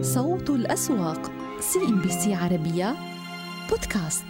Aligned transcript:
صوت 0.00 0.50
الأسواق 0.50 1.30
CNBC 1.60 2.34
عربية 2.34 2.96
بودكاست. 3.70 4.24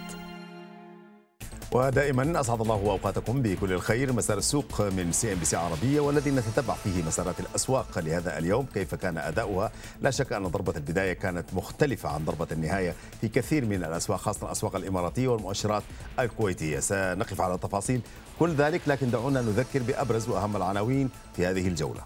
ودائما 1.71 2.39
أسعد 2.39 2.61
الله 2.61 2.75
أوقاتكم 2.75 3.41
بكل 3.41 3.73
الخير. 3.73 4.13
مسار 4.13 4.37
السوق 4.37 4.81
من 4.81 5.11
CNBC 5.11 5.55
عربية 5.55 5.99
والذي 5.99 6.31
نتتبع 6.31 6.73
فيه 6.73 7.03
مسارات 7.03 7.39
الأسواق 7.39 7.99
لهذا 7.99 8.37
اليوم. 8.37 8.65
كيف 8.73 8.95
كان 8.95 9.17
أداؤها؟ 9.17 9.71
لا 10.01 10.11
شك 10.11 10.33
أن 10.33 10.43
ضربة 10.43 10.73
البداية 10.75 11.13
كانت 11.13 11.53
مختلفة 11.53 12.09
عن 12.09 12.25
ضربة 12.25 12.47
النهاية 12.51 12.95
في 13.21 13.27
كثير 13.27 13.65
من 13.65 13.83
الأسواق 13.83 14.19
خاصة 14.19 14.45
الأسواق 14.45 14.75
الإماراتية 14.75 15.27
والمؤشرات 15.27 15.83
الكويتية. 16.19 16.79
سنقف 16.79 17.41
على 17.41 17.57
تفاصيل 17.57 18.01
كل 18.39 18.53
ذلك 18.53 18.81
لكن 18.87 19.11
دعونا 19.11 19.41
نذكر 19.41 19.83
بأبرز 19.83 20.29
وأهم 20.29 20.55
العناوين 20.55 21.09
في 21.35 21.45
هذه 21.45 21.67
الجولة. 21.67 22.01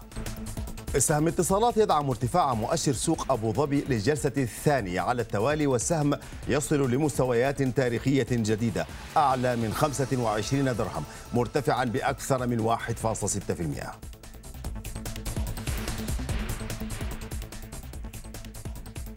سهم 0.94 1.26
اتصالات 1.26 1.76
يدعم 1.76 2.08
ارتفاع 2.10 2.54
مؤشر 2.54 2.92
سوق 2.92 3.32
أبو 3.32 3.52
ظبي 3.52 3.84
للجلسة 3.88 4.32
الثانية 4.36 5.00
على 5.00 5.22
التوالي 5.22 5.66
والسهم 5.66 6.18
يصل 6.48 6.90
لمستويات 6.90 7.62
تاريخية 7.62 8.26
جديدة 8.30 8.86
أعلى 9.16 9.56
من 9.56 9.72
25 9.72 10.64
درهم 10.76 11.04
مرتفعا 11.34 11.84
بأكثر 11.84 12.46
من 12.46 12.76
1.6% 12.76 13.86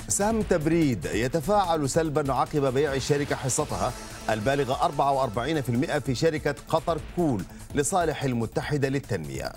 سهم 0.07 0.41
تبريد 0.41 1.05
يتفاعل 1.05 1.89
سلبا 1.89 2.33
عقب 2.33 2.73
بيع 2.73 2.93
الشركة 2.93 3.35
حصتها 3.35 3.93
البالغة 4.29 4.73
44% 4.73 5.99
في 5.99 6.15
شركة 6.15 6.55
قطر 6.69 6.99
كول 7.15 7.43
لصالح 7.75 8.23
المتحدة 8.23 8.89
للتنمية. 8.89 9.51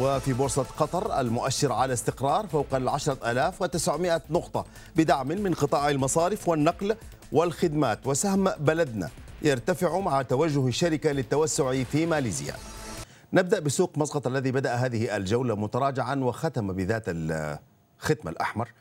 وفي 0.00 0.32
بورصة 0.32 0.62
قطر 0.62 1.20
المؤشر 1.20 1.72
على 1.72 1.92
استقرار 1.92 2.46
فوق 2.46 2.74
العشرة 2.74 3.30
ألاف 3.30 3.62
وتسعمائة 3.62 4.22
نقطة 4.30 4.66
بدعم 4.96 5.28
من 5.28 5.54
قطاع 5.54 5.90
المصارف 5.90 6.48
والنقل 6.48 6.96
والخدمات 7.32 8.06
وسهم 8.06 8.50
بلدنا 8.50 9.10
يرتفع 9.42 9.98
مع 9.98 10.22
توجه 10.22 10.68
الشركة 10.68 11.12
للتوسع 11.12 11.82
في 11.84 12.06
ماليزيا. 12.06 12.54
نبدأ 13.32 13.60
بسوق 13.60 13.98
مسقط 13.98 14.26
الذي 14.26 14.52
بدأ 14.52 14.74
هذه 14.74 15.16
الجولة 15.16 15.54
متراجعا 15.54 16.14
وختم 16.14 16.72
بذات 16.72 17.04
الختم 17.06 18.28
الأحمر. 18.28 18.72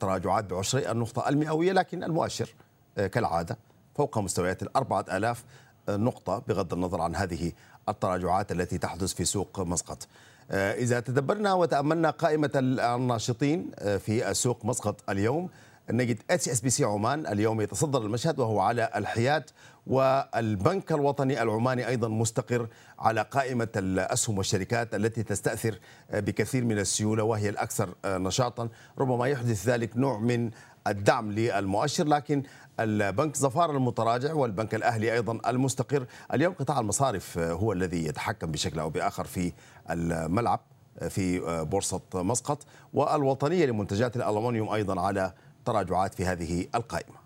تراجعات 0.00 0.44
بعشري 0.44 0.90
النقطة 0.90 1.28
المئوية 1.28 1.72
لكن 1.72 2.04
المؤشر 2.04 2.54
كالعادة 2.96 3.58
فوق 3.96 4.18
مستويات 4.18 4.62
الأربعة 4.62 5.04
ألاف 5.12 5.44
نقطة 5.88 6.42
بغض 6.48 6.72
النظر 6.72 7.00
عن 7.00 7.16
هذه 7.16 7.52
التراجعات 7.88 8.52
التي 8.52 8.78
تحدث 8.78 9.14
في 9.14 9.24
سوق 9.24 9.60
مسقط. 9.60 10.06
إذا 10.50 11.00
تدبرنا 11.00 11.54
وتأملنا 11.54 12.10
قائمة 12.10 12.50
الناشطين 12.56 13.70
في 13.98 14.34
سوق 14.34 14.64
مسقط 14.64 15.10
اليوم 15.10 15.48
نجد 15.90 16.18
HSBC 16.30 16.84
عمان 16.84 17.26
اليوم 17.26 17.60
يتصدر 17.60 18.02
المشهد 18.02 18.38
وهو 18.38 18.60
على 18.60 18.90
الحياد 18.96 19.50
والبنك 19.86 20.92
الوطني 20.92 21.42
العماني 21.42 21.88
أيضا 21.88 22.08
مستقر 22.08 22.68
على 22.98 23.22
قائمة 23.22 23.68
الأسهم 23.76 24.38
والشركات 24.38 24.94
التي 24.94 25.22
تستأثر 25.22 25.78
بكثير 26.12 26.64
من 26.64 26.78
السيولة 26.78 27.22
وهي 27.22 27.48
الأكثر 27.48 27.94
نشاطا. 28.06 28.68
ربما 28.98 29.26
يحدث 29.26 29.68
ذلك 29.68 29.96
نوع 29.96 30.18
من 30.18 30.50
الدعم 30.86 31.32
للمؤشر 31.32 32.04
لكن 32.04 32.42
البنك 32.80 33.36
ظفار 33.36 33.70
المتراجع 33.70 34.32
والبنك 34.32 34.74
الأهلي 34.74 35.12
أيضا 35.12 35.38
المستقر 35.50 36.06
اليوم 36.34 36.54
قطاع 36.54 36.80
المصارف 36.80 37.38
هو 37.38 37.72
الذي 37.72 38.04
يتحكم 38.06 38.50
بشكل 38.50 38.80
أو 38.80 38.90
بآخر 38.90 39.24
في 39.24 39.52
الملعب 39.90 40.60
في 41.08 41.40
بورصة 41.64 42.00
مسقط 42.14 42.62
والوطنية 42.92 43.66
لمنتجات 43.66 44.16
الالومنيوم 44.16 44.68
أيضا 44.68 45.00
على 45.00 45.32
تراجعات 45.64 46.14
في 46.14 46.24
هذه 46.24 46.66
القائمة. 46.74 47.16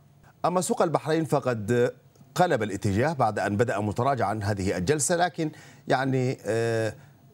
أما 0.44 0.60
سوق 0.60 0.82
البحرين 0.82 1.24
فقد 1.24 1.92
قلب 2.34 2.62
الاتجاه 2.62 3.12
بعد 3.12 3.38
أن 3.38 3.56
بدأ 3.56 3.80
متراجعا 3.80 4.40
هذه 4.42 4.76
الجلسة 4.76 5.16
لكن 5.16 5.50
يعني 5.88 6.38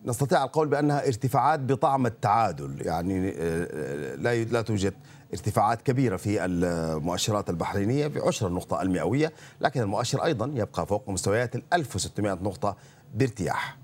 نستطيع 0.05 0.45
القول 0.45 0.69
بأنها 0.69 1.07
ارتفاعات 1.07 1.61
بطعم 1.61 2.07
التعادل 2.07 2.87
يعني 2.87 3.31
لا 4.17 4.45
لا 4.45 4.63
توجد 4.63 4.95
ارتفاعات 5.33 5.83
كبيرة 5.83 6.17
في 6.17 6.45
المؤشرات 6.45 7.51
البحرينية 7.51 8.07
بعشر 8.07 8.47
النقطة 8.47 8.83
المئوية 8.83 9.33
لكن 9.61 9.81
المؤشر 9.81 10.25
أيضا 10.25 10.51
يبقى 10.55 10.87
فوق 10.87 11.09
مستويات 11.09 11.57
ال 11.57 11.63
1600 11.73 12.33
نقطة 12.33 12.77
بارتياح. 13.15 13.79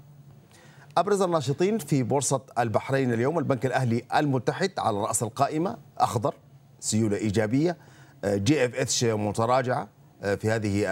أبرز 0.99 1.23
الناشطين 1.23 1.79
في 1.79 2.03
بورصة 2.03 2.41
البحرين 2.59 3.13
اليوم 3.13 3.39
البنك 3.39 3.67
الأهلي 3.67 4.03
المتحد 4.17 4.71
على 4.79 4.99
رأس 4.99 5.23
القائمة 5.23 5.77
أخضر 5.99 6.35
سيولة 6.81 7.17
إيجابية 7.17 7.77
GFH 8.25 9.05
متراجعة 9.05 9.89
في 10.23 10.51
هذه 10.51 10.85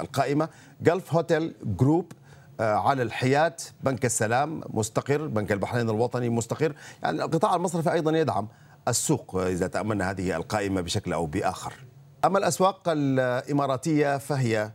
القائمة. 0.00 0.48
جلف 0.80 1.14
هوتيل 1.14 1.54
جروب 1.62 2.12
على 2.60 3.02
الحياد 3.02 3.60
بنك 3.82 4.04
السلام 4.04 4.60
مستقر 4.70 5.26
بنك 5.26 5.52
البحرين 5.52 5.90
الوطني 5.90 6.28
مستقر. 6.28 6.74
يعني 7.02 7.24
القطاع 7.24 7.54
المصرفي 7.54 7.92
أيضا 7.92 8.18
يدعم 8.18 8.48
السوق 8.90 9.36
إذا 9.36 9.66
تأملنا 9.66 10.10
هذه 10.10 10.36
القائمة 10.36 10.80
بشكل 10.80 11.12
أو 11.12 11.26
بآخر. 11.26 11.72
أما 12.24 12.38
الأسواق 12.38 12.82
الإماراتية 12.86 14.18
فهي 14.18 14.70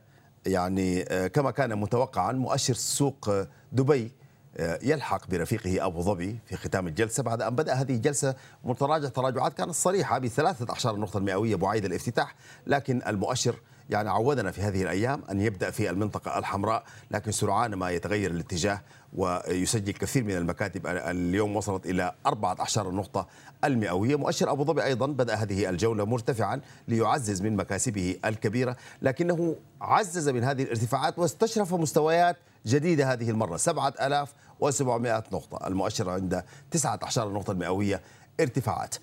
يعني 0.46 1.04
كما 1.30 1.52
كان 1.52 1.76
متوقعا 1.80 2.32
مؤشر 2.32 2.74
سوق 2.74 3.32
دبي 3.72 4.12
يلحق 4.60 5.28
برفيقه 5.28 5.86
أبو 5.86 6.02
ظبي 6.02 6.40
في 6.46 6.58
ختام 6.58 6.88
الجلسة 6.88 7.24
بعد 7.24 7.42
أن 7.42 7.56
بدأ 7.56 7.74
هذه 7.74 7.96
الجلسة 7.96 8.36
متراجع 8.64 9.10
تراجعات 9.10 9.54
كانت 9.54 9.72
صريحة 9.72 10.20
بثلاثة 10.20 10.70
اعشار 10.70 10.96
النقطه 10.96 11.18
المئويه 11.18 11.56
بعيد 11.56 11.86
الافتتاح 11.86 12.36
لكن 12.68 13.02
المؤشر 13.08 13.56
يعني 13.90 14.10
عودنا 14.10 14.52
في 14.52 14.62
هذه 14.62 14.82
الأيام 14.82 15.22
أن 15.32 15.42
يبدأ 15.42 15.72
في 15.72 15.90
المنطقة 15.90 16.40
الحمراء 16.40 16.84
لكن 17.12 17.32
سرعان 17.32 17.74
ما 17.74 17.92
يتغير 17.92 18.32
الاتجاه 18.32 18.82
ويسجل 19.14 19.94
كثير 19.94 20.24
من 20.24 20.38
المكاتب. 20.38 20.88
اليوم 20.88 21.56
وصلت 21.56 21.86
إلى 21.86 22.14
14 22.26 22.90
النقطه 22.90 23.28
المئوية. 23.64 24.16
مؤشر 24.16 24.52
أبو 24.52 24.64
ظبي 24.64 24.84
أيضا 24.84 25.08
بدأ 25.08 25.36
هذه 25.36 25.70
الجولة 25.70 26.06
مرتفعا 26.06 26.62
ليعزز 26.88 27.42
من 27.42 27.56
مكاسبه 27.56 28.16
الكبيرة 28.26 28.76
لكنه 29.02 29.56
عزز 29.82 30.30
من 30.30 30.44
هذه 30.44 30.64
الارتفاعات 30.64 31.20
واستشرف 31.20 31.74
مستويات 31.74 32.38
جديدة 32.66 33.14
هذه 33.14 33.30
المرة. 33.30 33.58
7700 33.58 35.24
نقطة. 35.32 35.68
المؤشر 35.68 36.10
عند 36.10 36.44
19 36.72 37.28
النقطة 37.28 37.52
المئوية 37.52 38.02
ارتفاعات. 38.40 38.96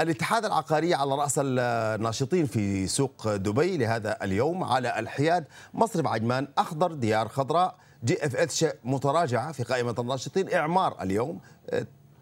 الاتحاد 0.00 0.44
العقاري 0.44 0.94
على 0.94 1.14
رأس 1.14 1.34
الناشطين 1.38 2.46
في 2.46 2.86
سوق 2.86 3.34
دبي 3.36 3.76
لهذا 3.76 4.24
اليوم 4.24 4.64
على 4.64 4.98
الحياد 4.98 5.44
مصرف 5.74 6.06
عجمان 6.06 6.48
أخضر 6.58 6.92
ديار 6.92 7.28
خضراء. 7.28 7.74
GFH 8.04 8.66
متراجعة 8.84 9.52
في 9.52 9.62
قائمة 9.62 9.94
الناشطين. 9.98 10.54
إعمار 10.54 11.02
اليوم 11.02 11.40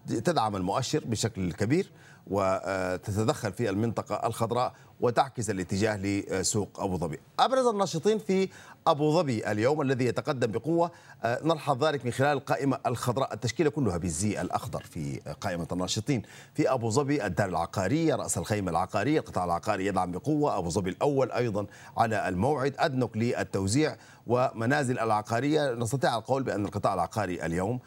تدعم 0.07 0.55
المؤشر 0.55 1.03
بشكل 1.05 1.51
كبير. 1.51 1.91
وتتدخل 2.29 3.53
في 3.53 3.69
المنطقة 3.69 4.27
الخضراء 4.27 4.73
وتعكس 4.99 5.49
الاتجاه 5.49 5.97
لسوق 5.97 6.79
أبو 6.79 6.97
ظبي. 6.97 7.19
أبرز 7.39 7.65
الناشطين 7.65 8.19
في 8.19 8.49
أبو 8.87 9.11
ظبي 9.11 9.51
اليوم 9.51 9.81
الدار 9.81 10.05
يتقدم 10.05 10.51
بقوة 10.51 10.91
نلحظ 11.25 11.83
ذلك 11.83 12.05
من 12.05 12.11
خلال 12.11 12.37
القائمة 12.37 12.79
الخضراء. 12.85 13.33
التشكيلة 13.33 13.69
كلها 13.69 13.97
بالزي 13.97 14.41
الأخضر 14.41 14.83
في 14.83 15.19
قائمة 15.41 15.67
الناشطين. 15.71 16.21
في 16.53 16.71
أبو 16.71 16.89
ظبي 16.89 17.25
الدار 17.25 17.49
العقارية 17.49 18.15
رأس 18.15 18.37
الخيمة 18.37 18.71
العقارية 18.71 19.19
القطاع 19.19 19.45
العقاري 19.45 19.85
يدعم 19.85 20.11
بقوة. 20.11 20.57
أبو 20.57 20.69
ظبي 20.69 20.89
الأول 20.89 21.31
أيضا 21.31 21.65
على 21.97 22.27
الموعد. 22.27 22.75
أدنك 22.79 23.17
للتوزيع 23.17 23.97
ومنازل 24.27 24.99
العقارية. 24.99 25.73
نستطيع 25.73 26.17
القول 26.17 26.43
بأن 26.43 26.65
القطاع 26.65 26.93
العقاري 26.93 27.45
اليوم 27.45 27.79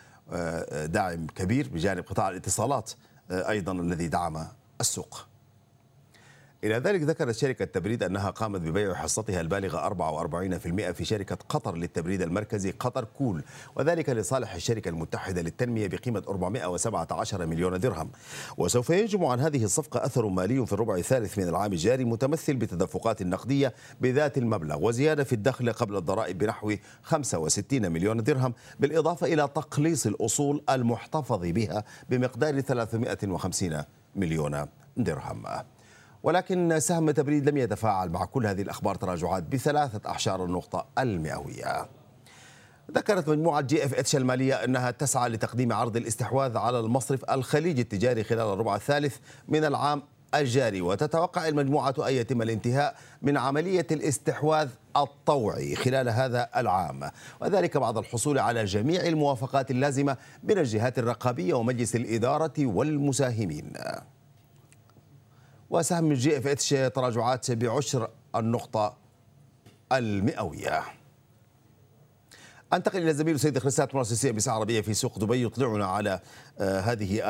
داعم 0.85 1.27
كبير 1.27 1.69
بجانب 1.69 2.05
قطاع 2.05 2.29
الاتصالات. 2.29 2.91
أيضا 3.31 3.73
الذي 3.73 4.09
دعم 4.09 4.47
السوق. 4.81 5.30
إلى 6.65 6.75
ذلك 6.75 7.03
ذكرت 7.03 7.37
شركة 7.37 7.65
تبريد 7.65 8.03
أنها 8.03 8.31
قامت 8.31 8.61
ببيع 8.61 8.95
حصتها 8.95 9.41
البالغة 9.41 9.89
44% 9.89 10.91
في 10.91 11.05
شركة 11.05 11.39
قطر 11.49 11.77
للتبريد 11.77 12.23
المركزي 12.23 12.71
قطر 12.71 13.05
كول 13.05 13.43
وذلك 13.77 14.09
لصالح 14.11 14.55
الشركة 14.55 14.89
المتحدة 14.89 15.43
للتنمية 15.43 15.87
بقيمة 15.87 16.23
417 16.29 17.47
مليون 17.47 17.81
درهم. 17.81 18.11
وسوف 18.57 18.91
ينجم 18.91 19.25
عن 19.25 19.41
هذه 19.41 19.65
الصفقة 19.65 20.05
أثر 20.05 20.29
مالي 20.29 20.67
في 20.67 20.73
الربع 20.73 20.95
الثالث 20.95 21.39
من 21.39 21.49
العام 21.49 21.73
الجاري 21.73 22.05
متمثل 22.05 22.57
بتدفقات 22.57 23.23
نقدية 23.23 23.75
بذات 24.01 24.39
المبلغ 24.39 24.85
وزيادة 24.85 25.25
في 25.25 25.33
الدخل 25.33 25.73
قبل 25.73 25.97
الضرائب 25.97 26.39
بنحو 26.39 26.75
65 27.03 27.93
مليون 27.93 28.23
درهم 28.23 28.55
بالإضافة 28.81 29.27
إلى 29.27 29.49
تقليص 29.55 30.07
الأصول 30.07 30.65
المحتفظ 30.71 31.41
بها 31.43 31.85
بمقدار 32.11 32.61
350 32.61 33.83
مليون 34.17 34.67
درهم. 34.97 35.45
ولكن 36.23 36.81
سهم 36.81 37.11
تبريد 37.11 37.49
لم 37.49 37.57
يتفاعل 37.57 38.09
مع 38.09 38.25
كل 38.25 38.47
هذه 38.47 38.63
الأخبار 38.63 38.95
تراجعات 38.95 39.43
بثلاثة 39.43 40.11
أعشار 40.11 40.45
النقطة 40.45 40.87
المئوية. 40.99 41.89
ذكرت 42.93 43.29
مجموعة 43.29 43.61
GFH 43.61 44.17
المالية 44.17 44.55
أنها 44.55 44.91
تسعى 44.91 45.29
لتقديم 45.29 45.73
عرض 45.73 45.97
الاستحواذ 45.97 46.57
على 46.57 46.81
المصرف 46.81 47.31
الخليجي 47.31 47.83
التجاري 47.83 48.25
خلال 48.25 48.53
الربع 48.53 48.77
الثالث 48.77 49.17
من 49.49 49.65
العام 49.65 50.03
الجاري. 50.35 50.81
وتتوقع 50.81 51.49
المجموعة 51.49 51.95
أن 51.99 52.13
يتم 52.13 52.43
الانتهاء 52.43 52.97
من 53.23 53.37
عملية 53.37 53.87
الاستحواذ 53.91 54.69
الطوعي 54.97 55.75
خلال 55.75 56.09
هذا 56.09 56.49
العام. 56.57 57.11
وذلك 57.41 57.77
بعد 57.77 57.97
الحصول 57.97 58.39
على 58.39 58.65
جميع 58.65 59.07
الموافقات 59.07 59.71
اللازمة 59.71 60.17
من 60.43 60.59
الجهات 60.59 60.99
الرقابية 60.99 61.55
ومجلس 61.55 61.97
الإدارة 61.97 62.53
والمساهمين. 62.59 63.73
وسهم 65.71 66.13
GFH 66.13 66.69
تراجعات 66.69 67.51
بعشر 67.51 68.11
النقطة 68.37 68.97
المئوية. 69.93 70.83
أنتقل 72.73 73.03
إلى 73.03 73.15
زميل 73.15 73.41
سيد 73.41 73.59
مراسل 73.95 74.17
سي 74.17 74.33
بي 74.33 74.41
عربية 74.47 74.81
في 74.81 74.95
سوق 74.95 75.19
دبي 75.19 75.45
يطلعنا 75.45 75.87
على 75.87 76.21
آه، 76.59 76.81
هذه 76.81 77.21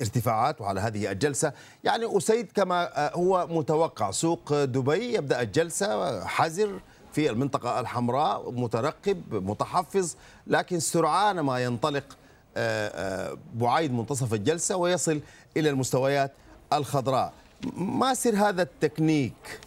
الارتفاعات 0.00 0.60
وعلى 0.60 0.80
هذه 0.80 1.12
الجلسة. 1.12 1.52
يعني 1.84 2.16
أسيد 2.16 2.52
كما 2.52 3.06
آه، 3.06 3.12
هو 3.14 3.46
متوقع 3.50 4.10
سوق 4.10 4.64
دبي 4.64 5.14
يبدأ 5.14 5.42
الجلسة 5.42 6.24
حذر 6.24 6.80
في 7.12 7.30
المنطقة 7.30 7.80
الحمراء 7.80 8.50
مترقب 8.50 9.34
متحفظ 9.34 10.14
لكن 10.46 10.80
سرعان 10.80 11.40
ما 11.40 11.64
ينطلق 11.64 12.16
آه، 12.56 13.38
بعيد 13.54 13.92
منتصف 13.92 14.34
الجلسة 14.34 14.76
ويصل 14.76 15.20
إلى 15.56 15.70
المستويات 15.70 16.32
الخضراء. 16.72 17.32
ما 17.76 18.14
سر 18.14 18.36
هذا 18.36 18.62
التكنيك؟ 18.62 19.60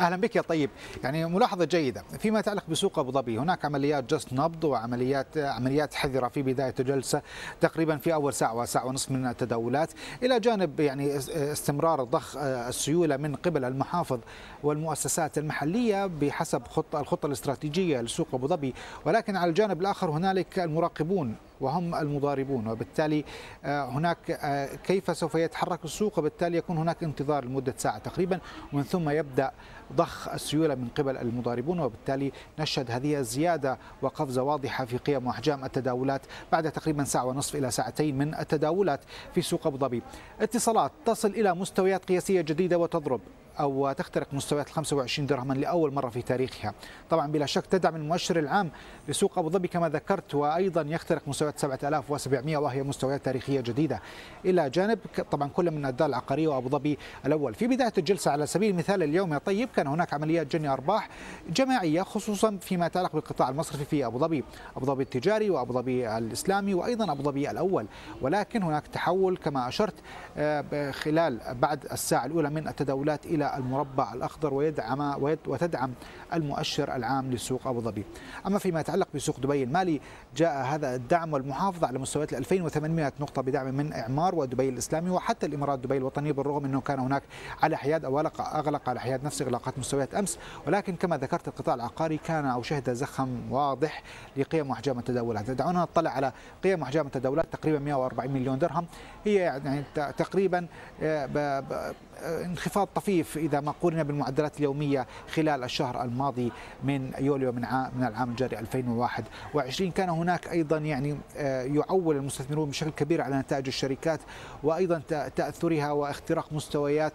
أهلا 0.00 0.16
بك 0.16 0.36
يا 0.36 0.42
طيب. 0.42 0.70
يعني 1.04 1.26
ملاحظة 1.26 1.64
جيدة. 1.64 2.02
فيما 2.18 2.38
يتعلق 2.38 2.64
بسوق 2.68 2.98
أبو 2.98 3.12
ظبي 3.12 3.38
هناك 3.38 3.64
عمليات 3.64 4.14
جست 4.14 4.32
نبض 4.32 4.64
وعمليات 4.64 5.38
عمليات 5.38 5.94
حذرة 5.94 6.28
في 6.28 6.42
بداية 6.42 6.74
الجلسة 6.80 7.22
تقريبا 7.60 7.96
في 7.96 8.14
أول 8.14 8.34
ساعة 8.34 8.54
وساعة 8.54 8.86
ونصف 8.86 9.10
من 9.10 9.26
التداولات. 9.26 9.92
إلى 10.22 10.40
جانب 10.40 10.80
يعني 10.80 11.16
استمرار 11.16 12.04
ضخ 12.04 12.36
السيولة 12.36 13.16
من 13.16 13.36
قبل 13.36 13.64
المحافظ 13.64 14.20
والمؤسسات 14.62 15.38
المحلية 15.38 16.06
بحسب 16.06 16.62
خطه 16.68 17.00
الخطة 17.00 17.26
الاستراتيجية 17.26 18.00
لسوق 18.00 18.28
أبو 18.32 18.46
ظبي. 18.46 18.74
ولكن 19.04 19.36
على 19.36 19.48
الجانب 19.48 19.80
الآخر 19.80 20.10
هنالك 20.10 20.58
المراقبون. 20.58 21.36
وهم 21.60 21.94
المضاربون. 21.94 22.68
وبالتالي 22.68 23.24
آه، 23.64 23.84
هناك 23.84 24.30
آه، 24.30 24.74
كيف 24.74 25.16
سوف 25.16 25.34
يتحرك 25.34 25.84
السوق؟ 25.84 26.18
وبالتالي 26.18 26.58
يكون 26.58 26.78
هناك 26.78 27.02
انتظار 27.02 27.44
لمدة 27.44 27.74
ساعة 27.78 27.98
تقريبا 27.98 28.40
ومن 28.72 28.82
ثم 28.82 29.10
يبدأ 29.10 29.50
ضخ 29.92 30.28
السيولة 30.28 30.74
من 30.74 30.88
قبل 30.88 31.16
المضاربون. 31.16 31.80
وبالتالي 31.80 32.32
نشهد 32.58 32.90
هذه 32.90 33.18
الزيادة 33.18 33.78
وقفزة 34.02 34.42
واضحة 34.42 34.84
في 34.84 34.96
قيم 34.98 35.26
وأحجام 35.26 35.64
التداولات 35.64 36.22
بعد 36.52 36.72
تقريبا 36.72 37.04
ساعة 37.04 37.24
ونصف 37.24 37.56
إلى 37.56 37.70
ساعتين 37.70 38.18
من 38.18 38.34
التداولات 38.34 39.00
في 39.34 39.42
سوق 39.42 39.66
أبو 39.66 39.78
ظبي. 39.78 40.02
اتصالات 40.40 40.92
تصل 41.06 41.28
إلى 41.28 41.54
مستويات 41.54 42.04
قياسية 42.04 42.40
جديدة 42.40 42.78
وتضرب 42.78 43.20
أو 43.60 43.92
تخترق 43.92 44.34
مستويات 44.34 44.68
25 44.68 45.26
درهما 45.26 45.54
لأول 45.54 45.94
مرة 45.94 46.08
في 46.08 46.22
تاريخها. 46.22 46.74
طبعا 47.10 47.26
بلا 47.26 47.46
شك 47.46 47.66
تدعم 47.66 47.96
المؤشر 47.96 48.38
العام 48.38 48.70
لسوق 49.08 49.38
أبو 49.38 49.50
ظبي 49.50 49.68
كما 49.68 49.88
ذكرت 49.88 50.34
وأيضا 50.34 50.82
يخترق 50.82 51.28
مستويات 51.28 51.45
7700 51.56 52.56
وهي 52.56 52.82
مستويات 52.82 53.24
تاريخية 53.24 53.60
جديدة. 53.60 54.00
إلى 54.44 54.70
جانب 54.70 54.98
طبعا 55.30 55.48
كل 55.48 55.70
من 55.70 55.86
الدال 55.86 56.06
العقارية 56.06 56.48
وأبو 56.48 56.68
ظبي 56.68 56.98
الأول. 57.26 57.54
في 57.54 57.66
بداية 57.66 57.92
الجلسة 57.98 58.30
على 58.30 58.46
سبيل 58.46 58.70
المثال 58.70 59.02
اليوم 59.02 59.32
يا 59.32 59.38
طيب 59.38 59.68
كان 59.76 59.86
هناك 59.86 60.14
عمليات 60.14 60.56
جني 60.56 60.68
أرباح 60.68 61.08
جماعية 61.48 62.02
خصوصا 62.02 62.58
فيما 62.60 62.86
يتعلق 62.86 63.12
بالقطاع 63.12 63.48
المصرفي 63.48 63.84
في 63.84 64.06
أبو 64.06 64.18
ظبي. 64.18 64.44
أبو 64.76 64.86
ظبي 64.86 65.02
التجاري 65.02 65.50
وأبو 65.50 65.72
ظبي 65.72 66.18
الإسلامي 66.18 66.74
وأيضا 66.74 67.12
أبو 67.12 67.22
ظبي 67.22 67.50
الأول. 67.50 67.86
ولكن 68.22 68.62
هناك 68.62 68.86
تحول 68.86 69.36
كما 69.36 69.68
أشرت 69.68 69.94
آه، 70.36 70.90
خلال 70.90 71.40
بعد 71.60 71.84
الساعة 71.92 72.26
الأولى 72.26 72.50
من 72.50 72.68
التداولات 72.68 73.26
إلى 73.26 73.56
المربع 73.56 74.12
الأخضر 74.14 74.54
ويدعم 74.54 75.14
وتدعم 75.46 75.92
المؤشر 76.34 76.96
العام 76.96 77.30
لسوق 77.30 77.66
أبو 77.66 77.80
ظبي. 77.80 78.04
أما 78.46 78.58
فيما 78.58 78.80
يتعلق 78.80 79.08
بسوق 79.14 79.40
دبي 79.40 79.62
المالي 79.62 80.00
جاء 80.36 80.64
هذا 80.64 80.94
الدعم 80.94 81.35
والمحافظة 81.36 81.86
على 81.86 81.98
مستويات 81.98 82.34
2800 82.34 83.12
نقطة 83.20 83.42
بدعم 83.42 83.74
من 83.74 83.92
إعمار 83.92 84.34
ودبي 84.34 84.68
الإسلامي 84.68 85.10
وحتى 85.10 85.46
الإمارات 85.46 85.78
دبي 85.78 85.96
الوطنية 85.96 86.32
بالرغم 86.32 86.64
أنه 86.64 86.80
كان 86.80 86.98
هناك 86.98 87.22
على 87.62 87.76
حياد 87.76 88.04
أو 88.04 88.20
أغلق 88.20 88.88
على 88.88 89.00
حياد 89.00 89.24
نفس 89.24 89.42
إغلاقات 89.42 89.78
مستويات 89.78 90.14
أمس. 90.14 90.38
ولكن 90.66 90.96
كما 90.96 91.16
ذكرت 91.16 91.48
القطاع 91.48 91.74
العقاري 91.74 92.16
كان 92.16 92.46
أو 92.46 92.62
شهد 92.62 92.92
زخم 92.92 93.52
واضح 93.52 94.02
لقيم 94.36 94.70
وأحجام 94.70 94.98
التداولات. 94.98 95.50
دعونا 95.50 95.82
نطلع 95.82 96.10
على 96.10 96.32
قيم 96.64 96.80
وأحجام 96.80 97.06
التداولات 97.06 97.46
تقريبا 97.52 97.78
140 97.78 98.30
مليون 98.30 98.58
درهم. 98.58 98.86
هي 99.24 99.34
يعني 99.34 99.84
تقريبا 99.94 100.66
آه، 101.02 102.44
انخفاض 102.44 102.88
طفيف 102.94 103.36
إذا 103.36 103.60
ما 103.60 103.74
قورن 103.82 104.02
بالمعدلات 104.02 104.58
اليومية 104.58 105.06
خلال 105.34 105.64
الشهر 105.64 106.02
الماضي 106.02 106.52
من 106.84 107.12
يوليو 107.18 107.52
من 107.52 107.64
عام 107.64 107.90
من 107.96 108.04
العام 108.04 108.30
الجاري 108.30 108.58
2021 108.58 109.90
كان 109.90 110.08
هناك 110.08 110.48
أيضا 110.48 110.78
يعني 110.78 111.12
آه، 111.12 111.16
يعول 111.36 112.16
المستثمرون 112.16 112.70
بشكل 112.70 112.90
كبير 112.90 113.22
على 113.22 113.36
نتائج 113.36 113.66
الشركات 113.66 114.20
وأيضا 114.62 115.02
تأثرها 115.36 115.92
واختراق 115.92 116.52
مستويات 116.52 117.12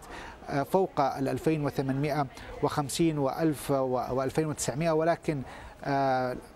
آه، 0.48 0.62
فوق 0.62 1.00
ال 1.00 1.28
2850 1.28 3.18
و 3.18 3.30
1000 3.30 3.70
و 3.70 4.22
2900 4.22 4.90
ولكن 4.90 5.42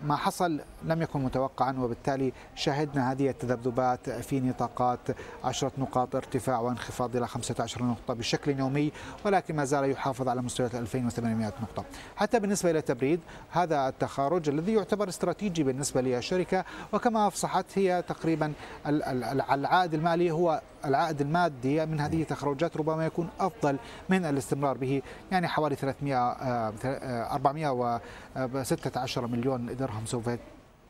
ما 0.01 0.15
حصل 0.15 0.59
لم 0.83 1.01
يكن 1.01 1.19
متوقعا 1.19 1.75
وبالتالي 1.79 2.33
شهدنا 2.55 3.11
هذه 3.11 3.29
التذبذبات 3.29 4.09
في 4.09 4.39
نطاقات 4.39 4.99
10 5.43 5.71
نقاط 5.77 6.15
ارتفاع 6.15 6.59
وانخفاض 6.59 7.15
إلى 7.15 7.27
15 7.27 7.83
نقطة 7.83 8.13
بشكل 8.13 8.59
يومي 8.59 8.91
ولكن 9.25 9.55
ما 9.55 9.65
زال 9.65 9.91
يحافظ 9.91 10.27
على 10.27 10.41
مستويات 10.41 10.75
2800 10.75 11.47
نقطة. 11.61 11.83
حتى 12.15 12.39
بالنسبة 12.39 12.71
إلى 12.71 12.79
التبريد 12.79 13.19
هذا 13.51 13.87
التخارج 13.87 14.49
الذي 14.49 14.73
يعتبر 14.73 15.09
استراتيجي 15.09 15.63
بالنسبة 15.63 16.01
للشركة 16.01 16.65
وكما 16.93 17.27
أفصحت 17.27 17.65
هي 17.75 18.03
تقريبا 18.07 18.53
العائد 18.87 19.93
المالي 19.93 20.31
هو 20.31 20.61
العائد 20.87 21.21
المادي 21.21 21.85
من 21.85 21.99
هذه 21.99 22.21
التخرجات 22.21 22.77
ربما 22.77 23.05
يكون 23.05 23.29
أفضل 23.39 23.77
من 24.09 24.25
الاستمرار 24.25 24.77
به 24.77 25.01
يعني 25.31 25.47
حوالي 25.47 25.75
300 25.75 26.17
416 27.35 29.23
آه، 29.23 29.27
مليون 29.27 29.75
درهم 29.75 30.05
سوف 30.05 30.29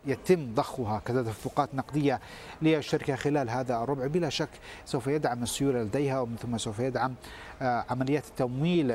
يتم 0.08 0.54
ضخها 0.54 1.02
كتدفقات 1.06 1.76
نقدية 1.76 2.20
للشركة 2.62 3.16
خلال 3.16 3.50
هذا 3.50 3.84
الربع. 3.84 4.08
بلا 4.08 4.30
شك 4.30 4.50
سوف 4.86 5.08
يدعم 5.08 5.44
السيولة 5.44 5.84
لديها 5.84 6.20
ومن 6.20 6.36
ثم 6.36 6.58
سوف 6.58 6.80
يدعم 6.80 7.16
آه، 7.62 7.86
عمليات 7.90 8.26
التمويل 8.28 8.88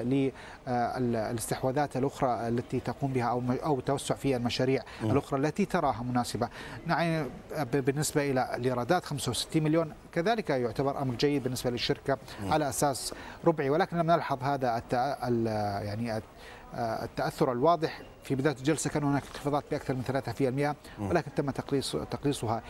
للاستحواذات 0.66 1.97
الأخرى 1.97 2.49
التي 2.49 2.81
تقوم 2.81 3.12
بها 3.12 3.25
أو 3.25 3.42
أو 3.64 3.81
توسع 3.81 4.14
في 4.14 4.37
المشاريع 4.37 4.83
الأخرى 5.02 5.40
التي 5.40 5.64
تراها 5.64 6.02
مناسبة. 6.02 6.49
يعني 6.87 7.26
بالنسبة 7.73 8.31
إلى 8.31 8.57
الإيرادات 8.57 9.04
65 9.04 9.62
مليون 9.62 9.92
كذلك 10.12 10.50
يعتبر 10.50 11.02
أمر 11.02 11.14
جيد 11.14 11.42
بالنسبة 11.42 11.71
للشركة 11.71 12.19
على 12.42 12.69
أساس 12.69 13.14
ربعي. 13.45 13.71
ولكن 13.71 13.97
لم 13.97 14.11
نلحظ 14.11 14.42
هذا 14.42 14.83
يعني 15.83 16.23
التأثر 16.75 17.52
الواضح 17.52 18.02
في 18.25 18.35
بداية 18.35 18.55
الجلسة 18.55 18.91
كان 18.91 19.05
هناك 19.05 19.23
انخفاضات 19.23 19.64
بأكثر 19.71 19.95
من 19.95 20.75
3% 21.00 21.00
ولكن 21.00 21.35
تم 21.35 21.50
تقليص 21.50 21.97
تقليصها 22.11 22.62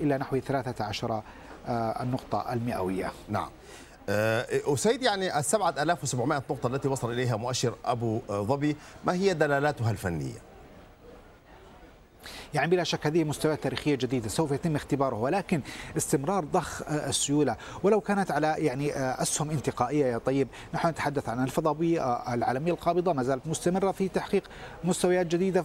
إلى 0.00 0.18
نحو 0.18 0.38
13 0.38 1.22
آه، 1.68 2.02
النقطة 2.02 2.52
المئوية. 2.52 3.12
نعم. 3.28 3.50
أسيد 4.08 5.02
آه، 5.02 5.06
يعني 5.06 5.38
ال 5.38 5.44
7700 5.44 6.42
نقطة 6.50 6.66
التي 6.66 6.88
وصل 6.88 7.12
إليها 7.12 7.36
مؤشر 7.36 7.74
أبو 7.84 8.20
ظبي 8.30 8.76
ما 9.04 9.12
هي 9.12 9.34
دلالاتها 9.34 9.90
الفنية؟ 9.90 10.49
يعني 12.54 12.70
بلا 12.70 12.84
شك 12.84 13.06
هذه 13.06 13.24
مستويات 13.24 13.62
تاريخية 13.62 13.94
جديدة. 13.94 14.28
سوف 14.28 14.52
يتم 14.52 14.76
اختباره 14.76 15.16
ولكن 15.16 15.60
استمرار 15.96 16.44
ضخ 16.44 16.82
السيولة. 16.88 17.56
ولو 17.82 18.00
كانت 18.00 18.30
على 18.30 18.54
يعني 18.58 18.92
آه، 18.92 19.22
أسهم 19.22 19.50
انتقائية 19.50 20.06
يا 20.06 20.18
طيب 20.18 20.48
نحن 20.74 20.88
نتحدث 20.88 21.28
عن 21.28 21.44
الفضائيه 21.44 22.00
آه، 22.00 22.34
العالمية 22.34 22.72
القابضة 22.72 23.12
ما 23.12 23.22
زالت 23.22 23.46
مستمرة 23.46 23.92
في 23.92 24.08
تحقيق 24.08 24.42
مستويات 24.84 25.26
جديدة 25.26 25.64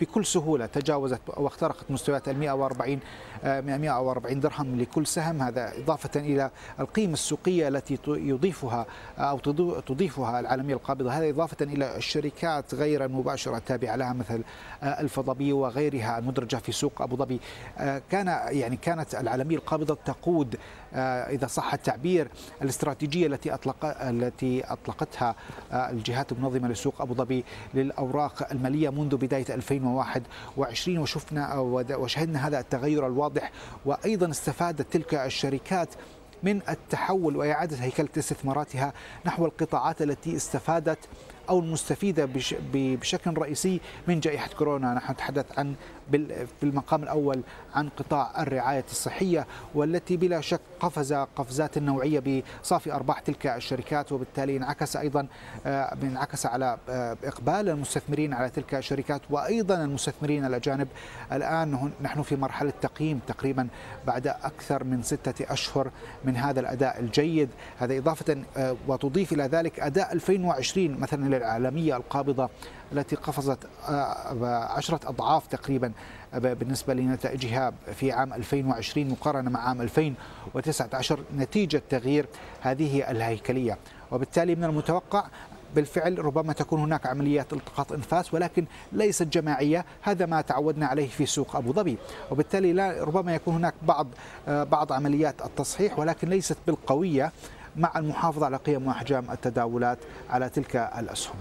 بكل 0.00 0.26
سهولة. 0.26 0.66
تجاوزت 0.66 1.20
واخترقت 1.26 1.90
مستويات 1.90 2.28
ال 2.28 2.38
140 2.38 3.00
140 3.44 4.40
درهم 4.40 4.80
لكل 4.80 5.06
سهم. 5.06 5.42
هذا 5.42 5.72
إضافة 5.78 6.20
إلى 6.20 6.50
القيمة 6.80 7.12
السوقية 7.12 7.68
التي 7.68 7.98
يضيفها 8.06 8.86
أو 9.18 9.38
تضيفها 9.86 10.40
العالمية 10.40 10.74
القابضة. 10.74 11.12
هذا 11.12 11.30
إضافة 11.30 11.56
إلى 11.60 11.96
الشركات 11.96 12.74
غير 12.74 13.04
المباشرة 13.04 13.56
التابعة 13.56 13.96
لها 13.96 14.12
مثل 14.12 14.42
الفضبي 14.82 15.52
وغيرها 15.52 16.18
المدرجة 16.18 16.56
في 16.56 16.72
سوق 16.72 17.02
أبو 17.02 17.16
ظبي. 17.16 17.40
كان 18.10 18.26
يعني 18.48 18.76
كانت 18.76 19.14
العالمية 19.14 19.56
القابضة 19.56 19.98
تقود 20.04 20.56
آه، 20.94 21.30
إذا 21.30 21.46
صح 21.46 21.74
التعبير 21.74 22.28
الاستراتيجية 22.62 23.26
التي 23.26 23.54
اطلق 23.54 23.76
التي 23.84 24.64
أطلقتها 24.64 25.34
آه، 25.72 25.90
الجهات 25.90 26.32
المنظمة 26.32 26.68
لسوق 26.68 27.02
أبو 27.02 27.14
ظبي 27.14 27.44
للأوراق 27.74 28.50
المالية 28.52 28.90
منذ 28.90 29.16
بداية 29.16 29.54
2021 29.54 30.98
وشفنا 30.98 31.54
وشهدنا 31.90 32.48
هذا 32.48 32.60
التغير 32.60 33.06
الواضح 33.06 33.27
وأيضا 33.86 34.30
استفادت 34.30 34.92
تلك 34.92 35.14
الشركات 35.14 35.88
من 36.42 36.60
التحول 36.68 37.36
وإعادة 37.36 37.76
هيكلة 37.76 38.08
استثماراتها 38.18 38.92
نحو 39.26 39.46
القطاعات 39.46 40.02
التي 40.02 40.36
استفادت 40.36 40.98
أو 41.48 41.58
المستفيدة 41.58 42.28
بشكل 42.72 43.38
رئيسي 43.38 43.80
من 44.08 44.20
جائحة 44.20 44.50
كورونا. 44.58 44.94
نحن 44.94 45.12
نتحدث 45.12 45.58
عن 45.58 45.74
في 46.10 46.62
المقام 46.62 47.02
الأول 47.02 47.42
عن 47.74 47.88
قطاع 47.88 48.42
الرعاية 48.42 48.84
الصحية 48.90 49.46
والتي 49.74 50.16
بلا 50.16 50.40
شك 50.40 50.60
قفز 50.80 51.12
قفزات 51.12 51.78
نوعية 51.78 52.42
بصافي 52.62 52.92
أرباح 52.92 53.20
تلك 53.20 53.46
الشركات 53.46 54.12
وبالتالي 54.12 54.56
انعكس 54.56 54.96
أيضا 54.96 55.26
آه، 55.66 55.96
انعكس 56.02 56.46
على 56.46 56.78
آه، 56.88 57.16
إقبال 57.24 57.68
المستثمرين 57.68 58.34
على 58.34 58.50
تلك 58.50 58.74
الشركات 58.74 59.20
وأيضا 59.30 59.84
المستثمرين 59.84 60.44
الأجانب. 60.44 60.88
الآن 61.32 61.90
نحن 62.02 62.22
في 62.22 62.36
مرحلة 62.36 62.72
تقييم 62.82 63.20
تقريبا 63.26 63.68
بعد 64.06 64.26
أكثر 64.26 64.84
من 64.84 65.02
ستة 65.02 65.52
أشهر 65.52 65.90
من 66.24 66.36
هذا 66.36 66.60
الأداء 66.60 67.00
الجيد. 67.00 67.48
هذا 67.78 67.98
إضافة 67.98 68.44
آه، 68.56 68.76
وتضيف 68.88 69.32
إلى 69.32 69.44
ذلك 69.44 69.80
أداء 69.80 70.12
2020 70.12 71.00
مثلا 71.00 71.26
للعالميه 71.38 71.96
القابضة 71.96 72.48
التي 72.92 73.16
قفزت 73.16 73.58
عشرة 74.76 75.00
أضعاف 75.08 75.46
تقريبا 75.46 75.92
بالنسبة 76.34 76.94
لنتائجها 76.94 77.72
في 77.94 78.12
عام 78.12 78.32
2020 78.34 79.08
مقارنة 79.08 79.50
مع 79.50 79.68
عام 79.68 79.82
2019 79.82 81.20
نتيجة 81.36 81.82
تغيير 81.90 82.26
هذه 82.60 83.10
الهيكلية. 83.10 83.78
وبالتالي 84.12 84.54
من 84.54 84.64
المتوقع 84.64 85.24
بالفعل 85.74 86.24
ربما 86.24 86.52
تكون 86.52 86.80
هناك 86.80 87.06
عمليات 87.06 87.52
التقاط 87.52 87.92
إنفاس 87.92 88.34
ولكن 88.34 88.64
ليست 88.92 89.22
جماعية 89.22 89.84
هذا 90.02 90.26
ما 90.26 90.40
تعودنا 90.40 90.86
عليه 90.86 91.08
في 91.08 91.26
سوق 91.26 91.56
أبو 91.56 91.72
ظبي. 91.72 91.98
وبالتالي 92.30 92.72
لا 92.72 93.04
ربما 93.04 93.34
يكون 93.34 93.54
هناك 93.54 93.74
بعض 93.82 94.06
بعض 94.48 94.92
عمليات 94.92 95.34
التصحيح 95.44 95.98
ولكن 95.98 96.28
ليست 96.28 96.56
بالقوية. 96.66 97.32
مع 97.76 97.92
المحافظة 97.96 98.46
على 98.46 98.56
قيم 98.56 98.86
وأحجام 98.86 99.30
التداولات 99.30 99.98
على 100.30 100.48
تلك 100.48 100.76
الأسهم. 100.76 101.34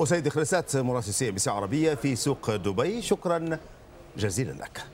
أسيد 0.00 0.28
خلسات 0.28 0.76
مراسل 0.76 1.14
CNBC 1.14 1.40
عربية 1.46 1.94
في 1.94 2.16
سوق 2.16 2.56
دبي. 2.56 3.02
شكرا 3.02 3.58
جزيلا 4.16 4.52
لك. 4.52 4.84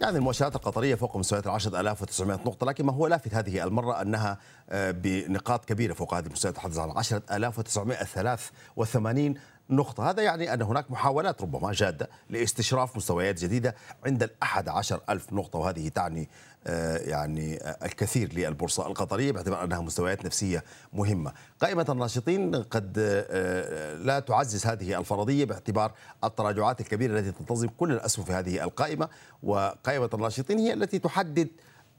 يعني 0.00 0.18
المؤشرات 0.18 0.56
القطرية 0.56 0.94
فوق 0.94 1.16
مستويات 1.16 1.46
ال 1.46 1.50
10900 1.50 2.40
نقطة 2.46 2.66
لكن 2.66 2.86
ما 2.86 2.92
هو 2.92 3.06
لافت 3.06 3.34
هذه 3.34 3.64
المرة؟ 3.64 4.02
أنها 4.02 4.38
آه، 4.70 4.90
بنقاط 4.90 5.64
كبيرة 5.64 5.92
فوق 5.92 6.14
هذه 6.14 6.26
المستويات 6.26 6.56
تحدث 6.56 6.78
عن 6.78 6.90
10983 6.90 9.34
نقطة. 9.70 10.10
هذا 10.10 10.22
يعني 10.22 10.54
أن 10.54 10.62
هناك 10.62 10.90
محاولات 10.90 11.42
ربما 11.42 11.72
جادة 11.72 12.08
لاستشراف 12.30 12.96
مستويات 12.96 13.38
جديدة 13.38 13.74
عند 14.06 14.22
الأحد 14.22 14.68
عشر 14.68 15.00
ألف 15.10 15.32
نقطة 15.32 15.58
وهذه 15.58 15.88
تعني 15.88 16.28
آه، 16.66 16.98
يعني 16.98 17.56
آه، 17.56 17.78
الكثير 17.86 18.32
للبورصة 18.32 18.86
القطرية 18.86 19.32
باعتبار 19.32 19.64
أنها 19.64 19.80
مستويات 19.80 20.24
نفسية 20.24 20.64
مهمة. 20.92 21.32
قائمة 21.60 21.86
الناشطين 21.88 22.54
قد 22.54 22.94
آه، 22.98 23.94
لا 23.94 24.20
تعزز 24.20 24.66
هذه 24.66 24.98
الفرضية 24.98 25.44
باعتبار 25.44 25.92
التراجعات 26.24 26.80
الكبيرة 26.80 27.18
التي 27.18 27.32
تنتظم 27.32 27.68
كل 27.68 27.92
الأسهم 27.92 28.24
في 28.24 28.32
هذه 28.32 28.64
القائمة. 28.64 29.08
وقائمة 29.42 30.10
الناشطين 30.14 30.58
هي 30.58 30.72
التي 30.72 30.98
تحدد 30.98 31.48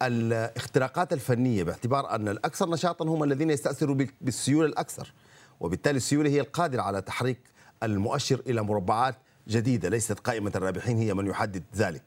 الاختراقات 0.01 1.13
الفنية 1.13 1.63
باعتبار 1.63 2.15
أن 2.15 2.27
الأكثر 2.27 2.69
نشاطا 2.69 3.05
هم 3.05 3.23
الذين 3.23 3.49
يستأثروا 3.49 3.95
بالسيولة 4.21 4.67
الأكثر. 4.67 5.13
وبالتالي 5.59 5.97
السيولة 5.97 6.29
هي 6.29 6.39
القادرة 6.39 6.81
على 6.81 7.01
تحريك 7.01 7.39
المؤشر 7.83 8.41
إلى 8.47 8.61
مربعات 8.61 9.15
جديدة 9.47 9.89
ليست 9.89 10.19
قائمة 10.19 10.51
الرابحين 10.55 10.97
هي 10.97 11.13
من 11.13 11.27
يحدد 11.27 11.63
ذلك. 11.75 12.01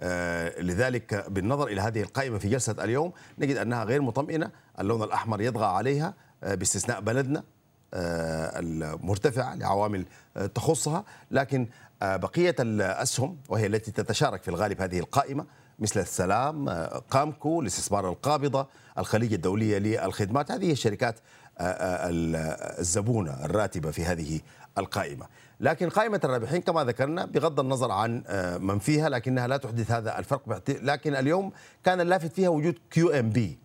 آه 0.00 0.60
لذلك 0.60 1.30
بالنظر 1.30 1.66
إلى 1.66 1.80
هذه 1.80 2.02
القائمة 2.02 2.38
في 2.38 2.48
جلسة 2.48 2.84
اليوم 2.84 3.12
نجد 3.38 3.56
أنها 3.56 3.84
غير 3.84 4.02
مطمئنة 4.02 4.50
اللون 4.80 5.02
الأحمر 5.02 5.40
يطغى 5.40 5.66
عليها 5.66 6.14
آه 6.44 6.54
باستثناء 6.54 7.00
بلدنا 7.00 7.42
آه 7.94 8.52
المرتفعة 8.58 9.54
لعوامل 9.54 10.04
تخصها 10.54 11.04
لكن 11.30 11.68
بقية 12.02 12.54
الأسهم 12.60 13.36
وهي 13.48 13.66
التي 13.66 13.90
تتشارك 13.90 14.42
في 14.42 14.48
الغالب 14.48 14.80
هذه 14.82 14.98
القائمة 14.98 15.46
مثل 15.78 16.00
السلام 16.00 16.68
قامكو 17.10 17.60
الاستثمار 17.60 18.08
القابضة 18.08 18.66
الخليج 18.98 19.32
الدولية 19.32 19.78
للخدمات 19.78 20.50
هذه 20.52 20.72
الشركات 20.72 21.18
الزبونة 21.60 23.44
الراتبة 23.44 23.90
في 23.90 24.04
هذه 24.04 24.40
القائمة. 24.78 25.26
لكن 25.60 25.88
قائمة 25.88 26.20
الرابحين 26.24 26.60
كما 26.60 26.84
ذكرنا 26.84 27.24
بغض 27.24 27.60
النظر 27.60 27.90
عن 27.90 28.22
آه، 28.26 28.58
من 28.58 28.78
فيها 28.78 29.08
لكنها 29.08 29.46
لا 29.46 29.56
تحدث 29.56 29.90
هذا 29.90 30.18
الفرق 30.18 30.62
لكن 30.68 31.14
اليوم 31.14 31.52
كان 31.84 32.00
اللافت 32.00 32.32
فيها 32.32 32.48
وجود 32.48 32.78
QNB 32.90 33.58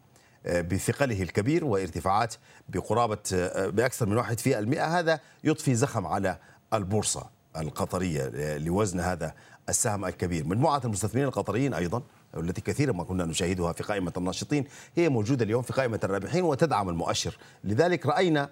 بثقله 0.46 1.24
الكبير 1.24 1.65
وارتفاعات 1.65 2.36
بقرابة 2.70 3.17
آه، 3.34 3.67
بأكثر 3.67 4.05
من 4.05 4.17
واحد 4.17 4.39
في 4.39 4.60
المئة. 4.60 5.00
هذا 5.00 5.20
يضفي 5.43 5.75
زخم 5.75 6.08
على 6.08 6.38
البورصة 6.74 7.29
القطرية 7.58 8.32
آه، 8.36 8.58
لوزن 8.58 9.00
هذا 9.00 9.34
السهم 9.70 10.05
الكبير. 10.05 10.48
مجموعة 10.48 10.82
المستثمرين 10.86 11.27
القطريين 11.27 11.74
أيضا 11.74 12.01
والتي 12.34 12.62
كثيرا 12.62 12.93
ما 12.93 13.03
كنا 13.03 13.25
نشاهدها 13.25 13.74
في 13.74 13.84
قائمة 13.84 14.13
الناشطين 14.17 14.65
هي 14.96 15.10
موجودة 15.10 15.46
اليوم 15.46 15.62
في 15.62 15.74
قائمة 15.74 16.00
الرابحين 16.03 16.43
وتدعم 16.43 16.89
المؤشر. 16.89 17.38
لذلك 17.63 18.05
رأينا 18.05 18.50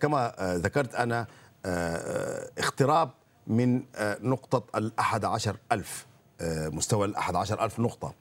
كما 0.00 0.34
ذكرت 0.40 0.94
أنا 0.94 1.26
آه، 1.66 2.50
اقتراب 2.58 3.10
من 3.46 3.82
آه، 3.94 4.18
نقطة 4.22 4.78
الأحد 4.78 5.24
عشر 5.24 5.56
ألف 5.72 6.06
آه، 6.40 6.68
مستوى 6.68 7.06
الأحد 7.06 7.36
عشر 7.36 7.64
ألف 7.64 7.80
نقطة. 7.80 8.14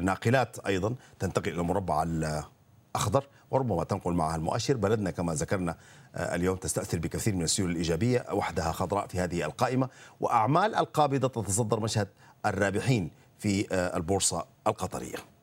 ناقلات 0.00 0.58
أيضا 0.58 0.94
تنتقل 1.18 1.52
إلى 1.52 1.60
المربع 1.60 2.02
الأخضر 2.02 3.26
وربما 3.50 3.84
تنقل 3.84 4.12
معها 4.12 4.36
المؤشر. 4.36 4.76
بلدنا 4.76 5.10
كما 5.10 5.34
ذكرنا 5.34 5.76
اليوم 6.16 6.56
تستأثر 6.56 6.98
بكثير 6.98 7.34
من 7.34 7.42
السيول 7.42 7.70
الإيجابية 7.70 8.26
وحدها 8.32 8.72
خضراء 8.72 9.06
في 9.06 9.20
هذه 9.20 9.44
القائمة. 9.44 9.88
وأعمال 10.20 10.74
القابضة 10.74 11.28
تتصدر 11.42 11.80
مشهد 11.80 12.08
الرابحين 12.46 13.10
في 13.38 13.66
البورصة 13.96 14.46
القطرية. 14.66 15.33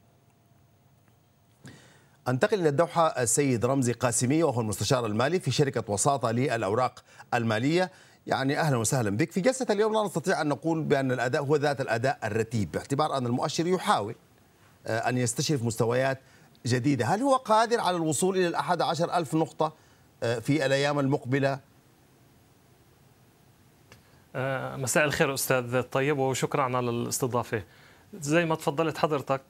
أنتقل 2.27 2.59
إلى 2.59 2.69
الدوحة 2.69 3.07
السيد 3.07 3.65
رمزي 3.65 3.91
قاسمي 3.91 4.43
وهو 4.43 4.61
المستشار 4.61 5.05
المالي 5.05 5.39
في 5.39 5.51
شركة 5.51 5.93
وساطة 5.93 6.31
للأوراق 6.31 7.03
المالية. 7.33 7.91
يعني 8.27 8.59
أهلا 8.59 8.77
وسهلا 8.77 9.09
بك. 9.09 9.31
في 9.31 9.41
جلسة 9.41 9.65
اليوم 9.69 9.93
لا 9.93 10.03
نستطيع 10.03 10.41
أن 10.41 10.47
نقول 10.47 10.83
بأن 10.83 11.11
الأداء 11.11 11.43
هو 11.43 11.55
ذات 11.55 11.81
الأداء 11.81 12.19
الرتيب 12.23 12.71
باعتبار 12.71 13.17
أن 13.17 13.25
المؤشر 13.25 13.67
يحاول 13.67 14.15
آه، 14.87 15.09
أن 15.09 15.17
يستشرف 15.17 15.63
مستويات 15.63 16.19
جديدة. 16.65 17.05
هل 17.05 17.21
هو 17.21 17.35
قادر 17.35 17.79
على 17.79 17.97
الوصول 17.97 18.37
إلى 18.37 18.47
الأحد 18.47 18.81
عشر 18.81 19.17
ألف 19.17 19.35
نقطة 19.35 19.73
آه، 20.23 20.39
في 20.39 20.65
الأيام 20.65 20.99
المقبلة؟ 20.99 21.59
آه، 24.35 24.75
مساء 24.75 25.05
الخير 25.05 25.33
أستاذ 25.33 25.81
طيب 25.81 26.17
وشكرا 26.17 26.63
على 26.63 26.89
الاستضافة. 26.89 27.63
زي 28.13 28.45
ما 28.45 28.55
تفضلت 28.55 28.97
حضرتك 28.97 29.43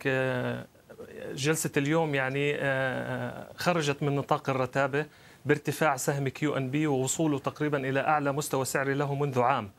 جلسة 1.33 1.71
اليوم 1.77 2.15
يعني 2.15 2.55
آه، 2.55 2.59
آه، 2.59 3.47
خرجت 3.55 4.03
من 4.03 4.15
نطاق 4.15 4.49
الرتابة 4.49 5.05
بارتفاع 5.45 5.97
سهم 5.97 6.27
QNB 6.27 6.87
ووصوله 6.87 7.39
تقريبا 7.39 7.89
إلى 7.89 7.99
أعلى 7.99 8.31
مستوى 8.31 8.65
سعري 8.65 8.93
له 8.93 9.15
منذ 9.15 9.39
عام. 9.39 9.71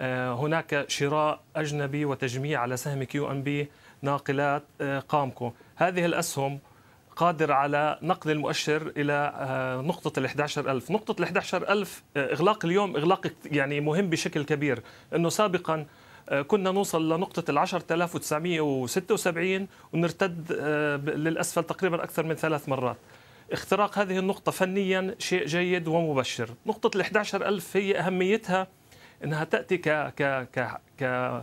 آه، 0.00 0.34
هناك 0.34 0.84
شراء 0.88 1.40
أجنبي 1.56 2.04
وتجميع 2.04 2.60
على 2.60 2.76
سهم 2.76 3.02
QNB 3.02 3.68
ناقلات 4.02 4.62
قامكو. 5.08 5.52
هذه 5.76 6.04
الأسهم 6.04 6.58
قادر 7.16 7.52
على 7.52 7.98
نقل 8.02 8.30
المؤشر 8.30 8.92
إلى 8.96 9.32
نقطة 9.84 10.18
ال 10.18 10.24
11000 10.24 10.90
نقطة 10.90 11.20
ال 11.20 11.24
11000 11.24 12.02
إغلاق 12.16 12.64
اليوم 12.64 12.96
إغلاق 12.96 13.26
يعني 13.44 13.80
مهم 13.80 14.10
بشكل 14.10 14.44
كبير. 14.44 14.82
أنه 15.14 15.28
سابقا 15.28 15.86
كنا 16.28 16.70
نوصل 16.70 17.12
لنقطة 17.12 17.50
ال 17.50 17.58
10976 17.58 19.68
ونرتد 19.92 20.56
آه، 20.60 20.96
للأسفل 20.96 21.64
تقريبا 21.64 22.04
أكثر 22.04 22.26
من 22.26 22.34
ثلاث 22.34 22.68
مرات. 22.68 22.96
اختراق 23.52 23.98
هذه 23.98 24.18
النقطة 24.18 24.52
فنيا 24.52 25.14
شيء 25.18 25.46
جيد 25.46 25.88
ومبشر. 25.88 26.50
نقطة 26.66 26.96
ال 26.96 27.00
11000 27.00 27.76
هي 27.76 27.98
أهميتها 27.98 28.66
إنها 29.24 29.44
تأتي 29.44 29.76
ك 29.76 29.88
ك 29.88 30.48
ك, 30.52 30.80
ك 31.00 31.42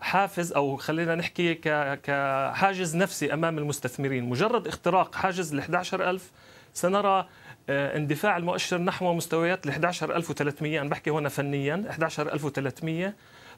حافز 0.00 0.52
أو 0.52 0.76
خلينا 0.76 1.14
نحكي 1.14 1.54
كحاجز 1.94 2.96
نفسي 2.96 3.32
أمام 3.32 3.58
المستثمرين. 3.58 4.24
مجرد 4.24 4.68
اختراق 4.68 5.14
حاجز 5.14 5.54
ال 5.54 5.60
11000 5.60 6.30
سنرى 6.74 7.28
آه، 7.68 7.96
اندفاع 7.96 8.36
المؤشر 8.36 8.78
نحو 8.78 9.14
مستويات 9.14 9.66
ال 9.66 9.70
11300 9.70 10.80
أنا 10.80 10.88
بحكي 10.88 11.10
هنا 11.10 11.28
فنيا 11.28 11.84
11300 11.90 13.14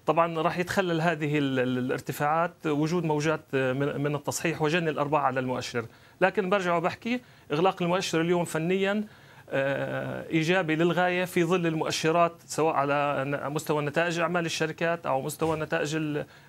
طبعا 0.09 0.43
راح 0.43 0.59
يتخلل 0.59 1.01
هذه 1.01 1.39
الارتفاعات 1.39 2.67
وجود 2.67 3.05
موجات 3.05 3.41
من 3.75 4.15
التصحيح 4.15 4.63
وجني 4.63 4.91
الارباح 4.91 5.23
على 5.23 5.41
المؤشر. 5.41 5.85
لكن 6.21 6.51
برجع 6.51 6.77
وبحكي 6.77 7.21
إغلاق 7.53 7.83
المؤشر 7.83 8.21
اليوم 8.21 8.45
فنيا 8.45 9.05
آه، 9.51 10.29
إيجابي 10.31 10.77
للغاية 10.77 11.25
في 11.25 11.45
ظل 11.45 11.67
المؤشرات 11.67 12.33
سواء 12.47 12.75
على 12.75 13.25
مستوى 13.49 13.83
نتائج 13.85 14.19
أعمال 14.19 14.47
الشركات 14.47 15.07
أو 15.07 15.23
مستوى 15.23 15.61
نتائج 15.61 15.97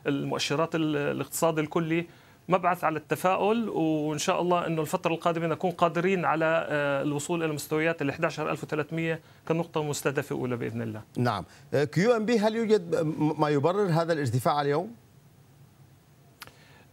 المؤشرات 0.08 0.75
الاقتصاد 0.75 1.60
الكلي. 1.60 2.08
مبعث 2.50 2.84
على 2.84 2.98
التفاؤل 2.98 3.70
وإن 3.70 4.18
شاء 4.18 4.41
الله 4.41 4.68
إنه 4.68 4.82
الفترة 4.82 5.13
القادمة 5.13 5.48
نكون 5.48 5.72
قادرين 5.72 6.25
على 6.25 6.68
آه، 6.70 7.01
الوصول 7.01 7.44
إلى 7.44 7.53
مستويات 7.53 8.01
ال 8.01 8.10
11300 8.10 9.20
كنقطة 9.48 9.84
مستهدفة 9.84 10.36
أولى 10.36 10.58
بإذن 10.58 10.82
الله. 10.82 11.01
نعم، 11.18 11.46
QNB 11.74 12.39
هل 12.39 12.56
يوجد 12.56 12.96
ما 13.38 13.50
يبرر 13.50 13.89
هذا 13.89 14.13
الارتفاع 14.13 14.62
اليوم؟ 14.62 14.96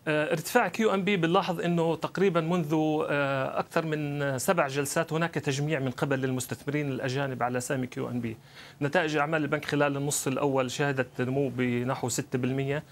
آه، 0.09 0.33
ارتفاع 0.33 0.69
QNB 0.69 1.17
بنلاحظ 1.17 1.61
إنه 1.61 1.97
تقريبا 1.97 2.41
منذ 2.41 2.75
آه، 3.09 3.59
أكثر 3.59 3.87
من 3.87 4.39
سبع 4.39 4.69
جلسات 4.69 5.13
هناك 5.13 5.35
تجميع 5.35 5.79
من 5.79 5.91
قبل 5.91 6.25
المستثمرين 6.25 6.89
الأجانب 6.89 7.43
على 7.43 7.61
سهم 7.61 7.85
QNB. 7.85 8.37
نتائج 8.83 9.17
أعمال 9.17 9.43
البنك 9.43 9.65
خلال 9.65 9.97
النصف 9.97 10.29
الأول 10.29 10.71
شهدت 10.71 11.21
نمو 11.21 11.49
بنحو 11.57 12.09
6%. 12.09 12.83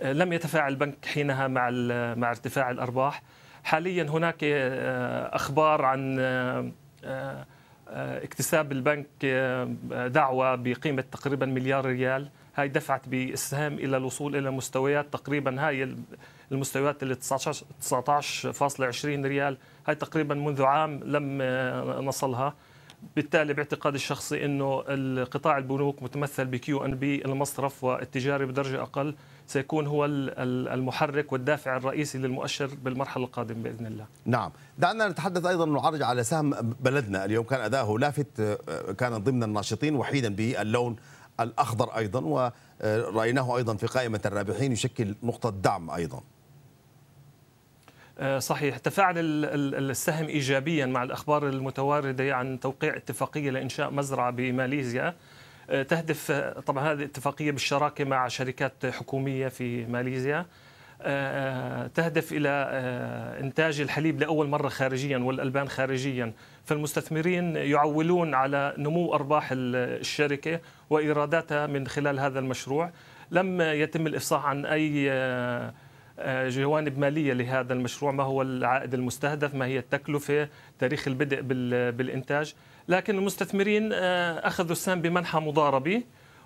آه، 0.00 0.12
لم 0.12 0.32
يتفاعل 0.32 0.72
البنك 0.72 1.06
حينها 1.06 1.48
مع 1.48 1.70
مع 2.14 2.30
ارتفاع 2.30 2.70
الأرباح. 2.70 3.22
حاليا 3.64 4.02
هناك 4.02 4.44
أخبار 5.34 5.84
عن 5.84 6.18
اكتساب 7.88 8.72
البنك 8.72 9.06
دعوة 10.06 10.54
بقيمة 10.54 11.04
تقريبا 11.12 11.46
مليار 11.46 11.86
ريال. 11.86 12.28
هاي 12.56 12.68
دفعت 12.68 13.08
بالسهم 13.08 13.74
إلى 13.74 13.96
الوصول 13.96 14.36
إلى 14.36 14.50
مستويات 14.50 15.12
تقريبا 15.12 15.68
هاي 15.68 15.96
المستويات 16.52 17.02
اللي 17.02 17.14
19.20 17.14 19.06
ريال. 19.06 19.56
هاي 19.86 19.94
تقريبا 19.94 20.34
منذ 20.34 20.62
عام 20.62 21.00
لم 21.04 21.42
نصلها. 22.06 22.54
بالتالي 23.16 23.54
باعتقادي 23.54 23.96
الشخصي 23.96 24.44
إنه 24.44 24.84
القطاع 24.88 25.58
البنوك 25.58 26.02
متمثل 26.02 26.44
بكيو 26.44 26.84
ان 26.84 26.94
بي 26.94 27.24
المصرف 27.24 27.84
والتجاري 27.84 28.46
بدرجة 28.46 28.82
أقل. 28.82 29.14
سيكون 29.48 29.86
هو 29.86 30.04
المحرك 30.04 31.32
والدافع 31.32 31.76
الرئيسي 31.76 32.18
للمؤشر 32.18 32.70
بالمرحلة 32.82 33.24
القادمة 33.24 33.62
بإذن 33.62 33.86
الله. 33.86 34.06
نعم، 34.26 34.50
دعنا 34.78 35.08
نتحدث 35.08 35.46
أيضا 35.46 35.66
نعرج 35.66 36.02
على 36.02 36.24
سهم 36.24 36.74
بلدنا 36.80 37.24
اليوم 37.24 37.44
كان 37.44 37.60
أداؤه 37.60 37.98
لافت 37.98 38.58
كان 38.98 39.18
ضمن 39.18 39.42
الناشطين 39.42 39.96
وحيدا 39.96 40.34
باللون 40.34 40.96
الأخضر 41.40 41.96
أيضا 41.96 42.20
ورأيناه 42.20 43.56
أيضا 43.56 43.76
في 43.76 43.86
قائمة 43.86 44.20
الرابحين 44.26 44.72
يشكل 44.72 45.14
نقطة 45.22 45.50
دعم 45.50 45.90
أيضا. 45.90 46.20
آه، 48.18 48.38
صحيح 48.38 48.78
تفاعل 48.78 49.14
السهم 49.18 50.26
ايجابيا 50.26 50.86
مع 50.86 51.02
الأخبار 51.02 51.48
المتواردة 51.48 52.34
عن 52.34 52.60
توقيع 52.60 52.96
اتفاقية 52.96 53.50
لإنشاء 53.50 53.90
مزرعة 53.90 54.30
بماليزيا 54.30 55.08
آه، 55.08 55.14
تهدف 55.68 56.30
آه، 56.30 56.60
طبعا 56.60 56.92
هذه 56.92 57.04
اتفاقية 57.04 57.50
بالشراكة 57.50 58.04
مع 58.04 58.28
شركات 58.28 58.86
حكومية 58.86 59.48
في 59.48 59.86
ماليزيا. 59.86 60.46
تهدف 61.94 62.32
إلى 62.32 62.48
إنتاج 63.40 63.80
الحليب 63.80 64.20
لأول 64.20 64.48
مرة 64.48 64.68
خارجيا 64.68 65.18
والألبان 65.18 65.68
خارجيا. 65.68 66.32
فالمستثمرين 66.64 67.56
يعولون 67.56 68.34
على 68.34 68.74
نمو 68.78 69.14
أرباح 69.14 69.48
الشركة 69.52 70.60
وإيراداتها 70.90 71.66
من 71.66 71.86
خلال 71.86 72.20
هذا 72.20 72.38
المشروع. 72.38 72.90
لم 73.30 73.60
يتم 73.60 74.06
الإفصاح 74.06 74.46
عن 74.46 74.66
أي 74.66 75.08
آه، 75.10 76.48
جوانب 76.48 76.98
مالية 76.98 77.32
لهذا 77.32 77.72
المشروع. 77.72 78.12
ما 78.12 78.22
هو 78.22 78.42
العائد 78.42 78.94
المستهدف؟ 78.94 79.54
ما 79.54 79.66
هي 79.66 79.78
التكلفة؟ 79.78 80.48
تاريخ 80.78 81.08
البدء 81.08 81.40
بالإنتاج. 81.90 82.54
لكن 82.88 83.18
المستثمرين 83.18 83.90
آه، 83.92 84.46
أخذوا 84.46 84.72
السهم 84.72 85.00
بمنحى 85.02 85.38
مضاربه 85.38 86.02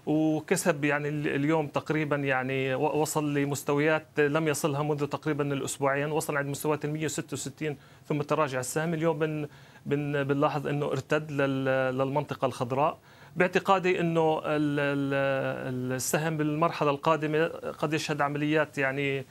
وكسب 0.06 0.84
يعني 0.84 1.08
اليوم 1.08 1.66
تقريبا 1.66 2.16
يعني 2.16 2.74
وصل 2.74 3.34
لمستويات 3.34 4.06
لم 4.18 4.48
يصلها 4.48 4.82
منذ 4.82 5.06
تقريبا 5.06 5.52
الأسبوعين 5.52 6.10
وصل 6.10 6.36
عند 6.36 6.46
مستويات 6.46 6.84
ال 6.84 6.92
166 6.92 7.76
ثم 8.08 8.22
تراجع 8.22 8.60
السهم. 8.60 8.94
اليوم 8.94 9.18
بن 9.18 9.48
بن 9.86 10.24
بنلاحظ 10.24 10.66
إنه 10.66 10.86
ارتد 10.86 11.32
للمنطقة 11.32 12.46
الخضراء 12.46 12.98
باعتقادي 13.36 14.00
إنه 14.00 14.40
السهم 14.46 16.36
بالمرحلة 16.36 16.90
القادمة 16.90 17.46
قد 17.78 17.92
يشهد 17.92 18.20
عمليات 18.20 18.78
يعني 18.78 19.24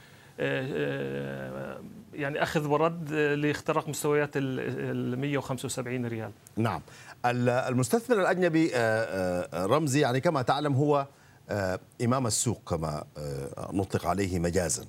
يعني 2.13 2.43
أخذ 2.43 2.67
ورد 2.67 3.11
لاختراق 3.13 3.89
مستويات 3.89 4.29
ال 4.35 5.19
175 5.19 6.05
ريال. 6.05 6.31
نعم. 6.57 6.81
المستثمر 7.25 8.21
الأجنبي 8.21 8.71
آه، 8.75 9.47
آه، 9.53 9.65
رمزي 9.65 9.99
يعني 9.99 10.19
كما 10.19 10.41
تعلم 10.41 10.73
هو 10.73 11.07
آه، 11.49 11.79
إمام 12.03 12.27
السوق 12.27 12.61
كما 12.69 13.03
نطلق 13.73 14.05
عليه 14.05 14.39
مجازا. 14.39 14.85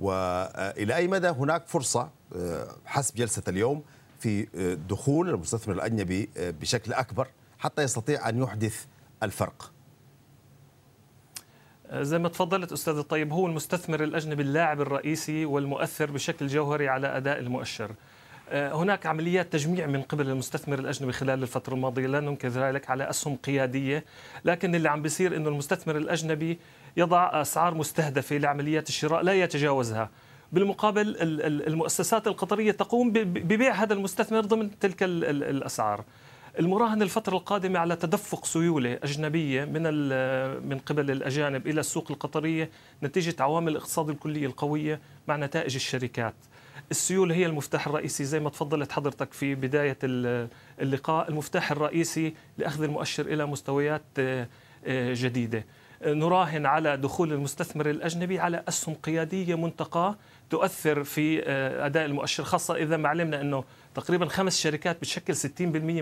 والى 0.00 0.96
أي 0.96 1.08
مدى 1.08 1.28
هناك 1.28 1.66
فرصة 1.66 2.10
حسب 2.84 3.14
جلسة 3.14 3.42
اليوم 3.48 3.82
في 4.18 4.42
دخول 4.88 5.28
المستثمر 5.28 5.74
الأجنبي 5.74 6.28
بشكل 6.36 6.92
أكبر 6.92 7.28
حتى 7.58 7.82
يستطيع 7.82 8.28
أن 8.28 8.42
يحدث 8.42 8.84
الفرق؟ 9.22 9.72
زي 11.92 12.18
ما 12.18 12.28
تفضلت 12.28 12.72
أستاذ 12.72 12.96
الطيب 12.96 13.32
هو 13.32 13.46
المستثمر 13.46 14.02
الأجنبي 14.04 14.42
اللاعب 14.42 14.80
الرئيسي 14.80 15.44
والمؤثر 15.44 16.10
بشكل 16.10 16.46
جوهري 16.46 16.88
على 16.88 17.16
أداء 17.16 17.38
المؤشر. 17.38 17.90
آه، 18.50 18.72
هناك 18.72 19.06
عمليات 19.06 19.52
تجميع 19.52 19.86
من 19.86 20.02
قبل 20.02 20.30
المستثمر 20.30 20.78
الأجنبي 20.78 21.12
خلال 21.12 21.42
الفترة 21.42 21.74
الماضية 21.74 22.06
لا 22.06 22.20
ننكر 22.20 22.48
ذلك 22.48 22.90
على 22.90 23.10
أسهم 23.10 23.36
قيادية 23.36 24.04
لكن 24.44 24.74
اللي 24.74 24.88
عم 24.88 25.02
بيصير 25.02 25.36
إنه 25.36 25.48
المستثمر 25.48 25.96
الأجنبي 25.96 26.58
يضع 26.96 27.40
أسعار 27.40 27.74
مستهدفة 27.74 28.36
لعمليات 28.36 28.88
الشراء 28.88 29.22
لا 29.22 29.32
يتجاوزها. 29.32 30.10
بالمقابل 30.52 31.16
المؤسسات 31.66 32.26
القطرية 32.26 32.72
تقوم 32.72 33.12
ببيع 33.12 33.72
هذا 33.72 33.94
المستثمر 33.94 34.40
ضمن 34.40 34.78
تلك 34.78 35.02
الأسعار. 35.02 36.04
المراهنة 36.58 37.04
الفترة 37.04 37.36
القادمة 37.36 37.78
على 37.78 37.96
تدفق 37.96 38.44
سيولة 38.44 38.98
أجنبية 39.02 39.64
من 39.64 39.82
من 40.68 40.78
قبل 40.78 41.10
الأجانب 41.10 41.66
إلى 41.66 41.80
السوق 41.80 42.10
القطرية 42.10 42.70
نتيجة 43.02 43.34
عوامل 43.40 43.72
الاقتصاد 43.72 44.08
الكلية 44.08 44.46
القوية 44.46 45.00
مع 45.28 45.36
نتائج 45.36 45.74
الشركات. 45.74 46.34
السيولة 46.90 47.34
هي 47.34 47.46
المفتاح 47.46 47.86
الرئيسي 47.86 48.24
زي 48.24 48.40
ما 48.40 48.50
تفضلت 48.50 48.92
حضرتك 48.92 49.32
في 49.32 49.54
بداية 49.54 49.98
اللقاء 50.80 51.28
المفتاح 51.28 51.72
الرئيسي 51.72 52.34
لأخذ 52.58 52.82
المؤشر 52.82 53.26
إلى 53.26 53.46
مستويات 53.46 54.02
آه، 54.18 54.48
جديدة. 55.14 55.64
نراهن 56.06 56.66
على 56.66 56.96
دخول 56.96 57.32
المستثمر 57.32 57.90
الأجنبي 57.90 58.38
على 58.38 58.62
أسهم 58.68 58.94
قيادية 58.94 59.54
منتقاة 59.54 60.16
تؤثر 60.50 61.04
في 61.04 61.42
آه، 61.44 61.86
أداء 61.86 62.04
المؤشر 62.04 62.44
خاصة 62.44 62.76
إذا 62.76 62.96
ما 62.96 63.08
علمنا 63.08 63.40
أنه 63.40 63.64
تقريبا 63.96 64.26
خمس 64.26 64.56
شركات 64.56 64.96
بتشكل 64.96 65.36
60% 65.36 65.42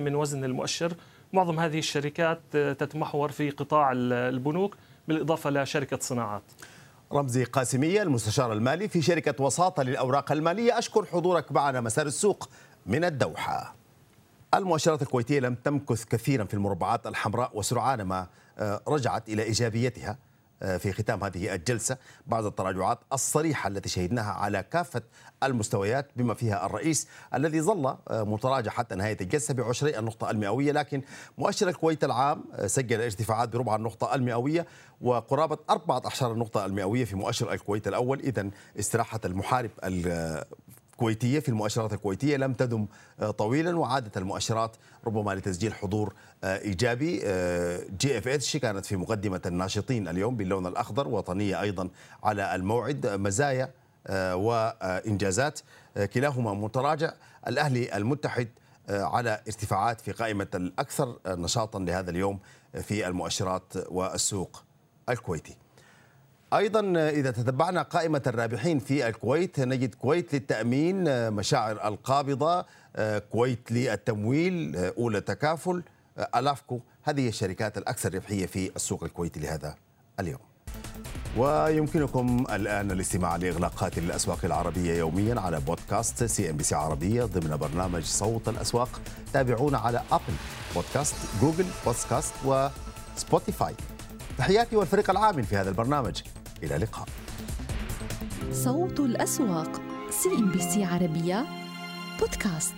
من 0.00 0.14
وزن 0.14 0.44
المؤشر. 0.44 0.92
معظم 1.33 1.61
هذه 1.61 1.78
الشركات 1.78 2.40
آه، 2.54 2.72
تتمحور 2.72 3.33
في 3.33 3.50
قطاع 3.50 3.92
البنوك 3.94 4.76
بالإضافة 5.09 5.50
لشركة 5.50 5.98
صناعات. 6.00 6.42
رمزي 7.12 7.44
قاسمية 7.44 8.02
المستشار 8.02 8.52
المالي 8.52 8.88
في 8.88 9.02
شركة 9.02 9.44
وساطة 9.44 9.83
للأوراق 9.83 10.33
المالية. 10.33 10.78
أشكر 10.78 11.04
حضورك 11.04 11.52
معنا 11.52 11.80
مسار 11.80 12.07
السوق 12.07 12.48
من 12.87 13.04
الدوحة. 13.04 13.74
المؤشرات 14.54 15.02
الكويتية 15.02 15.40
لم 15.40 15.54
تمكث 15.54 16.04
كثيرا 16.04 16.44
في 16.44 16.54
المربعات 16.54 17.07
الحمراء 17.07 17.50
وسرعان 17.54 18.02
ما 18.02 18.26
آه، 18.59 18.80
رجعت 18.88 19.28
إلى 19.28 19.42
إيجابيتها. 19.42 20.18
في 20.64 20.92
ختام 20.92 21.24
هذه 21.24 21.55
الجلسة 21.55 21.96
بعد 22.27 22.44
التراجعات 22.44 22.98
الصريحة 23.12 23.68
التي 23.68 23.88
شهدناها 23.88 24.33
على 24.33 24.62
كافة 24.62 25.03
المستويات 25.42 26.11
بما 26.16 26.35
فيها 26.35 26.66
الرئيس 26.66 27.09
الذي 27.35 27.61
ظل 27.61 27.87
آه، 27.87 28.22
متراجع 28.22 28.70
حتى 28.70 28.94
نهاية 28.94 29.16
الجلسة 29.20 29.55
بعشري 29.55 29.98
النقطة 29.98 30.31
المئوية 30.31 30.72
لكن 30.72 31.03
مؤشر 31.38 31.68
الكويت 31.68 32.05
العام 32.05 32.44
سجل 32.66 33.00
ارتفاعات 33.00 33.48
بربع 33.48 33.77
النقطة 33.77 34.14
المئوية 34.14 34.66
وقرابة 35.00 35.59
أربعة 35.70 36.03
أحشار 36.07 36.33
النقطة 36.33 36.66
المئوية 36.66 37.05
في 37.05 37.16
مؤشر 37.16 37.53
الكويت 37.53 37.88
الأول. 37.88 38.20
إذا 38.20 38.50
استراحة 38.79 39.20
المحارب 39.24 39.70
كويتيه 40.96 41.40
في 41.40 41.48
المؤشرات 41.48 41.92
الكويتية 41.92 42.37
لم 42.37 42.52
تدم 42.52 42.87
طويلا 43.38 43.78
وعادت 43.78 44.16
المؤشرات 44.16 44.76
ربما 45.07 45.35
لتسجيل 45.35 45.74
حضور 45.74 46.14
إيجابي. 46.44 47.18
GFH 48.01 48.57
كانت 48.57 48.87
في 48.87 48.96
مقدمة 48.96 49.40
الناشطين 49.46 50.09
اليوم 50.09 50.37
باللون 50.37 50.66
الأخضر 50.66 51.09
وطنية 51.09 51.61
أيضا 51.61 51.88
على 52.22 52.54
الموعد 52.54 53.07
مزايا 53.07 53.70
وإنجازات. 54.11 55.61
كلاهما 56.14 56.54
متراجع. 56.54 57.12
الأهلي 57.48 57.96
المتحد 57.96 58.48
على 58.88 59.40
ارتفاعات 59.46 60.00
في 60.00 60.12
قائمة 60.12 60.46
الأكثر 60.54 61.18
نشاطا 61.26 61.78
لهذا 61.78 62.11
اليوم 62.11 62.38
في 62.83 63.07
المؤشرات 63.07 63.72
والسوق 63.88 64.62
الكويتي. 65.09 65.57
أيضا 66.52 67.11
إذا 67.11 67.30
تتبعنا 67.30 67.83
قائمة 67.83 68.22
الرابحين 68.26 68.78
في 68.78 69.09
الكويت 69.09 69.61
نجد 69.61 69.94
كويت 69.94 70.35
للتأمين 70.35 71.30
مشاعر 71.33 71.88
القابضة 71.88 72.64
كويت 73.30 73.72
للتمويل 73.72 74.76
أولى 74.76 75.20
تكافل 75.20 75.83
ألافكو. 76.37 76.80
هذه 77.02 77.28
الشركات 77.28 77.78
الأكثر 77.78 78.14
ربحية 78.14 78.46
في 78.46 78.70
السوق 78.76 79.04
الكويتي 79.04 79.40
لهذا 79.40 79.74
اليوم. 80.20 80.40
ويمكنكم 81.37 82.46
الآن 82.52 82.90
الاستماع 82.90 83.37
لإغلاقات 83.37 83.98
الأسواق 83.98 84.44
العربية 84.44 84.94
يوميا 84.94 85.40
على 85.40 85.61
بودكاست 85.61 86.24
CNBC 86.25 86.75
عربية 86.74 87.24
ضمن 87.24 87.57
برنامج 87.57 88.02
صوت 88.02 88.48
الأسواق. 88.48 89.00
تابعونا 89.33 89.78
على 89.78 90.02
Apple 90.12 90.35
Podcast 90.75 91.14
Google 91.40 91.66
Podcast 91.87 92.35
و 92.44 92.61
Spotify 92.61 93.75
تحياتي 94.38 94.77
والفريق 94.77 95.11
العامل 95.11 95.44
في 95.44 95.57
هذا 95.57 95.68
البرنامج. 95.68 96.23
إلى 96.62 96.77
اللقاء. 96.77 97.07
صوت 98.53 99.01
الأسواق 99.01 99.83
سي 100.11 100.29
ام 100.29 100.53
بي 100.53 100.61
سي 100.61 100.85
عربية 100.85 101.47
بودكاست. 102.20 102.75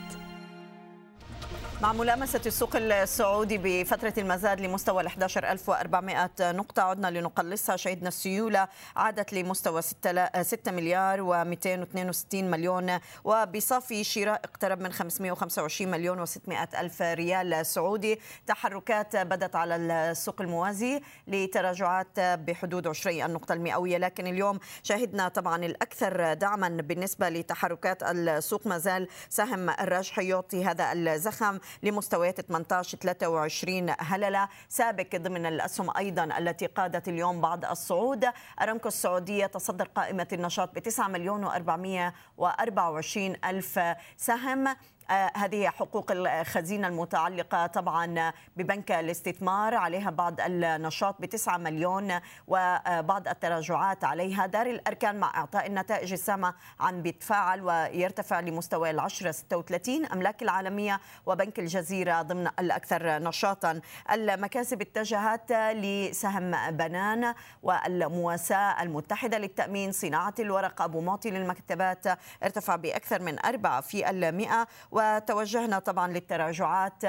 مع 1.83 1.93
ملامسة 1.93 2.41
السوق 2.47 2.77
السعودي 2.77 3.59
بفترة 3.59 4.13
المزاد 4.19 4.61
لمستوى 4.61 5.03
ال 5.03 5.07
11400 5.07 6.31
نقطة 6.41 6.83
عدنا 6.83 7.11
لنقلصها 7.11 7.77
شهدنا 7.77 8.09
السيولة 8.09 8.69
عادت 8.97 9.33
لمستوى 9.33 9.83
6 9.83 10.73
مليار 10.73 11.19
و262 11.19 12.35
مليون 12.35 12.99
وبصافي 13.25 14.05
شراء 14.05 14.41
اقترب 14.45 14.81
من 14.81 14.93
525 14.93 15.91
مليون 15.91 16.27
و600 16.27 16.79
ألف 16.79 17.03
ريال 17.03 17.67
سعودي. 17.67 18.21
تحركات 18.47 19.17
بدت 19.17 19.57
على 19.57 19.77
السوق 19.77 20.41
الموازي 20.41 21.01
لتراجعات 21.27 22.21
بحدود 22.21 22.87
20 22.87 23.23
النقطة 23.23 23.53
المئوية 23.53 23.99
لكن 23.99 24.27
اليوم 24.27 24.59
شهدنا 24.83 25.29
طبعا 25.29 25.65
الأكثر 25.65 26.35
دعما 26.35 26.69
بالنسبة 26.69 27.29
لتحركات 27.29 28.03
السوق 28.03 28.67
ما 28.67 28.79
زال 28.79 29.09
سهم 29.29 29.71
الراجح 29.71 30.19
يعطي 30.19 30.65
هذا 30.65 30.93
الزخم. 30.93 31.59
لمستويات 31.83 32.41
18 32.41 32.99
23 32.99 33.95
هللة 33.99 34.49
سابق 34.69 35.17
ضمن 35.17 35.47
الأسهم 35.47 35.97
أيضا 35.97 36.25
التي 36.39 36.67
قادت 36.67 37.09
اليوم 37.09 37.41
بعض 37.41 37.65
الصعود. 37.65 38.27
أرامكو 38.63 38.89
السعودية 38.89 39.47
تصدر 39.47 39.89
قائمة 39.89 40.29
النشاط 40.33 40.75
ب 40.75 40.79
9 40.79 41.09
مليون 41.09 41.49
و424 41.49 43.45
ألف 43.45 43.81
سهم. 44.17 44.77
هذه 45.11 45.69
حقوق 45.69 46.11
الخزينة 46.11 46.89
المتعلقة 46.89 47.67
طبعا 47.67 48.33
ببنك 48.57 48.93
الاستثمار 48.93 49.75
عليها 49.75 50.11
بعض 50.11 50.41
النشاط 50.41 51.21
بتسعة 51.21 51.57
مليون 51.57 52.21
وبعض 52.47 53.29
التراجعات 53.29 54.05
عليها. 54.05 54.47
دار 54.47 54.67
الأركان 54.67 55.21
مع 55.21 55.37
إعطاء 55.37 55.67
النتائج 55.67 56.13
السامة 56.13 56.55
عن 56.81 57.03
بيتفاعل 57.03 57.63
ويرتفع 57.63 58.41
لمستوى 58.41 58.91
العشرة 58.91 59.31
36 59.31 60.07
أملاك 60.07 60.43
العالمية 60.43 61.01
وبنك 61.27 61.59
الجزيرة 61.59 62.23
ضمن 62.23 62.47
الأكثر 62.59 63.19
نشاطا. 63.19 63.81
المكاسب 64.13 64.81
اتجهت 64.81 65.53
لسهم 65.53 66.71
بنان 66.71 67.35
والمواساة 67.63 68.83
المتحدة 68.83 69.39
للتأمين. 69.39 69.93
صناعة 69.93 70.35
الورق 70.39 70.83
أبو 70.83 71.01
معطي 71.01 71.31
للمكتبات 71.31 72.07
ارتفع 72.43 72.77
بأكثر 72.77 73.23
من 73.23 73.45
أربعة 73.47 73.81
في 73.81 74.11
المئة 74.11 74.67
وتوجهنا 74.97 75.79
طبعا 75.79 76.09
للتراجعات. 76.13 77.05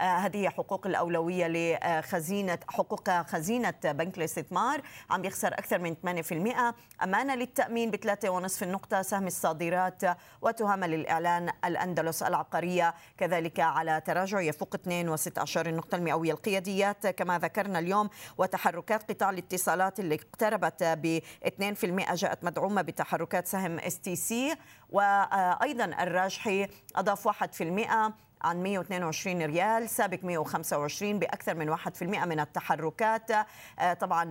آه، 0.00 0.16
هذه 0.16 0.48
حقوق 0.48 0.86
الأولوية 0.86 1.46
لخزينة 1.48 2.58
حقوق 2.68 3.10
خزينة 3.10 3.74
بنك 3.84 4.18
الاستثمار. 4.18 4.82
عم 5.10 5.24
يخسر 5.24 5.54
أكثر 5.54 5.78
من 5.78 5.94
8% 6.02 6.74
أمانة 7.02 7.34
للتأمين 7.34 7.90
ب 7.90 7.96
3.5 7.96 8.62
النقطة. 8.62 9.02
سهم 9.02 9.26
الصادرات 9.26 10.02
وتهمل 10.42 10.94
الإعلان 10.94 11.50
الأندلس 11.64 12.22
العقارية. 12.22 12.94
كذلك 13.18 13.60
على 13.60 14.02
تراجع 14.06 14.40
يفوق 14.40 14.74
2.16 14.74 15.66
النقطة 15.66 15.96
المئوية 15.96 16.32
القياديات. 16.32 17.06
كما 17.06 17.38
ذكرنا 17.38 17.78
اليوم 17.78 18.10
وتحركات 18.38 19.10
قطاع 19.10 19.30
الاتصالات 19.30 20.00
اللي 20.00 20.14
اقتربت 20.14 20.84
ب 20.84 21.20
2% 21.46 22.14
جاءت 22.14 22.44
مدعومة 22.44 22.82
بتحركات 22.82 23.46
سهم 23.46 23.78
STC 23.78 24.56
وأيضا 24.94 25.84
الراجحي 25.84 26.68
أضاف 26.96 27.28
1% 27.28 28.12
عن 28.42 28.62
122 28.62 29.42
ريال 29.42 29.88
سابق 29.88 30.24
125 30.24 31.18
بأكثر 31.18 31.54
من 31.54 31.68
1% 31.68 32.02
من 32.02 32.40
التحركات. 32.40 33.30
آه، 33.30 33.92
طبعا 33.94 34.24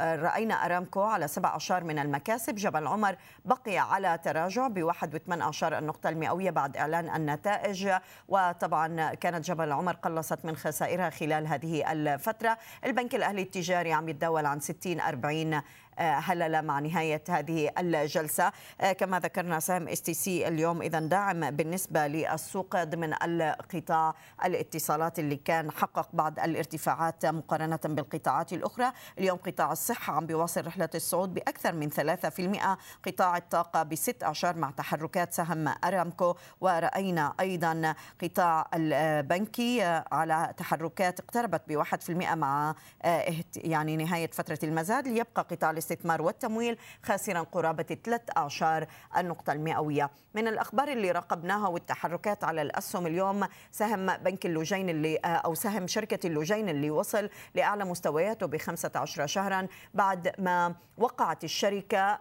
رأينا 0.00 0.54
أرامكو 0.54 1.02
على 1.02 1.28
7 1.28 1.56
أعشار 1.56 1.84
من 1.84 1.98
المكاسب. 1.98 2.54
جبل 2.54 2.86
عمر 2.86 3.16
بقي 3.44 3.78
على 3.78 4.18
تراجع 4.24 4.68
ب 4.68 4.82
1.8 4.82 5.78
النقطة 5.78 6.08
المئوية 6.08 6.50
بعد 6.50 6.76
إعلان 6.76 7.16
النتائج. 7.16 7.90
وطبعا 8.28 9.14
كانت 9.14 9.44
جبل 9.44 9.72
عمر 9.72 9.92
قلصت 9.92 10.44
من 10.44 10.56
خسائرها 10.56 11.10
خلال 11.10 11.46
هذه 11.46 11.92
الفترة. 11.92 12.58
البنك 12.84 13.14
الأهلي 13.14 13.42
التجاري 13.42 13.92
عم 13.92 14.08
يتداول 14.08 14.46
عن 14.46 14.60
60 14.60 15.00
40 15.00 15.62
هللة 15.98 16.62
مع 16.62 16.78
نهاية 16.78 17.22
هذه 17.28 17.70
الجلسة. 17.78 18.52
آه، 18.80 18.92
كما 18.92 19.20
ذكرنا 19.20 19.60
سهم 19.60 19.88
STC 19.88 20.48
اليوم 20.48 20.82
إذا 20.82 21.00
داعم 21.00 21.50
بالنسبة 21.50 22.06
للسوق 22.06 22.82
ضمن 22.82 23.14
القطاع 23.22 24.14
الاتصالات 24.44 25.18
اللي 25.18 25.36
كان 25.36 25.70
حقق 25.70 26.08
بعض 26.12 26.40
الارتفاعات 26.40 27.26
مقارنة 27.26 27.80
بالقطاعات 27.84 28.52
الأخرى. 28.52 28.92
اليوم 29.18 29.38
قطاع 29.38 29.72
الصحة 29.72 30.12
عم 30.12 30.26
بيواصل 30.26 30.66
رحلة 30.66 30.88
الصعود 30.94 31.34
بأكثر 31.34 31.72
من 31.72 31.90
3% 31.90 32.78
قطاع 33.06 33.36
الطاقة 33.36 33.82
بست 33.82 34.22
أعشار 34.22 34.56
مع 34.56 34.70
تحركات 34.70 35.32
سهم 35.32 35.74
أرامكو. 35.84 36.34
ورأينا 36.60 37.34
أيضا 37.40 37.94
قطاع 38.22 38.68
البنكي 38.74 39.82
على 40.12 40.54
تحركات 40.56 41.20
اقتربت 41.20 41.62
ب 41.68 41.72
1% 41.72 42.34
مع 42.34 42.74
آه، 43.02 43.34
يعني 43.56 43.96
نهاية 43.96 44.30
فترة 44.30 44.58
المزاد. 44.62 45.08
ليبقى 45.08 45.46
قطاع 45.50 45.70
الاستثمار 45.84 46.22
والتمويل 46.22 46.78
خاسرا 47.02 47.40
قرابة 47.40 47.96
ثلاث 48.04 48.22
أعشار 48.36 48.86
النقطة 49.16 49.52
المئوية. 49.52 50.10
من 50.34 50.48
الأخبار 50.48 50.88
اللي 50.88 51.10
راقبناها 51.10 51.68
والتحركات 51.68 52.44
على 52.44 52.62
الأسهم 52.62 53.06
اليوم 53.06 53.46
سهم 53.70 54.16
بنك 54.16 54.46
اللجين 54.46 54.88
اللي 54.88 55.16
أو 55.16 55.54
سهم 55.54 55.86
شركة 55.86 56.26
اللجين 56.26 56.68
اللي 56.68 56.90
وصل 56.90 57.30
لأعلى 57.54 57.84
مستوياته 57.84 58.46
ب 58.46 58.56
15 58.56 59.26
شهرا 59.26 59.66
بعد 59.94 60.32
ما 60.38 60.74
وقعت 60.98 61.44
الشركة 61.44 62.14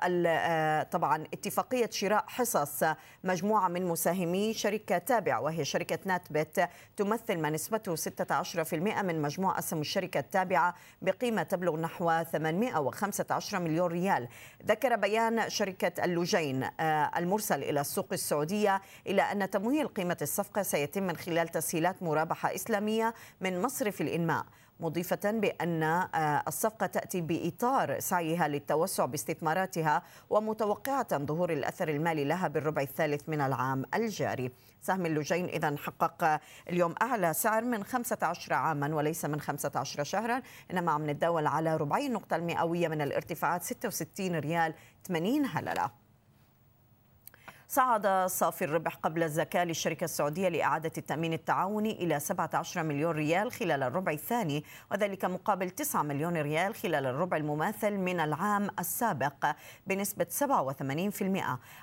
طبعا 0.84 1.24
اتفاقية 1.34 1.90
شراء 1.92 2.24
حصص 2.28 2.84
مجموعة 3.24 3.68
من 3.68 3.86
مساهمي 3.86 4.54
شركة 4.54 4.98
تابعة 4.98 5.42
وهي 5.42 5.66
شركة 5.66 6.00
NATPET 6.06 6.70
تمثل 6.98 7.38
ما 7.40 7.50
نسبته 7.50 7.96
16% 7.96 8.74
من 8.74 9.22
مجموع 9.22 9.60
أسهم 9.60 9.82
الشركة 9.82 10.20
التابعة 10.20 10.76
بقيمة 11.02 11.44
تبلغ 11.44 11.78
نحو 11.78 12.24
815 12.24 13.53
10 13.54 13.60
مليون 13.60 13.88
ريال. 13.88 14.28
ذكر 14.66 14.96
بيان 14.96 15.50
شركة 15.50 16.04
اللجين 16.04 16.64
آه، 16.64 17.12
المرسل 17.18 17.64
إلى 17.64 17.82
السوق 17.82 18.08
السعودية 18.14 18.82
إلى 19.08 19.22
أن 19.22 19.50
تمويل 19.50 19.88
قيمة 19.88 20.18
الصفقة 20.22 20.64
سيتم 20.64 21.04
من 21.04 21.18
خلال 21.18 21.48
تسهيلات 21.48 22.04
مرابحة 22.04 22.56
إسلامية 22.56 23.14
من 23.42 23.62
مصرف 23.62 24.02
الإنماء. 24.02 24.46
مضيفة 24.80 25.32
بأن 25.32 25.84
آه، 25.84 26.44
الصفقة 26.48 26.86
تأتي 26.86 27.22
بإطار 27.22 28.00
سعيها 28.00 28.48
للتوسع 28.48 29.06
باستثماراتها 29.06 30.02
ومتوقعة 30.30 31.18
ظهور 31.18 31.54
الأثر 31.54 31.90
المالي 31.90 32.24
لها 32.24 32.48
بالربع 32.48 32.82
الثالث 32.82 33.30
من 33.30 33.42
العام 33.42 33.86
الجاري. 33.94 34.52
سهم 34.82 35.06
اللجين 35.06 35.46
إذا 35.46 35.76
حقق 35.78 36.40
اليوم 36.70 36.96
أعلى 37.02 37.34
سعر 37.34 37.64
من 37.64 37.84
15 37.84 38.54
عاما 38.54 38.96
وليس 38.96 39.26
من 39.26 39.42
15 39.42 40.04
شهرا 40.04 40.42
إنما 40.72 40.92
عم 40.92 41.10
نتداول 41.10 41.48
على 41.48 41.78
ربعي 41.78 42.08
النقطة 42.08 42.36
المئوية 42.36 42.88
من 42.88 43.02
الارتفاعات 43.02 43.64
66 43.64 44.36
ريال 44.36 44.74
80 45.08 45.46
هللة. 45.46 46.03
صعد 47.74 48.28
صافي 48.28 48.66
الربح 48.66 48.96
قبل 48.96 49.24
الزكاة 49.24 49.64
للشركة 49.64 50.04
السعودية 50.06 50.50
لإعادة 50.50 50.92
التأمين 50.98 51.34
التعاوني 51.34 51.92
إلى 51.92 52.20
17 52.20 52.84
مليون 52.84 53.16
ريال 53.16 53.52
خلال 53.52 53.84
الربع 53.84 54.12
الثاني 54.12 54.64
وذلك 54.92 55.26
مقابل 55.26 55.70
9 55.70 56.04
مليون 56.04 56.38
ريال 56.38 56.76
خلال 56.76 57.06
الربع 57.06 57.38
المماثل 57.38 57.92
من 57.92 58.20
العام 58.20 58.70
السابق 58.80 59.46
بنسبة 59.88 60.26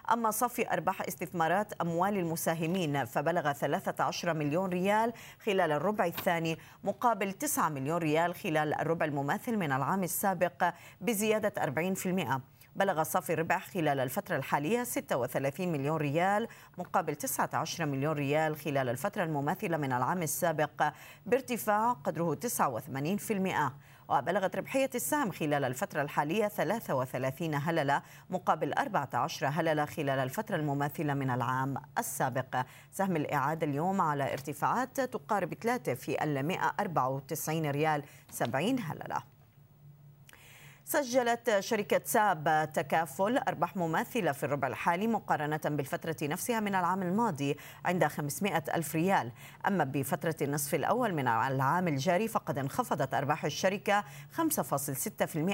87% 0.08 0.12
أما 0.12 0.30
صافي 0.30 0.72
أرباح 0.72 1.02
استثمارات 1.02 1.72
أموال 1.72 2.16
المساهمين 2.16 3.04
فبلغ 3.04 3.52
13 3.52 4.34
مليون 4.34 4.70
ريال 4.70 5.12
خلال 5.46 5.72
الربع 5.72 6.06
الثاني 6.06 6.58
مقابل 6.84 7.32
9 7.32 7.68
مليون 7.68 7.98
ريال 7.98 8.34
خلال 8.34 8.74
الربع 8.74 9.06
المماثل 9.06 9.56
من 9.56 9.72
العام 9.72 10.02
السابق 10.02 10.72
بزيادة 11.00 11.52
40% 11.94 12.59
بلغ 12.76 13.02
صافي 13.02 13.32
الربح 13.32 13.66
خلال 13.66 14.00
الفترة 14.00 14.36
الحالية 14.36 14.84
36 14.84 15.68
مليون 15.68 15.96
ريال 15.96 16.48
مقابل 16.78 17.14
19 17.14 17.86
مليون 17.86 18.12
ريال 18.12 18.56
خلال 18.56 18.88
الفترة 18.88 19.24
المماثلة 19.24 19.76
من 19.76 19.92
العام 19.92 20.22
السابق 20.22 20.92
بارتفاع 21.26 21.92
قدره 21.92 22.34
89% 22.34 23.72
وبلغت 24.08 24.56
ربحية 24.56 24.90
السهم 24.94 25.30
خلال 25.30 25.64
الفترة 25.64 26.02
الحالية 26.02 26.48
33 26.48 27.54
هللة 27.54 28.02
مقابل 28.30 28.72
14 28.72 29.46
هللة 29.46 29.84
خلال 29.84 30.18
الفترة 30.18 30.56
المماثلة 30.56 31.14
من 31.14 31.30
العام 31.30 31.74
السابق. 31.98 32.62
سهم 32.92 33.16
الإعادة 33.16 33.66
اليوم 33.66 34.00
على 34.00 34.32
ارتفاعات 34.32 35.00
تقارب 35.00 35.54
3 35.54 35.94
في 35.94 36.24
ال 36.24 36.46
194 36.46 37.70
ريال 37.70 38.02
70 38.30 38.78
هللة. 38.78 39.39
سجلت 40.90 41.60
شركة 41.60 42.00
ساب 42.04 42.70
تكافل 42.74 43.38
أرباح 43.38 43.76
مماثلة 43.76 44.32
في 44.32 44.42
الربع 44.42 44.68
الحالي 44.68 45.06
مقارنة 45.06 45.60
بالفترة 45.64 46.16
نفسها 46.22 46.60
من 46.60 46.74
العام 46.74 47.02
الماضي 47.02 47.56
عند 47.84 48.04
500 48.04 48.64
ألف 48.74 48.94
ريال. 48.94 49.32
أما 49.66 49.84
بفترة 49.84 50.34
النصف 50.42 50.74
الأول 50.74 51.14
من 51.14 51.28
العام 51.28 51.88
الجاري 51.88 52.28
فقد 52.28 52.58
انخفضت 52.58 53.14
أرباح 53.14 53.44
الشركة 53.44 54.04
5.6% 54.36 54.42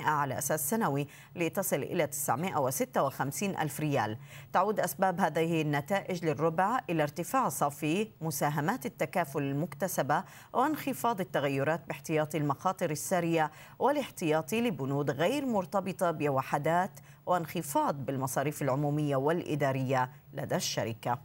على 0.04 0.38
أساس 0.38 0.70
سنوي 0.70 1.06
لتصل 1.34 1.82
إلى 1.82 2.06
956 2.06 3.56
ألف 3.56 3.80
ريال. 3.80 4.18
تعود 4.52 4.80
أسباب 4.80 5.20
هذه 5.20 5.62
النتائج 5.62 6.24
للربع 6.24 6.80
إلى 6.90 7.02
ارتفاع 7.02 7.48
صافي 7.48 8.08
مساهمات 8.20 8.86
التكافل 8.86 9.42
المكتسبة 9.42 10.24
وانخفاض 10.52 11.20
التغيرات 11.20 11.88
باحتياطي 11.88 12.38
المخاطر 12.38 12.90
السارية 12.90 13.50
والاحتياطي 13.78 14.60
لبنود 14.60 15.10
غير 15.10 15.25
غير 15.26 15.46
مرتبطة 15.46 16.10
بوحدات 16.10 16.90
وانخفاض 17.26 18.06
بالمصاريف 18.06 18.62
العمومية 18.62 19.16
والإدارية 19.16 20.10
لدى 20.32 20.56
الشركة. 20.56 21.18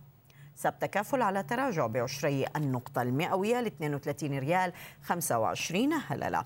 سب 0.56 0.80
تكافل 0.80 1.22
على 1.22 1.44
تراجع 1.44 1.88
بعشري 1.88 2.46
النقطة 2.56 3.02
المئوية 3.02 3.62
ل 3.62 3.66
32 3.66 4.40
ريال 4.40 4.74
25 5.04 5.94
هللة 5.94 6.46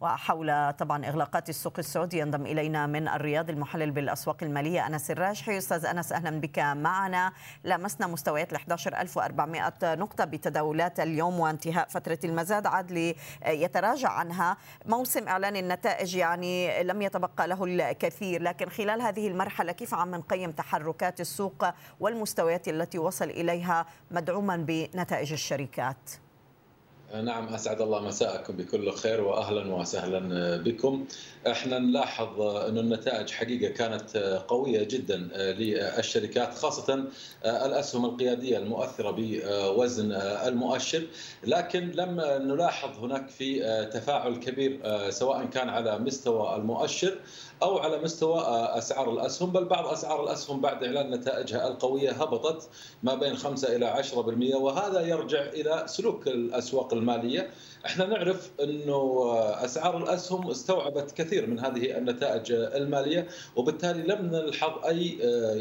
وحول 0.00 0.72
طبعا 0.72 1.06
إغلاقات 1.06 1.48
السوق 1.48 1.78
السعودي 1.78 2.18
ينضم 2.18 2.46
إلينا 2.46 2.86
من 2.86 3.08
الرياض 3.08 3.50
المحلل 3.50 3.90
بالأسواق 3.90 4.36
المالية 4.42 4.86
أنس 4.86 5.10
الراجحي. 5.10 5.58
أستاذ 5.58 5.86
أنس 5.86 6.12
أهلا 6.12 6.40
بك 6.40 6.58
معنا. 6.58 7.32
لمسنا 7.64 8.06
مستويات 8.06 8.52
ال 8.52 8.56
11400 8.56 9.72
نقطة 9.82 10.24
بتداولات 10.24 11.00
اليوم 11.00 11.40
وانتهاء 11.40 11.88
فترة 11.88 12.18
المزاد. 12.24 12.66
عاد 12.66 13.14
يتراجع 13.46 14.08
عنها 14.08 14.56
موسم 14.86 15.28
إعلان 15.28 15.56
النتائج 15.56 16.16
يعني 16.16 16.82
لم 16.82 17.02
يتبقى 17.02 17.48
له 17.48 17.64
الكثير. 17.64 18.42
لكن 18.42 18.68
خلال 18.68 19.02
هذه 19.02 19.28
المرحلة 19.28 19.72
كيف 19.72 19.94
عم 19.94 20.14
نقيم 20.14 20.52
تحركات 20.52 21.20
السوق 21.20 21.64
والمستويات 22.00 22.68
التي 22.68 22.98
وصل 22.98 23.30
إليها 23.30 23.86
مدعوما 24.10 24.56
بنتائج 24.56 25.32
الشركات؟ 25.32 26.10
نعم 27.12 27.54
أسعد 27.54 27.80
الله 27.80 28.00
مساءكم 28.00 28.56
بكل 28.56 28.92
خير 28.92 29.20
واهلا 29.20 29.74
وسهلا 29.74 30.56
بكم. 30.56 31.06
إحنا 31.46 31.78
نلاحظ 31.78 32.40
أن 32.40 32.78
النتائج 32.78 33.30
حقيقة 33.30 33.72
كانت 33.72 34.16
قوية 34.48 34.88
جدا 34.90 35.16
للشركات 35.36 36.54
خاصة 36.54 37.04
الأسهم 37.44 38.04
القيادية 38.04 38.58
المؤثرة 38.58 39.10
بوزن 39.18 40.12
المؤشر، 40.12 41.06
لكن 41.46 41.90
لم 41.90 42.20
نلاحظ 42.20 42.98
هناك 42.98 43.28
في 43.28 43.60
تفاعل 43.92 44.36
كبير 44.36 44.80
سواء 45.10 45.44
كان 45.44 45.68
على 45.68 45.98
مستوى 45.98 46.56
المؤشر 46.56 47.18
أو 47.64 47.78
على 47.78 47.98
مستوى 47.98 48.40
أسعار 48.78 49.10
الأسهم 49.12 49.50
بل 49.50 49.64
بعض 49.64 49.86
أسعار 49.86 50.24
الأسهم 50.24 50.60
بعد 50.60 50.84
إعلان 50.84 51.10
نتائجها 51.10 51.68
القوية 51.68 52.10
هبطت 52.10 52.68
ما 53.02 53.14
بين 53.14 53.36
5 53.36 53.76
إلى 53.76 54.02
10% 54.02 54.56
وهذا 54.56 55.00
يرجع 55.00 55.42
إلى 55.42 55.82
سلوك 55.86 56.28
الأسواق 56.28 56.94
المالية. 56.94 57.50
إحنا 57.86 58.06
نعرف 58.06 58.50
إنه 58.62 59.32
أسعار 59.64 59.96
الأسهم 59.96 60.50
استوعبت 60.50 61.12
كثير 61.12 61.46
من 61.46 61.58
هذه 61.58 61.98
النتائج 61.98 62.52
المالية 62.52 63.28
وبالتالي 63.56 64.02
لم 64.02 64.26
نلحظ 64.26 64.84
أي 64.86 65.18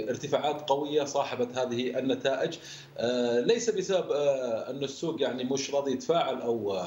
ارتفاعات 0.09 0.69
قوية 0.69 1.03
صاحبت 1.03 1.57
هذه 1.57 1.99
النتائج. 1.99 2.57
ليس 3.47 3.69
بسبب 3.69 4.11
أن 4.69 4.83
السوق 4.83 5.21
يعني 5.21 5.43
مش 5.43 5.73
راضي 5.73 5.91
يتفاعل 5.91 6.41
أو 6.41 6.81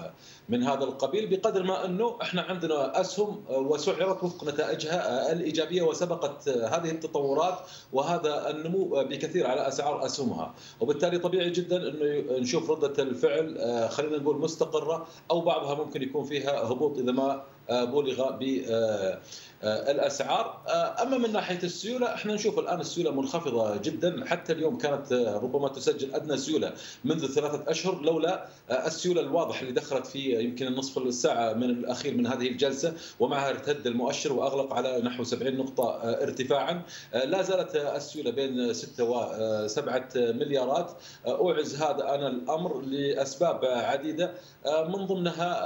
من 0.48 0.62
هذا 0.62 0.84
القبيل 0.84 1.26
بقدر 1.26 1.62
ما 1.62 1.84
إنه 1.84 2.16
إحنا 2.22 2.42
عندنا 2.42 3.00
أسهم 3.00 3.44
وسعرت 3.48 4.24
وفق 4.24 4.44
نتائجها 4.44 5.32
الإيجابية 5.32 5.82
وسبقت 5.82 6.48
هذه 6.48 6.90
التطورات 6.90 7.58
وهذا 7.92 8.50
النمو 8.50 8.84
بكثير 8.84 9.46
على 9.46 9.68
أسعار 9.68 10.06
أسهمها. 10.06 10.54
وبالتالي 10.80 11.18
طبيعي 11.18 11.50
جدا 11.50 11.76
إنه 11.76 12.38
نشوف 12.38 12.70
ردة 12.70 13.02
الفعل 13.02 13.58
خلينا 13.90 14.16
نقول 14.18 14.38
مستقرة. 14.38 15.06
أو 15.30 15.40
بعضها 15.40 15.74
ممكن 15.84 16.02
يكون 16.02 16.24
فيها 16.24 16.72
هبوط 16.72 16.98
إذا 16.98 17.12
ما 17.12 17.42
بلغ 17.70 18.30
بالاسعار 19.62 20.62
أما 21.02 21.18
من 21.18 21.32
ناحية 21.32 21.58
السيولة 21.62 22.14
إحنا 22.14 22.34
نشوف 22.34 22.58
الآن 22.58 22.80
السيولة 22.80 23.10
منخفضة 23.10 23.76
جدا. 23.76 24.24
حتى 24.26 24.52
اليوم 24.52 24.78
كانت 24.78 25.12
ربما 25.42 25.68
تسجل 25.68 26.14
أدنى 26.14 26.36
سيولة 26.36 26.72
منذ 27.04 27.26
ثلاثة 27.26 27.70
أشهر 27.70 28.02
لولا 28.02 28.46
السيولة 28.70 29.20
الواضح 29.20 29.60
اللي 29.60 29.72
دخلت 29.72 30.06
في 30.06 30.44
يمكن 30.44 30.66
النصف 30.66 30.98
الساعة 30.98 31.52
من 31.52 31.70
الأخير 31.70 32.14
من 32.14 32.26
هذه 32.26 32.48
الجلسة 32.48 32.94
ومعها 33.20 33.50
ارتد 33.50 33.86
المؤشر 33.86 34.32
وأغلق 34.32 34.74
على 34.74 35.00
نحو 35.00 35.24
70 35.24 35.56
نقطة 35.56 36.00
ارتفاعا. 36.02 36.82
لا 37.14 37.42
زالت 37.42 37.76
السيولة 37.76 38.30
بين 38.30 38.72
6 38.72 39.04
و 39.04 39.66
7 39.66 40.08
مليارات. 40.16 40.92
اوعز 41.26 41.82
هذا 41.82 42.14
أنا 42.14 42.28
الأمر 42.28 42.80
لأسباب 42.80 43.64
عديدة. 43.64 44.32
من 44.66 45.06
ضمنها 45.06 45.62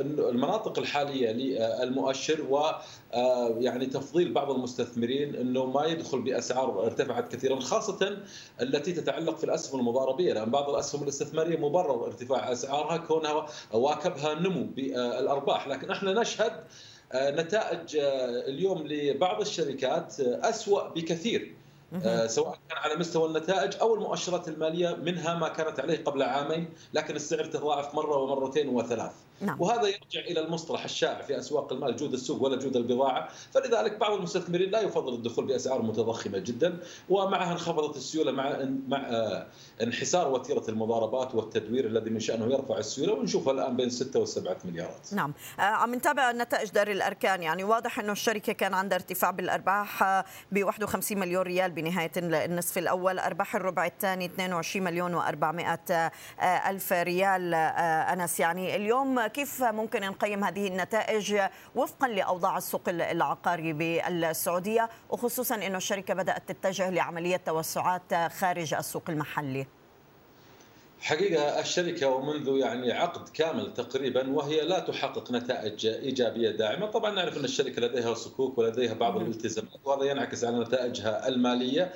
المناطق 0.00 0.78
الحالية 0.78 1.13
للمؤشر 1.22 2.42
و 2.50 2.70
يعني 3.60 3.86
تفضيل 3.86 4.32
بعض 4.32 4.50
المستثمرين 4.50 5.34
إنه 5.34 5.66
ما 5.66 5.86
يدخل 5.86 6.22
بأسعار 6.22 6.84
ارتفعت 6.86 7.32
كثيرا 7.32 7.60
خاصه 7.60 8.16
التي 8.60 8.92
تتعلق 8.92 9.36
في 9.36 9.44
الأسهم 9.44 9.80
المضاربية. 9.80 10.32
لأن 10.32 10.50
بعض 10.50 10.70
الأسهم 10.70 11.02
الاستثمارية 11.02 11.58
مبرر 11.58 12.06
ارتفاع 12.06 12.52
أسعارها 12.52 12.96
كونها 12.96 13.46
واكبها 13.72 14.34
نمو 14.34 14.64
بالأرباح. 14.64 15.68
لكن 15.68 15.90
إحنا 15.90 16.20
نشهد 16.20 16.52
نتائج 17.14 17.96
اليوم 18.48 18.86
لبعض 18.86 19.40
الشركات 19.40 20.20
أسوأ 20.20 20.88
بكثير. 20.88 21.54
سواء 22.26 22.58
كان 22.68 22.78
على 22.78 22.96
مستوى 22.96 23.28
النتائج 23.28 23.76
أو 23.80 23.94
المؤشرات 23.94 24.48
المالية 24.48 24.94
منها 24.94 25.34
ما 25.34 25.48
كانت 25.48 25.80
عليه 25.80 26.04
قبل 26.04 26.22
عامين 26.22 26.68
لكن 26.94 27.16
السعر 27.16 27.44
تضاعف 27.44 27.94
مرة 27.94 28.16
ومرتين 28.16 28.68
وثلاث. 28.68 29.12
نعم. 29.40 29.60
وهذا 29.60 29.88
يرجع 29.88 30.20
إلى 30.20 30.40
المصطلح 30.40 30.84
الشائع 30.84 31.22
في 31.22 31.38
أسواق 31.38 31.72
المال 31.72 31.96
جود 31.96 32.12
السوق 32.12 32.42
ولا 32.42 32.56
جود 32.56 32.76
البضاعة. 32.76 33.28
فلذلك 33.54 33.98
بعض 33.98 34.12
المستثمرين 34.12 34.70
لا 34.70 34.80
يفضل 34.80 35.14
الدخول 35.14 35.46
بأسعار 35.46 35.82
متضخمة 35.82 36.38
جدا 36.38 36.78
ومعها 37.08 37.52
انخفضت 37.52 37.96
السيولة 37.96 38.32
مع 38.32 38.58
مع 38.88 39.08
انحسار 39.82 40.28
وتيرة 40.28 40.64
المضاربات 40.68 41.34
والتدوير 41.34 41.86
الذي 41.86 42.10
من 42.10 42.20
شأنه 42.20 42.52
يرفع 42.52 42.78
السيولة 42.78 43.12
ونشوفها 43.12 43.52
الآن 43.52 43.76
بين 43.76 43.90
6 43.90 44.24
و7 44.24 44.66
مليارات. 44.66 45.12
نعم. 45.12 45.32
عم 45.58 45.94
نتابع 45.94 46.32
نتائج 46.32 46.70
دار 46.70 46.90
الأركان. 46.90 47.42
يعني 47.42 47.64
واضح 47.64 47.98
إنه 47.98 48.12
الشركة 48.12 48.52
كان 48.52 48.74
عندها 48.74 48.98
ارتفاع 48.98 49.30
بالأرباح 49.30 50.04
ب 50.52 50.62
51 50.64 51.18
مليون 51.18 51.42
ريال 51.42 51.70
بنهاية 51.70 52.12
النصف 52.16 52.78
الأول 52.78 53.18
أرباح 53.18 53.56
الربع 53.56 53.86
الثاني 53.86 54.24
22 54.24 54.84
مليون 54.84 55.22
و400 55.22 55.90
ألف 56.42 56.92
ريال 56.92 57.54
أنس. 57.54 58.40
يعني 58.40 58.76
اليوم 58.76 59.23
كيف 59.26 59.62
ممكن 59.62 60.00
نقيم 60.00 60.44
هذه 60.44 60.68
النتائج 60.68 61.40
وفقا 61.74 62.08
لأوضاع 62.08 62.58
السوق 62.58 62.82
العقاري 62.88 63.72
بالسعودية؟ 63.72 64.90
وخصوصا 65.10 65.54
إنه 65.54 65.76
الشركة 65.76 66.14
بدأت 66.14 66.52
تتجه 66.52 66.90
لعملية 66.90 67.36
توسعات 67.36 68.14
خارج 68.14 68.74
السوق 68.74 69.02
المحلي. 69.08 69.66
حقيقة 71.00 71.60
الشركة 71.60 72.08
ومنذ 72.08 72.48
يعني 72.48 72.92
عقد 72.92 73.28
كامل 73.28 73.74
تقريبا 73.74 74.30
وهي 74.30 74.60
لا 74.60 74.78
تحقق 74.78 75.32
نتائج 75.32 75.86
إيجابية 75.86 76.50
دائمة 76.50 76.86
طبعا 76.86 77.10
نعرف 77.10 77.36
أن 77.36 77.44
الشركة 77.44 77.82
لديها 77.82 78.14
صكوك 78.14 78.58
ولديها 78.58 78.94
بعض 78.94 79.16
الالتزامات 79.16 79.80
وهذا 79.84 80.10
ينعكس 80.10 80.44
على 80.44 80.58
نتائجها 80.58 81.28
المالية. 81.28 81.92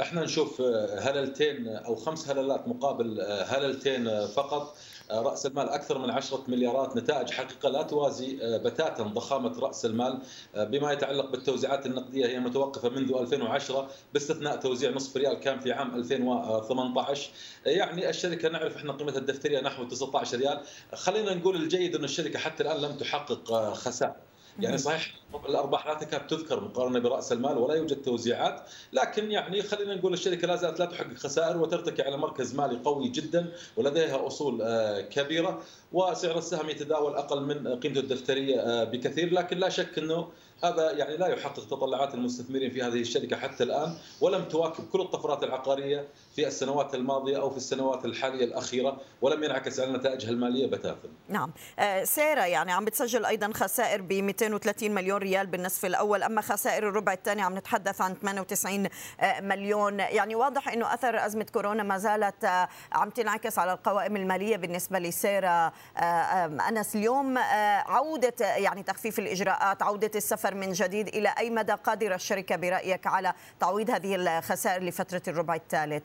إحنا 0.00 0.24
نشوف 0.24 0.60
هللتين 0.98 1.68
أو 1.68 1.94
خمس 1.96 2.28
هللات 2.28 2.68
مقابل 2.68 3.20
هللتين 3.48 4.26
فقط. 4.26 4.76
رأس 5.20 5.46
المال 5.46 5.68
أكثر 5.68 5.98
من 5.98 6.10
10 6.10 6.44
مليارات 6.48 6.96
نتائج 6.96 7.30
حقيقة 7.30 7.68
لا 7.68 7.82
توازي 7.82 8.38
آه، 8.42 8.56
بتاتا 8.56 9.02
ضخامة 9.02 9.60
رأس 9.60 9.84
المال. 9.84 10.18
آه، 10.54 10.64
بما 10.64 10.92
يتعلق 10.92 11.30
بالتوزيعات 11.30 11.86
النقدية 11.86 12.26
هي 12.26 12.40
متوقفة 12.40 12.88
منذ 12.88 13.12
2010 13.20 13.90
باستثناء 14.12 14.56
توزيع 14.56 14.90
نصف 14.90 15.16
ريال 15.16 15.34
كان 15.34 15.60
في 15.60 15.72
عام 15.72 15.94
2018 15.94 17.30
يعني 17.66 18.08
الشركة 18.10 18.48
نعرف 18.48 18.76
إحنا 18.76 18.92
قيمتها 18.92 19.18
الدفترية 19.18 19.60
نحو 19.60 19.84
19 19.84 20.38
ريال. 20.38 20.60
خلينا 20.94 21.34
نقول 21.34 21.56
الجيد 21.56 21.96
إن 21.96 22.04
الشركة 22.04 22.38
حتى 22.38 22.62
الآن 22.62 22.76
لم 22.80 22.96
تحقق 22.96 23.52
آه، 23.52 23.74
خسائر. 23.74 24.14
يعني 24.60 24.78
صحيح 24.78 25.14
الأرباح 25.48 25.86
لا 25.86 25.94
تكاد 25.94 26.26
تذكر 26.26 26.60
مقارنة 26.60 26.98
برأس 26.98 27.32
المال 27.32 27.58
ولا 27.58 27.74
يوجد 27.74 28.02
توزيعات 28.02 28.62
لكن 28.92 29.30
يعني 29.30 29.62
خلينا 29.62 29.94
نقول 29.94 30.12
الشركة 30.12 30.46
لا 30.46 30.56
زالت 30.56 30.78
لا 30.80 30.86
تحقق 30.86 31.14
خسائر 31.14 31.56
وترتكي 31.56 32.02
على 32.02 32.16
مركز 32.16 32.54
مالي 32.54 32.78
قوي 32.84 33.08
جدا 33.08 33.52
ولديها 33.76 34.26
أصول 34.26 34.62
آه، 34.62 35.00
كبيرة 35.00 35.62
وسعر 35.92 36.38
السهم 36.38 36.70
يتداول 36.70 37.14
أقل 37.14 37.42
من 37.42 37.80
قيمته 37.80 38.00
الدفترية 38.00 38.60
آه، 38.60 38.84
بكثير 38.84 39.34
لكن 39.34 39.58
لا 39.58 39.68
شك 39.68 39.98
إنه 39.98 40.28
هذا 40.64 40.90
يعني 40.90 41.16
لا 41.16 41.26
يحقق 41.26 41.66
تطلعات 41.66 42.14
المستثمرين 42.14 42.70
في 42.70 42.82
هذه 42.82 43.00
الشركة 43.00 43.36
حتى 43.36 43.64
الآن 43.64 43.94
ولم 44.20 44.44
تواكب 44.44 44.84
كل 44.92 45.00
الطفرات 45.00 45.42
العقارية 45.42 46.08
في 46.36 46.46
السنوات 46.46 46.94
الماضية 46.94 47.40
أو 47.40 47.50
في 47.50 47.56
السنوات 47.56 48.04
الحالية 48.04 48.44
الأخيرة 48.44 49.00
ولم 49.22 49.44
ينعكس 49.44 49.80
على 49.80 49.92
نتائجها 49.92 50.30
المالية 50.30 50.66
بتاتا. 50.66 51.08
نعم، 51.28 51.52
آه، 51.78 52.04
سيرا 52.04 52.46
يعني 52.46 52.72
عم 52.72 52.84
بتسجل 52.84 53.24
أيضا 53.24 53.52
خسائر 53.54 54.02
ب 54.02 54.12
230 54.12 54.94
مليون 54.94 55.18
ريال 55.18 55.46
بالنصف 55.46 55.84
الأول، 55.84 56.22
أما 56.22 56.40
خسائر 56.40 56.88
الربع 56.88 57.12
الثاني 57.12 57.42
عم 57.42 57.58
نتحدث 57.58 58.00
عن 58.00 58.14
98 58.14 58.88
آه، 59.20 59.40
مليون، 59.40 60.00
يعني 60.00 60.34
واضح 60.34 60.68
إنه 60.68 60.94
أثر 60.94 61.26
أزمة 61.26 61.46
كورونا 61.52 61.82
ما 61.82 61.98
زالت 61.98 62.44
آه، 62.44 62.68
عم 62.92 63.10
تنعكس 63.10 63.58
على 63.58 63.72
القوائم 63.72 64.16
المالية 64.16 64.56
بالنسبة 64.56 64.98
لسيرا 64.98 65.72
أنس. 66.68 66.96
اليوم 66.96 67.38
عودة 67.86 68.34
يعني 68.40 68.82
تخفيف 68.82 69.18
الإجراءات، 69.18 69.82
عودة 69.82 70.10
السفر 70.14 70.51
السفر 70.52 70.54
من 70.54 70.72
جديد 70.72 71.08
إلى 71.08 71.34
أي 71.38 71.50
مدى 71.50 71.72
قادرة 71.72 72.14
الشركة 72.14 72.56
برأيك 72.56 73.06
على 73.06 73.32
تعويض 73.60 73.90
هذه 73.90 74.14
الخسائر 74.14 74.82
لفترة 74.82 75.22
الربع 75.28 75.54
الثالث؟ 75.54 76.04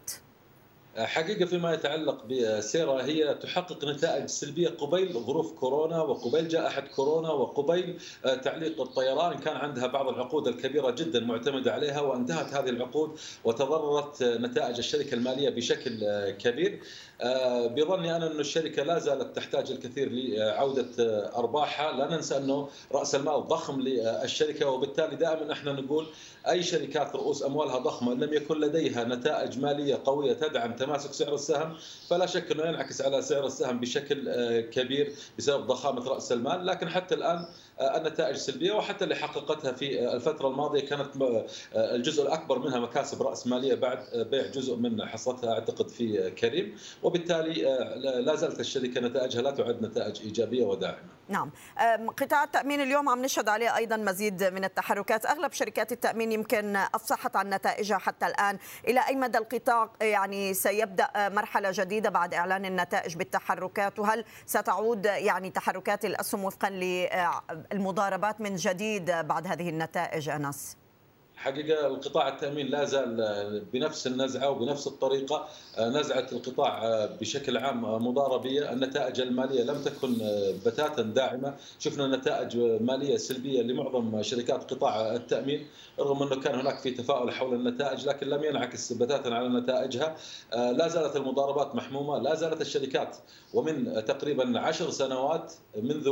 حقيقة 0.98 1.46
فيما 1.46 1.74
يتعلق 1.74 2.26
بسيرا 2.26 3.04
هي 3.04 3.34
تحقق 3.34 3.86
نتائج 3.86 4.26
سلبية. 4.26 4.70
قبيل 4.70 5.14
ظروف 5.14 5.54
كورونا 5.54 6.02
وقبيل 6.02 6.48
جائحة 6.48 6.82
كورونا 6.82 7.30
وقبيل 7.30 8.00
آه، 8.26 8.36
تعليق 8.36 8.82
الطيران. 8.82 9.40
كان 9.40 9.56
عندها 9.56 9.88
بعض 9.88 10.08
العقود 10.08 10.48
الكبيرة 10.48 10.92
جدا 10.92 11.20
معتمدة 11.20 11.74
عليها 11.74 12.02
وانتهت 12.02 12.54
هذه 12.54 12.70
العقود 12.70 13.20
وتضررت 13.44 14.24
نتائج 14.24 14.78
الشركة 14.78 15.14
المالية 15.14 15.50
بشكل 15.50 16.04
آه، 16.04 16.32
كبير. 16.32 16.74
آه، 16.74 16.80
بظني 17.68 18.16
أنا 18.16 18.28
أنه 18.32 18.40
الشركة 18.40 18.84
لا 18.84 19.00
زالت 19.00 19.36
تحتاج 19.36 19.72
الكثير 19.72 20.10
لعودة 20.12 20.86
أرباحها. 21.36 21.92
لا 21.92 22.16
ننسى 22.16 22.38
أنه 22.38 22.70
رأس 22.92 23.16
المال 23.16 23.48
ضخم 23.48 23.82
للشركة 23.82 24.70
وبالتالي 24.70 25.16
دائما 25.16 25.54
إحنا 25.54 25.72
نقول 25.72 26.08
أي 26.48 26.64
شركات 26.64 27.16
رؤوس 27.16 27.44
أموالها 27.44 27.78
ضخمة 27.78 28.14
إن 28.14 28.20
لم 28.20 28.34
يكن 28.34 28.60
لديها 28.60 29.04
نتائج 29.04 29.60
مالية 29.60 30.00
قوية 30.06 30.34
تدعم 30.34 30.76
تماسك 30.76 31.14
سعر 31.14 31.34
السهم 31.36 31.78
فلا 32.10 32.26
شك 32.26 32.52
أنه 32.52 32.64
ينعكس 32.64 33.02
على 33.02 33.22
سعر 33.22 33.46
السهم 33.46 33.80
بشكل 33.80 34.30
آه، 34.30 34.62
كبير 34.62 35.14
بسبب 35.38 35.68
ضخامة 35.68 36.10
رأس 36.10 36.32
المال. 36.32 36.66
لكن 36.66 36.90
حتى 36.90 37.16
الآن 37.16 37.38
آه، 37.38 37.48
النتائج 37.82 38.36
سلبية 38.36 38.72
وحتى 38.72 39.04
اللي 39.04 39.16
حققتها 39.16 39.72
في 39.72 40.08
آه، 40.08 40.14
الفترة 40.16 40.48
الماضية 40.48 40.80
كانت 40.80 41.10
الجزء 41.76 42.24
الأكبر 42.24 42.60
منها 42.60 42.80
مكاسب 42.80 43.22
رأس 43.22 43.48
مالية 43.48 43.76
بعد 43.76 44.00
بيع 44.32 44.48
جزء 44.48 44.76
من 44.76 45.06
حصتها 45.06 45.54
أعتقد 45.54 45.90
في 45.90 46.32
كريم 46.32 46.78
وبالتالي 47.04 47.54
لا 48.26 48.36
زالت 48.36 48.60
الشركة 48.60 49.02
نتائجها 49.02 49.42
لا 49.42 49.52
تعد 49.52 49.82
نتائج 49.82 50.22
إيجابية 50.22 50.66
وداعمة. 50.66 51.17
نعم. 51.30 51.52
قطاع 52.08 52.44
التأمين 52.44 52.82
اليوم 52.82 53.10
عم 53.10 53.22
نشهد 53.22 53.50
عليه 53.50 53.76
أيضا 53.76 53.98
مزيد 53.98 54.44
من 54.44 54.64
التحركات. 54.64 55.26
أغلب 55.26 55.52
شركات 55.52 55.92
التأمين 55.92 56.32
يمكن 56.32 56.76
أفصحت 56.76 57.36
عن 57.36 57.50
نتائجها 57.50 57.98
حتى 57.98 58.28
الآن. 58.28 58.58
إلى 58.88 59.08
أي 59.08 59.16
مدى 59.16 59.38
القطاع 59.38 59.90
يعني 60.02 60.54
سيبدأ 60.54 61.10
مرحلة 61.16 61.70
جديدة 61.74 62.10
بعد 62.10 62.34
إعلان 62.34 62.66
النتائج 62.66 63.16
بالتحركات؟ 63.16 64.00
وهل 64.00 64.26
ستعود 64.46 65.06
يعني 65.06 65.50
تحركات 65.50 66.06
الأسهم 66.06 66.44
وفقا 66.44 66.70
للمضاربات 66.70 68.42
من 68.42 68.56
جديد 68.56 69.12
بعد 69.12 69.48
هذه 69.48 69.70
النتائج 69.70 70.30
أنس؟ 70.30 70.78
حقيقة 71.38 71.88
القطاع 71.88 72.28
التأمين 72.28 72.68
لا 72.68 72.86
زال 72.86 73.66
بنفس 73.74 74.08
النزعة 74.08 74.50
وبنفس 74.50 74.88
الطريقة 74.88 75.48
نزعه 75.80 76.28
القطاع 76.32 77.06
بشكل 77.22 77.58
عام 77.58 78.08
مضاربية، 78.08 78.72
النتائج 78.72 79.22
المالية 79.22 79.64
لم 79.64 79.82
تكن 79.82 80.18
بتاتا 80.66 81.02
داعمة، 81.02 81.54
شفنا 81.80 82.18
نتائج 82.18 82.58
مالية 82.58 83.18
سلبية 83.18 83.62
لمعظم 83.62 84.22
شركات 84.22 84.74
قطاع 84.74 85.16
التأمين 85.16 85.68
رغم 86.00 86.24
أنه 86.24 86.42
كان 86.42 86.60
هناك 86.60 86.78
في 86.78 86.92
تفاؤل 86.92 87.32
حول 87.32 87.54
النتائج 87.54 88.08
لكن 88.08 88.28
لم 88.28 88.44
ينعكس 88.44 88.94
بتاتا 88.94 89.30
على 89.30 89.50
نتائجها، 89.50 90.16
لا 90.54 90.88
زالت 90.88 91.16
المضاربات 91.16 91.76
محمومة، 91.76 92.18
لا 92.18 92.36
زالت 92.36 92.62
الشركات 92.62 93.18
ومن 93.54 94.06
تقريبا 94.06 94.60
عشر 94.60 94.90
سنوات 94.90 95.54
منذ 95.76 96.06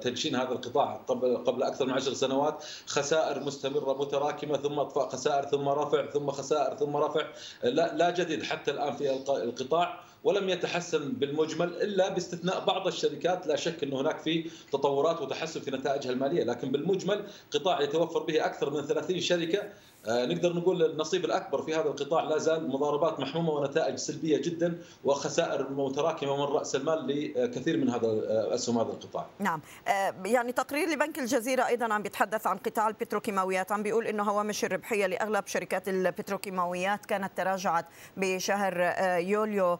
تدشين 0.00 0.36
هذا 0.36 0.52
القطاع 0.52 0.94
قبل 0.94 1.36
قبل 1.36 1.62
أكثر 1.62 1.86
من 1.86 1.92
عشر 1.92 2.12
سنوات 2.12 2.64
خسائر 2.86 3.40
مستمرة 3.40 3.98
متراكمة 4.00 4.56
ثم 4.56 4.71
اطفاء 4.78 5.08
خسائر 5.08 5.46
ثم 5.46 5.68
رفع 5.68 6.10
ثم 6.10 6.30
خسائر 6.30 6.76
ثم 6.76 6.96
رفع 6.96 7.26
لا, 7.62 7.94
لا 7.96 8.10
جديد 8.10 8.42
حتى 8.42 8.70
الآن 8.70 8.96
في 8.96 9.10
القطاع 9.28 10.00
ولم 10.24 10.48
يتحسن 10.48 11.12
بالمجمل 11.12 11.68
إلا 11.68 12.08
باستثناء 12.08 12.64
بعض 12.64 12.86
الشركات 12.86 13.46
لا 13.46 13.56
شك 13.56 13.82
إنه 13.82 14.00
هناك 14.00 14.18
في 14.18 14.50
تطورات 14.72 15.22
وتحسن 15.22 15.60
في 15.60 15.70
نتائجها 15.70 16.10
المالية 16.10 16.44
لكن 16.44 16.72
بالمجمل 16.72 17.24
قطاع 17.50 17.80
يتوفر 17.80 18.22
به 18.22 18.44
أكثر 18.44 18.70
من 18.70 18.82
30 18.82 19.20
شركة 19.20 19.62
نقدر 20.08 20.52
نقول 20.52 20.82
النصيب 20.82 21.24
الأكبر 21.24 21.62
في 21.62 21.74
هذا 21.74 21.88
القطاع 21.88 22.24
لا 22.24 22.38
زال 22.38 22.68
مضاربات 22.68 23.20
محمومة 23.20 23.50
ونتائج 23.50 23.96
سلبية 23.96 24.42
جدا 24.42 24.78
وخسائر 25.04 25.70
متراكمة 25.70 26.36
من 26.36 26.42
رأس 26.42 26.76
المال 26.76 27.06
لكثير 27.06 27.76
من 27.76 27.88
هذا 27.90 28.06
آه، 28.06 28.54
أسهم 28.54 28.78
هذا 28.78 28.88
القطاع. 28.88 29.26
نعم، 29.38 29.60
آه، 29.88 30.14
يعني 30.24 30.52
تقرير 30.52 30.88
لبنك 30.88 31.18
الجزيرة 31.18 31.66
أيضا 31.66 31.94
عم 31.94 32.02
بيتحدث 32.02 32.46
عن 32.46 32.56
قطاع 32.56 32.88
البتروكيماويات، 32.88 33.72
عم 33.72 33.82
بيقول 33.82 34.06
إنه 34.06 34.22
هوامش 34.22 34.64
الربحية 34.64 35.06
لأغلب 35.06 35.46
شركات 35.46 35.88
البتروكيماويات 35.88 37.06
كانت 37.06 37.36
تراجعت 37.36 37.86
بشهر 38.16 38.94
يوليو 39.18 39.78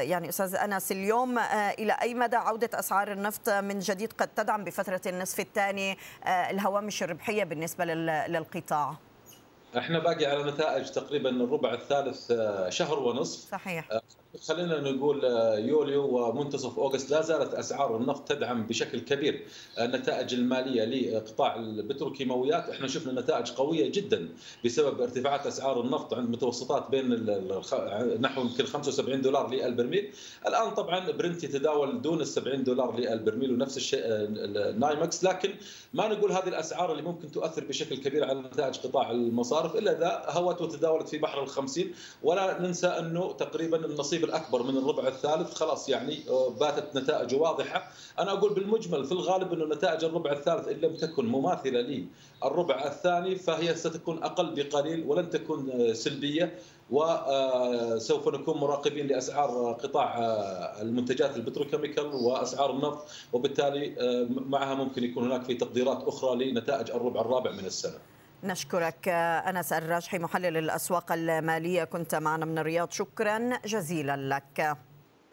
يعني 0.00 0.28
أستاذ 0.28 0.54
أنس 0.54 0.92
اليوم 0.92 1.38
إلى 1.78 1.92
أي 2.02 2.14
مدى 2.14 2.36
عودة 2.36 2.78
أسعار 2.78 3.12
النفط 3.12 3.48
من 3.48 3.78
جديد 3.78 4.12
قد 4.12 4.28
تدعم 4.28 4.64
بفترة 4.64 5.00
النصف 5.06 5.40
الثاني 5.40 5.98
الهوامش 6.26 7.02
الربحية 7.02 7.44
بالنسبة 7.44 7.84
للقطاع؟ 7.84 8.96
إحنا 9.78 9.98
باقي 9.98 10.26
على 10.26 10.50
نتائج 10.50 10.90
تقريبا 10.90 11.30
الربع 11.30 11.74
الثالث 11.74 12.30
آه، 12.30 12.70
شهر 12.70 12.98
ونصف. 12.98 13.50
صحيح. 13.50 13.88
آه، 13.92 14.02
خلينا 14.40 14.80
نقول 14.80 15.24
آه، 15.24 15.58
يوليو 15.58 16.18
ومنتصف 16.18 16.78
August 16.78 17.10
لا 17.10 17.22
زالت 17.22 17.54
أسعار 17.54 17.96
النفط 17.96 18.28
تدعم 18.28 18.66
بشكل 18.66 19.00
كبير. 19.00 19.46
النتائج 19.80 20.34
المالية 20.34 20.84
لقطاع 20.84 21.56
البتروكيماويات، 21.56 22.68
إحنا 22.68 22.88
شفنا 22.88 23.20
نتائج 23.20 23.50
قوية 23.50 23.92
جدا 23.92 24.28
بسبب 24.64 25.00
ارتفاعات 25.00 25.46
أسعار 25.46 25.80
النفط 25.80 26.14
عند 26.14 26.30
متوسطات 26.30 26.90
بين 26.90 27.08
نحو 28.20 28.40
يمكن 28.40 28.64
75 28.64 29.20
دولار 29.22 29.50
للبرميل، 29.50 30.12
الآن 30.46 30.70
طبعا 30.70 31.10
برنت 31.10 31.44
يتداول 31.44 32.02
دون 32.02 32.20
ال 32.20 32.26
70 32.26 32.64
دولار 32.64 32.96
للبرميل 32.96 33.52
ونفس 33.52 33.76
الشيء 33.76 34.00
ال 34.04 34.21
NYMEX، 34.21 35.24
لكن 35.24 35.54
ما 35.94 36.08
نقول 36.08 36.32
هذه 36.32 36.48
الأسعار 36.48 36.92
اللي 36.92 37.02
ممكن 37.02 37.30
تؤثر 37.30 37.64
بشكل 37.64 37.96
كبير 37.96 38.24
على 38.24 38.40
نتائج 38.40 38.76
قطاع 38.78 39.10
المصارف 39.10 39.76
إلا 39.76 39.98
إذا 39.98 40.24
هوت 40.28 40.60
وتداولت 40.60 41.08
في 41.08 41.18
بحر 41.18 41.42
الخمسين، 41.42 41.94
ولا 42.22 42.62
ننسى 42.62 42.86
أنه 42.86 43.32
تقريبا 43.32 43.86
النصيب 43.86 44.21
النصيب 44.22 44.24
الأكبر 44.24 44.62
من 44.62 44.76
الربع 44.78 45.08
الثالث 45.08 45.54
خلاص 45.54 45.88
يعني 45.88 46.18
آه، 46.28 46.48
باتت 46.48 46.96
نتائجه 46.96 47.36
واضحة 47.36 47.90
أنا 48.18 48.32
أقول 48.32 48.54
بالمجمل 48.54 49.04
في 49.04 49.12
الغالب 49.12 49.52
إنه 49.52 49.74
نتائج 49.74 50.04
الربع 50.04 50.32
الثالث 50.32 50.68
إن 50.68 50.76
لم 50.76 50.96
تكن 50.96 51.26
مماثلة 51.26 51.80
للربع 52.42 52.84
الثاني 52.86 53.36
فهي 53.36 53.74
ستكون 53.74 54.22
أقل 54.22 54.54
بقليل 54.54 55.04
ولن 55.06 55.30
تكون 55.30 55.70
آه، 55.70 55.92
سلبية 55.92 56.58
وسوف 56.90 58.28
آه، 58.28 58.38
نكون 58.38 58.58
مراقبين 58.58 59.06
لأسعار 59.06 59.72
قطاع 59.72 60.18
المنتجات 60.80 61.36
البتروكيميكال 61.36 62.06
وأسعار 62.06 62.70
النفط 62.70 63.04
وبالتالي 63.32 63.94
معها 64.30 64.74
ممكن 64.74 65.04
يكون 65.04 65.24
هناك 65.24 65.44
في 65.44 65.54
تقديرات 65.54 66.02
أخرى 66.06 66.44
لنتائج 66.44 66.90
الربع 66.90 67.20
الرابع 67.20 67.50
من 67.50 67.64
السنة. 67.64 68.11
نشكرك 68.44 69.08
أنس 69.08 69.72
الراجحي 69.72 70.18
محلل 70.18 70.56
الأسواق 70.56 71.12
المالية. 71.12 71.84
كنت 71.84 72.14
معنا 72.14 72.44
من 72.44 72.58
الرياض. 72.58 72.90
شكرا 72.90 73.58
جزيلا 73.64 74.16
لك. 74.16 74.76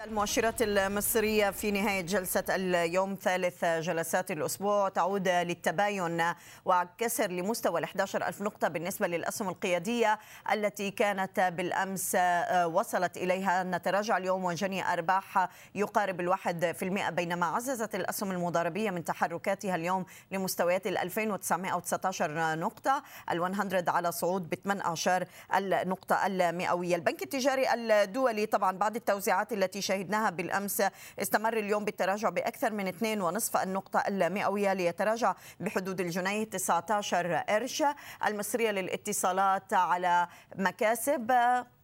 المؤشرات 0.05 0.61
المصرية 0.61 1.49
في 1.49 1.71
نهاية 1.71 2.01
جلسة 2.01 2.43
اليوم 2.49 3.17
ثالث 3.21 3.65
جلسات 3.65 4.31
الأسبوع 4.31 4.89
تعود 4.89 5.27
للتباين 5.27 6.33
وكسر 6.65 7.31
لمستوى 7.31 7.83
11 7.83 8.27
ألف 8.27 8.41
نقطة 8.41 8.67
بالنسبة 8.67 9.07
للأسهم 9.07 9.49
القيادية 9.49 10.19
التي 10.53 10.91
كانت 10.91 11.39
بالأمس 11.39 12.11
آه، 12.15 12.67
وصلت 12.67 13.17
إليها. 13.17 13.61
أن 13.61 13.81
تراجع 13.81 14.17
اليوم 14.17 14.45
وجني 14.45 14.93
أرباح 14.93 15.49
يقارب 15.75 16.19
الواحد 16.19 16.71
في 16.71 16.85
المئة 16.85 17.09
بينما 17.09 17.45
عززت 17.45 17.95
الأسهم 17.95 18.31
المضاربية 18.31 18.91
من 18.91 19.03
تحركاتها 19.03 19.75
اليوم 19.75 20.05
لمستويات 20.31 20.87
ال 20.87 20.97
2919 20.97 22.55
نقطة 22.55 23.03
ال 23.31 23.39
100 23.39 23.83
على 23.87 24.11
صعود 24.11 24.49
ب 24.49 24.55
18 24.55 25.25
النقطة 25.55 26.25
المئوية. 26.25 26.95
البنك 26.95 27.21
التجاري 27.23 27.73
الدولي 27.73 28.45
طبعا 28.45 28.77
بعد 28.77 28.95
التوزيعات 28.95 29.53
التي 29.53 29.88
شهدناها 29.89 30.29
بالأمس. 30.29 30.83
استمر 31.19 31.53
اليوم 31.57 31.85
بالتراجع 31.85 32.29
بأكثر 32.29 32.71
من 32.73 32.87
2.5 32.87 33.63
النقطة 33.63 34.03
المئوية 34.07 34.73
ليتراجع 34.73 35.35
بحدود 35.59 36.01
الجنيه 36.01 36.43
19 36.43 37.35
قرش. 37.49 37.83
المصرية 38.25 38.71
للاتصالات 38.71 39.73
على 39.73 40.27
مكاسب. 40.55 41.31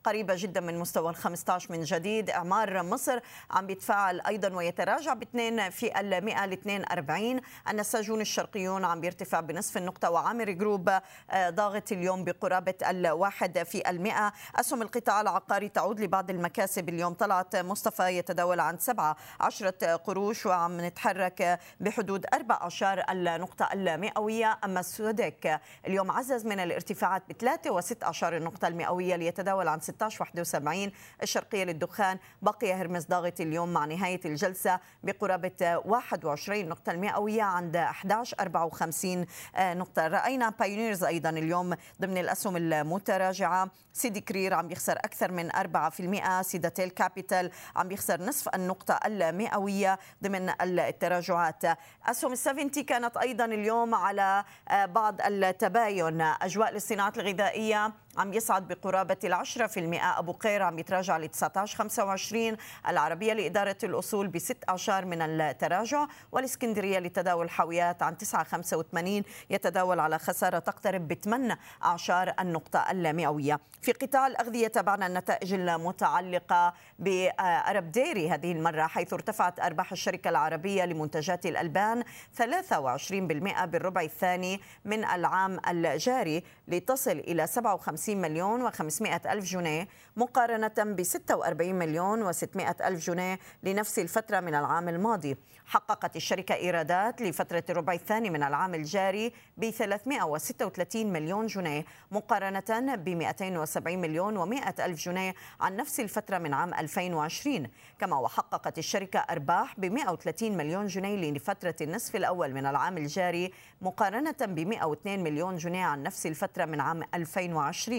قريبة 0.06 0.36
جدا 0.38 0.62
من 0.62 0.80
مستوى 0.80 1.10
ال 1.10 1.16
15 1.16 1.72
من 1.72 1.84
جديد. 1.84 2.30
إعمار 2.30 2.84
مصر 2.84 3.20
عم 3.52 3.68
بيتفاعل 3.68 4.22
أيضا 4.22 4.56
ويتراجع 4.56 5.14
ب 5.14 5.22
2 5.22 5.70
في 5.70 6.00
المئة 6.00 6.46
ل 6.46 6.52
42 6.54 7.42
النساجون 7.70 8.22
الشرقيون 8.22 8.86
عم 8.86 9.02
بيرتفع 9.02 9.40
بنصف 9.40 9.78
النقطة 9.78 10.10
وعامر 10.10 10.52
جروب 10.52 10.90
آه، 11.32 11.50
ضاغط 11.50 11.92
اليوم 11.92 12.24
بقرابة 12.24 12.74
الواحد 12.90 13.64
في 13.64 13.90
المئة. 13.90 14.34
أسهم 14.56 14.82
القطاع 14.82 15.22
العقاري 15.22 15.70
تعود 15.70 16.00
لبعض 16.00 16.30
المكاسب. 16.30 16.90
اليوم 16.90 17.14
طلعت 17.14 17.56
مصطفى 17.56 18.18
يتداول 18.18 18.60
عن 18.60 18.78
سبعة 18.78 19.16
عشرة 19.40 19.96
قروش 19.96 20.46
وعم 20.46 20.82
نتحرك 20.82 21.60
بحدود 21.80 22.26
14 22.34 23.04
النقطة 23.10 23.70
المئوية. 23.74 24.60
أما 24.64 24.80
السودك 24.80 25.62
اليوم 25.88 26.12
عزز 26.12 26.46
من 26.46 26.60
الارتفاعات 26.60 27.24
بثلاثة 27.30 27.72
وست 27.72 28.04
أعشار 28.04 28.38
النقطة 28.38 28.68
المئوية 28.68 29.16
ليتداول 29.16 29.68
عن 29.68 29.80
16 29.80 29.95
71 30.02 30.92
الشرقية 31.24 31.64
للدخان. 31.64 32.20
بقي 32.42 32.74
هيرميس 32.74 33.06
ضاغط 33.06 33.42
اليوم 33.42 33.74
مع 33.74 33.86
نهاية 33.86 34.22
الجلسة 34.26 34.80
بقرابة 35.04 35.82
21 35.86 36.70
نقطة 36.70 36.92
المئوية 36.92 37.44
عند 37.44 37.76
11 37.76 38.38
54 38.40 39.26
نقطة. 39.60 40.08
رأينا 40.08 40.50
Pioneers 40.50 41.04
أيضا 41.04 41.30
اليوم 41.30 41.76
ضمن 42.02 42.18
الأسهم 42.18 42.58
المتراجعة. 42.58 43.72
سيدي 43.94 44.22
كرير 44.22 44.54
عم 44.54 44.68
بيخسر 44.68 44.98
أكثر 44.98 45.32
من 45.32 45.52
4% 45.52 46.42
Citadel 46.42 46.90
Capital 46.90 47.52
عم 47.76 47.88
بيخسر 47.88 48.22
نصف 48.22 48.56
النقطة 48.56 49.00
المئوية 49.06 50.00
ضمن 50.24 50.50
التراجعات. 50.62 51.64
أسهم 52.06 52.32
السفنتي 52.32 52.84
كانت 52.84 53.18
أيضا 53.18 53.46
اليوم 53.46 53.96
على 53.96 54.44
بعض 54.72 55.22
التباين. 55.22 56.22
أجواء 56.22 56.74
للصناعات 56.74 57.18
الغذائية 57.18 57.94
عم 58.18 58.34
يصعد 58.34 58.68
بقرابة 58.68 59.18
العشرة 59.24 59.68
في 59.68 59.80
المئة. 59.80 60.20
أبو 60.20 60.32
قير 60.32 60.62
عم 60.62 60.80
يتراجع 60.80 61.18
ل 61.18 61.28
19 61.28 61.78
25 61.78 62.58
العربية 62.88 63.34
لإدارة 63.34 63.78
الأصول 63.84 64.28
بست 64.28 64.58
أعشار 64.70 65.06
من 65.06 65.22
التراجع. 65.22 66.08
والإسكندرية 66.32 67.00
لتداول 67.00 67.46
الحاويات 67.46 68.04
عن 68.04 68.18
9 68.18 68.44
85 68.44 69.24
يتداول 69.50 70.00
على 70.00 70.20
خسارة 70.20 70.60
تقترب 70.60 71.08
ب 71.08 71.14
8 71.14 71.60
أعشار 71.84 72.34
النقطة 72.40 72.92
المئوية 72.92 73.60
في 73.82 73.92
قطاع 73.92 74.28
الأغذية 74.28 74.68
تابعنا 74.68 75.08
النتائج 75.08 75.54
المتعلقة 75.54 76.74
بأرب 77.00 77.92
ديري. 77.92 78.30
هذه 78.30 78.52
المرة 78.52 78.88
حيث 78.88 79.14
ارتفعت 79.14 79.60
أرباح 79.60 79.92
الشركة 79.92 80.30
العربية 80.30 80.86
لمنتجات 80.86 81.46
الألبان 81.46 82.04
23% 82.38 83.66
بالربع 83.66 84.02
الثاني 84.02 84.62
من 84.86 85.06
العام 85.06 85.60
الجاري 85.68 86.44
لتصل 86.68 87.12
إلى 87.12 87.48
57 87.48 88.05
50 88.06 88.22
مليون 88.22 88.72
و500 88.72 89.28
ألف 89.28 89.46
جنيه 89.46 89.88
مقارنة 90.18 90.72
ب 90.78 91.04
46 91.04 91.76
مليون 91.76 92.34
و600 92.34 92.82
ألف 92.82 93.06
جنيه 93.06 93.40
لنفس 93.64 94.00
الفترة 94.00 94.40
من 94.40 94.56
العام 94.56 94.90
الماضي. 94.90 95.38
حققت 95.66 96.16
الشركة 96.16 96.56
إيرادات 96.56 97.22
لفترة 97.22 97.64
الربع 97.70 97.94
الثاني 97.94 98.30
من 98.30 98.44
العام 98.44 98.76
الجاري 98.76 99.34
ب 99.58 99.70
336 99.70 101.14
مليون 101.14 101.48
جنيه 101.48 101.86
مقارنة 102.12 102.96
ب 102.96 103.10
270 103.10 103.98
مليون 103.98 104.38
و100 104.38 104.80
ألف 104.80 105.00
جنيه 105.00 105.34
عن 105.60 105.76
نفس 105.76 106.00
الفترة 106.00 106.38
من 106.38 106.54
عام 106.54 106.74
2020 106.74 107.68
كما 108.00 108.18
وحققت 108.18 108.78
الشركة 108.78 109.20
أرباح 109.20 109.80
ب 109.80 109.86
130 109.86 110.58
مليون 110.58 110.88
جنيه 110.88 111.32
لفترة 111.32 111.76
النصف 111.82 112.16
الأول 112.16 112.54
من 112.54 112.66
العام 112.66 112.98
الجاري 112.98 113.52
مقارنة 113.82 114.36
ب 114.42 114.60
102 114.60 115.24
مليون 115.24 115.58
جنيه 115.58 115.86
عن 115.86 116.04
نفس 116.04 116.26
الفترة 116.26 116.66
من 116.66 116.82
عام 116.82 117.04
2020 117.14 117.95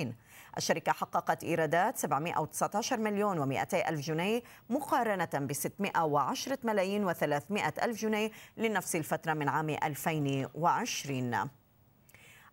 الشركة 0.56 0.92
حققت 0.92 1.44
إيرادات 1.44 1.96
719 1.98 3.00
مليون 3.00 3.38
و200 3.38 3.74
ألف 3.74 4.00
جنيه 4.00 4.42
مقارنة 4.70 5.28
ب 5.34 5.52
610 5.52 6.58
ملايين 6.64 7.14
و300 7.14 7.82
ألف 7.82 8.00
جنيه 8.00 8.30
لنفس 8.56 8.96
الفترة 8.96 9.34
من 9.34 9.48
عام 9.48 9.70
2020 9.70 11.50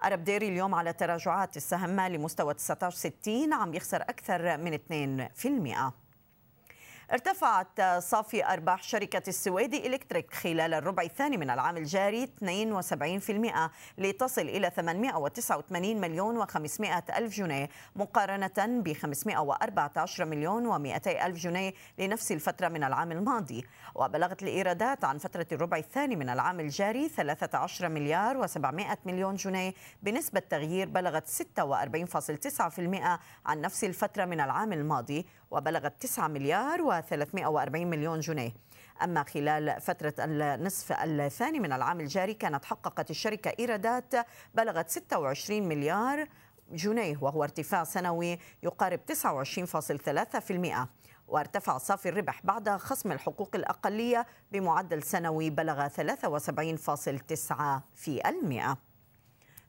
أرب 0.04 0.24
ديري 0.24 0.48
اليوم 0.48 0.76
على 0.76 0.94
تراجعات 0.94 1.58
السهم 1.58 2.00
لمستوى 2.00 2.54
19.60 2.54 3.54
عم 3.54 3.74
يخسر 3.74 4.02
أكثر 4.02 4.58
من 4.58 4.78
2% 4.78 6.03
ارتفعت 7.12 7.82
صافي 8.00 8.46
أرباح 8.46 8.84
شركة 8.84 9.22
السويدي 9.28 9.88
إلكتريك 9.88 10.34
خلال 10.34 10.74
الربع 10.74 11.04
الثاني 11.04 11.38
من 11.38 11.50
العام 11.50 11.78
الجاري 11.78 12.28
72% 12.28 12.28
لتصل 13.98 14.42
إلى 14.42 14.70
889 14.70 16.02
مليون 16.02 16.46
و500 16.46 17.18
ألف 17.18 17.36
جنيه 17.36 17.70
مقارنة 17.96 18.52
ب 18.58 18.94
514 18.94 20.26
مليون 20.26 20.66
و200 20.68 21.08
ألف 21.08 21.38
جنيه 21.38 21.74
لنفس 21.98 22.32
الفترة 22.32 22.68
من 22.68 22.84
العام 22.84 23.12
الماضي. 23.12 23.66
وبلغت 23.96 24.44
الإيرادات 24.44 25.06
عن 25.06 25.18
فترة 25.18 25.48
الربع 25.52 25.78
الثاني 25.78 26.16
من 26.16 26.30
العام 26.30 26.60
الجاري 26.60 27.10
13 27.10 27.90
مليار 27.90 28.48
و700 28.48 28.98
مليون 29.06 29.36
جنيه 29.36 29.74
بنسبة 30.04 30.40
تغيير 30.40 30.90
بلغت 30.90 31.28
46.9% 31.28 33.20
عن 33.46 33.62
نفس 33.62 33.84
الفترة 33.84 34.26
من 34.26 34.40
العام 34.40 34.74
الماضي 34.74 35.26
وبلغت 35.52 35.94
9 36.02 36.28
مليار 36.28 36.82
و340 37.02 37.76
مليون 37.76 38.20
جنيه. 38.20 38.52
أما 39.04 39.24
خلال 39.24 39.82
فترة 39.82 40.14
النصف 40.20 40.92
الثاني 40.92 41.60
من 41.60 41.74
العام 41.74 42.00
الجاري 42.00 42.34
كانت 42.34 42.66
حققت 42.66 43.10
الشركة 43.10 43.54
إيرادات 43.60 44.14
بلغت 44.54 44.90
26 44.90 45.68
مليار 45.68 46.28
جنيه 46.72 47.18
وهو 47.22 47.44
ارتفاع 47.44 47.84
سنوي 47.84 48.40
يقارب 48.64 49.00
29.3% 49.12 50.88
وارتفع 51.28 51.78
صافي 51.78 52.10
الربح 52.10 52.42
بعد 52.44 52.70
خصم 52.70 53.12
الحقوق 53.12 53.56
الأقلية 53.56 54.26
بمعدل 54.52 55.04
سنوي 55.04 55.50
بلغ 55.50 55.88
73.9 55.88 57.82
في 57.96 58.30
المئة. 58.30 58.78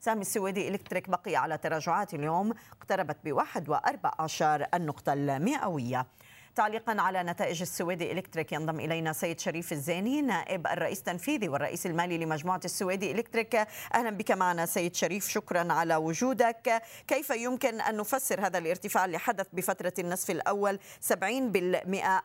سهم 0.01 0.21
السويدي 0.21 0.69
إلكتريك 0.69 1.09
بقي 1.09 1.37
على 1.37 1.59
تراجعات 1.59 2.15
اليوم 2.15 2.53
اقتربت 2.73 3.17
بواحد 3.25 3.69
وأربع 3.69 4.13
عشر 4.19 4.67
النقطة 4.75 5.13
المئوية. 5.13 6.07
تعليقا 6.55 7.01
على 7.01 7.23
نتائج 7.23 7.63
السويدي 7.63 8.13
إلكتريك. 8.13 8.53
ينضم 8.53 8.81
إلينا 8.81 9.13
سيد 9.13 9.41
شريف 9.41 9.73
الزيني 9.73 10.23
نائب 10.23 10.67
الرئيس 10.67 10.99
التنفيذي 10.99 11.49
والرئيس 11.49 11.87
المالي 11.87 12.19
لمجموعة 12.19 12.61
السويدي 12.65 13.11
إلكتريك. 13.11 13.55
أهلا 13.95 14.11
بك 14.11 14.31
معنا 14.31 14.67
سيد 14.67 14.95
شريف 14.95 15.29
شكرا 15.29 15.73
على 15.73 15.97
وجودك. 15.97 16.83
كيف 17.07 17.31
يمكن 17.31 17.81
أن 17.81 17.97
نفسر 17.97 18.47
هذا 18.47 18.59
الارتفاع 18.59 19.05
اللي 19.05 19.19
حدث 19.19 19.47
بفترة 19.53 19.95
النصف 19.99 20.31
الأول؟ 20.31 20.79
70% 21.01 21.15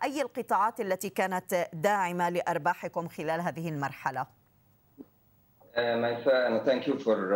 أي 0.04 0.22
القطاعات 0.22 0.82
التي 0.82 1.10
كانت 1.10 1.68
داعمة 1.74 2.30
لأرباحكم 2.30 3.08
خلال 3.08 3.42
هذه 3.42 3.70
المرحلة؟ 3.70 4.39
مايفا 5.78 6.48
أنا 6.48 6.64
thank 6.64 6.88
you 6.88 6.98
for 6.98 7.36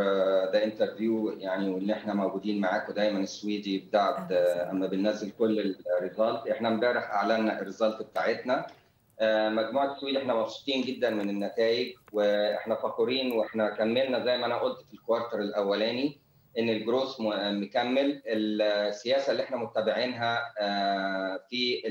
the 0.52 0.64
interview 0.64 1.30
يعني 1.30 1.70
واللي 1.70 1.94
إحنا 1.94 2.14
موجودين 2.14 2.62
معاكم 2.62 2.94
دايما 2.94 3.20
السويدي 3.20 3.78
بتاع 3.80 4.28
أما 4.72 4.88
بننزل 4.88 5.32
كل 5.32 5.76
ال 6.00 6.05
results. 6.05 6.48
إحنا 6.48 6.68
امبارح 6.70 7.12
أعلنا 7.12 7.60
ال 7.62 7.67
results 7.67 8.02
بتاعتنا. 8.02 8.68
آه، 9.20 9.50
مجموعة 9.50 9.94
السويدي 9.94 10.18
إحنا 10.18 10.34
مبسوطين 10.34 10.82
جدا 10.82 11.10
من 11.10 11.30
النتائج 11.30 11.94
وإحنا 12.14 12.76
فخورين 12.76 13.32
وإحنا 13.32 13.70
كملنا 13.70 14.26
زي 14.26 14.38
ما 14.38 14.46
أنا 14.46 14.58
قلت 14.58 14.82
في 14.88 14.94
ال 14.94 15.00
quarter 15.00 15.40
الأولاني 15.40 16.20
إن 16.60 16.70
الجروس 16.70 17.18
مكمل. 17.40 18.22
السياسة 18.28 19.32
اللي 19.32 19.44
إحنا 19.44 19.58
متبعينها 19.58 20.40
آه، 20.60 21.40
في 21.50 21.82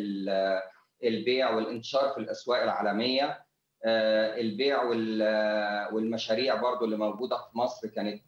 البيع 1.05 1.51
والانتشار 1.51 2.09
في 2.11 2.19
الأسواق 2.19 2.63
العالمية. 2.63 3.52
البيع 3.85 4.83
والمشاريع 5.93 6.55
برضو 6.55 6.85
اللي 6.85 6.97
موجودة 6.97 7.37
في 7.37 7.59
مصر 7.59 7.89
كانت 7.89 8.23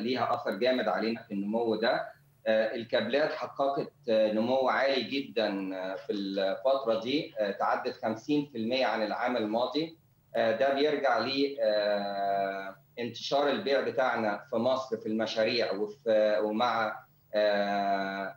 ليها 0.00 0.34
أثر 0.34 0.50
جامد 0.50 0.88
علينا 0.88 1.22
في 1.22 1.34
النمو 1.34 1.74
ده. 1.76 2.06
الكابلات 2.48 3.32
حققت 3.32 3.92
نمو 4.08 4.68
عالي 4.68 5.02
جدا 5.02 5.50
في 5.96 6.12
الفترة 6.12 7.00
دي. 7.00 7.34
تعدت 7.58 7.96
50% 7.96 8.04
عن 8.82 9.02
العام 9.02 9.36
الماضي. 9.36 9.96
ده 10.36 10.74
بيرجع 10.74 11.18
ل 11.18 11.56
انتشار 12.98 13.50
البيع 13.50 13.80
بتاعنا 13.80 14.44
في 14.50 14.56
مصر 14.56 14.96
في 14.96 15.06
المشاريع 15.06 15.66
ومع 16.42 17.04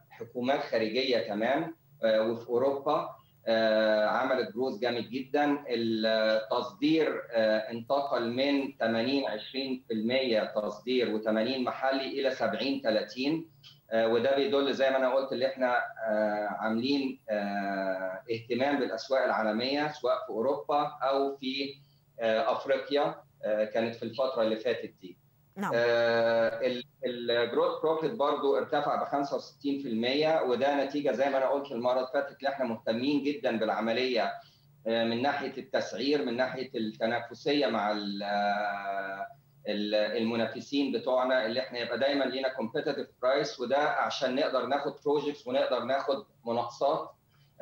حكومات 0.10 0.60
خارجية 0.60 1.18
كمان 1.28 1.74
وفي 2.06 2.50
أوروبا. 2.50 3.10
عملت 4.08 4.54
جروث 4.54 4.80
جامد 4.80 5.10
جدا. 5.10 5.64
التصدير 5.68 7.22
انتقل 7.72 8.30
من 8.30 8.74
80 8.80 9.24
20% 9.28 10.56
تصدير 10.56 11.20
و80 11.22 11.60
محلي 11.60 12.20
إلى 12.20 12.32
70 12.32 12.82
30 12.82 13.46
وده 13.94 14.36
بيدل 14.36 14.74
زي 14.74 14.90
ما 14.90 14.98
أنا 14.98 15.14
قلت 15.16 15.34
اللي 15.34 15.48
إحنا 15.48 15.76
عاملين 16.60 17.20
اهتمام 18.32 18.80
بالأسواق 18.80 19.24
العالمية 19.24 19.88
سواء 19.92 20.18
في 20.26 20.30
أوروبا 20.30 20.92
أو 21.04 21.38
في 21.38 21.74
أفريقيا. 22.22 23.16
كانت 23.74 23.96
في 23.96 24.04
الفترة 24.04 24.42
اللي 24.44 24.56
فاتت 24.56 24.94
دي. 25.02 25.18
نعم. 25.56 25.72
ال 27.06 27.19
gross 27.19 27.82
profit 27.82 28.12
برضو 28.12 28.58
ارتفع 28.58 28.96
ب 28.96 29.26
65% 29.26 30.50
وده 30.50 30.86
نتيجة 30.86 31.12
زي 31.12 31.30
ما 31.30 31.38
أنا 31.38 31.50
قلت 31.50 31.72
المرة 31.72 31.94
اللي 31.98 32.10
فاتت 32.14 32.42
إن 32.44 32.48
إحنا 32.48 32.66
مهتمين 32.66 33.24
جدا 33.24 33.58
بالعملية 33.60 34.34
من 34.88 35.22
ناحية 35.22 35.58
التسعير 35.58 36.26
من 36.26 36.38
ناحية 36.38 36.70
التنافسية 36.76 37.68
مع 37.68 37.92
المنافسين 39.68 40.92
بتوعنا 40.92 41.46
اللي 41.46 41.60
إحنا 41.60 41.80
يبقى 41.80 42.00
دايما 42.00 42.24
لينا 42.24 42.50
competitive 42.50 43.08
price 43.22 43.60
وده 43.60 43.78
عشان 43.78 44.36
نقدر 44.36 44.66
ناخد 44.66 44.94
projects 45.06 45.48
ونقدر 45.48 45.84
ناخد 45.84 46.26
مناقصات 46.46 47.10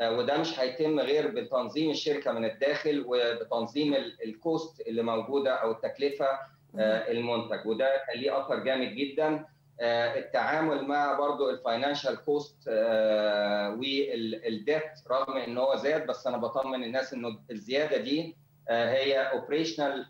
وده 0.02 0.38
مش 0.38 0.60
هيتم 0.60 1.00
غير 1.00 1.28
بتنظيم 1.28 1.90
الشركة 1.92 2.32
من 2.32 2.46
الداخل 2.46 3.04
وبتنظيم 3.08 3.94
ال 4.26 4.37
cost 4.37 4.82
اللي 4.82 5.02
موجودة 5.04 5.54
أو 5.56 5.72
التكلفة 5.72 6.28
المنتج. 6.80 7.66
وده 7.68 7.90
كان 8.08 8.20
ليه 8.22 8.42
أثر 8.46 8.60
جامد 8.60 8.96
جدا 8.96 9.46
التعامل 10.18 10.88
مع 10.88 11.14
برضو 11.20 11.50
ال 11.50 11.57
financial 11.57 12.16
cost 12.26 12.68
وال 13.78 14.13
debt 14.13 14.84
رغم 15.12 15.38
إن 15.38 15.58
هو 15.58 15.76
زاد 15.76 16.08
بس 16.08 16.28
أنا 16.28 16.38
بطمن 16.38 16.84
الناس 16.84 17.14
إنه 17.14 17.40
الزيادة 17.52 17.98
دي 17.98 18.36
هي 18.70 19.18
operational 19.32 20.06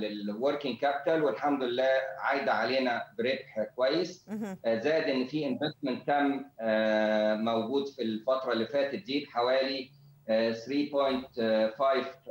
لل 0.00 0.17
working 0.17 0.78
capital 0.78 1.24
والحمد 1.24 1.62
لله 1.62 1.88
عايدة 2.18 2.52
علينا 2.52 3.02
بربح 3.18 3.66
كويس. 3.76 4.26
زائد 4.66 5.04
إن 5.14 5.26
في 5.26 5.46
investment 5.46 6.06
تم 6.06 6.44
موجود 7.44 7.88
في 7.88 8.02
الفترة 8.02 8.52
اللي 8.52 8.66
فاتت 8.66 8.94
دي 9.04 9.20
بحوالي 9.24 9.90
3.5 10.28 10.32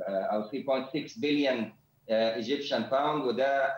أو 0.09 0.43
3.6 0.43 1.19
billion 1.21 1.73
Egyptian 2.11 2.83
pound 2.83 3.25
وده 3.25 3.73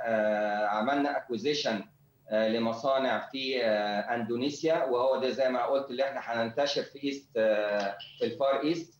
عملنا 0.69 1.17
acquisition 1.17 1.83
لمصانع 2.31 3.29
في 3.31 3.65
اندونيسيا 3.65 4.83
وهو 4.83 5.19
ده 5.21 5.29
زي 5.29 5.49
ما 5.49 5.65
قلت 5.65 5.89
اللي 5.89 6.03
إحنا 6.09 6.19
هننتشر 6.23 6.83
في 6.83 7.03
East 7.03 7.27
في 8.19 8.23
ال 8.25 8.34
Far 8.34 8.61
East 8.63 8.93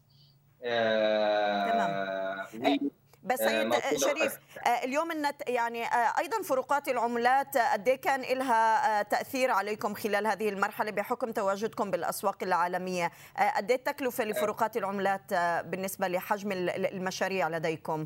تمام. 2.52 2.90
بس 3.24 3.40
سيد 3.40 3.74
شريف 3.98 4.40
اليوم 4.84 5.12
النت 5.12 5.50
يعني 5.50 5.84
أيضا 6.20 6.42
فروقات 6.42 6.88
العملات 6.90 7.58
قد 7.58 7.90
كان 7.90 8.22
لها 8.22 9.02
تأثير 9.02 9.52
عليكم 9.52 9.94
خلال 9.94 10.28
هذه 10.28 10.50
المرحلة 10.50 10.92
بحكم 10.92 11.32
تواجدكم 11.32 11.92
بالأسواق 11.92 12.44
العالمية؟ 12.44 13.12
قد 13.56 13.72
التكلفة 13.72 14.24
لفروقات 14.24 14.78
العملات 14.78 15.34
بالنسبة 15.66 16.08
لحجم 16.08 16.52
المشاريع 16.52 17.48
لديكم؟ 17.50 18.06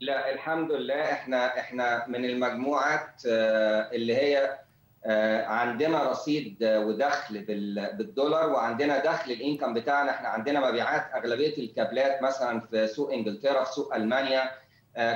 لا 0.00 0.32
الحمد 0.32 0.72
لله. 0.72 1.12
إحنا 1.12 1.58
إحنا 1.58 2.04
من 2.08 2.24
المجموعات 2.24 3.22
اللي 3.26 4.16
هي 4.16 4.58
عندنا 5.46 6.10
رصيد 6.10 6.56
ودخل 6.64 7.44
بالدولار 7.98 8.48
وعندنا 8.50 8.98
دخل 8.98 9.30
الإنكم 9.32 9.74
بتاعنا. 9.74 10.10
إحنا 10.10 10.28
عندنا 10.28 10.68
مبيعات 10.70 11.14
أغلبية 11.14 11.58
الكابلات 11.58 12.22
مثلا 12.22 12.60
في 12.60 12.86
سوق 12.86 13.12
إنجلترا 13.12 13.64
في 13.64 13.72
سوق 13.72 13.94
ألمانيا 13.94 14.50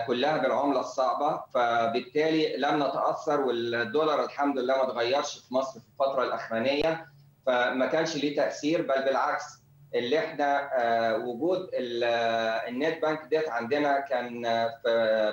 كلها 0.06 0.36
بالعملة 0.38 0.80
الصعبة. 0.80 1.42
فبالتالي 1.54 2.56
لم 2.56 2.76
نتأثر 2.76 3.40
والدولار 3.40 4.24
الحمد 4.24 4.58
لله 4.58 4.76
ما 4.76 4.82
اتغيرش 4.82 5.38
في 5.38 5.54
مصر 5.54 5.80
في 5.80 5.86
الفترة 5.86 6.22
الأخرانية. 6.24 7.06
فما 7.46 7.86
كانش 7.86 8.16
ليه 8.16 8.36
تأثير 8.36 8.82
بل 8.82 9.04
بالعكس 9.04 9.44
اللي 9.94 10.18
إحنا 10.18 10.70
وجود 11.16 11.70
ال 12.68 12.77
net 12.77 13.02
bank 13.02 13.24
debt 13.30 13.48
عندنا 13.48 14.00
كان 14.00 14.42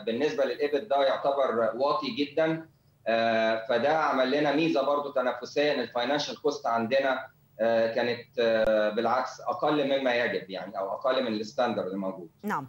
بالنسبة 0.05 0.45
لل 0.45 0.54
EBITDA 0.54 0.81
ده 0.89 1.03
يعتبر 1.03 1.71
واطي 1.75 2.11
جدا 2.17 2.65
فده 3.69 3.97
عمل 3.97 4.31
لنا 4.31 4.51
ميزة 4.51 4.81
برضو 4.85 5.11
تنافسيه 5.11 5.73
ان 5.73 5.79
ال 5.79 5.86
financial 5.86 6.41
cost 6.41 6.67
عندنا 6.67 7.27
كانت 7.95 8.39
بالعكس 8.95 9.41
أقل 9.41 9.99
مما 9.99 10.15
يجب 10.15 10.49
يعني 10.49 10.77
أو 10.77 10.93
أقل 10.93 11.23
من 11.23 11.33
ال 11.33 11.39
standard 11.39 11.87
الموجود. 11.87 12.29
نعم، 12.43 12.67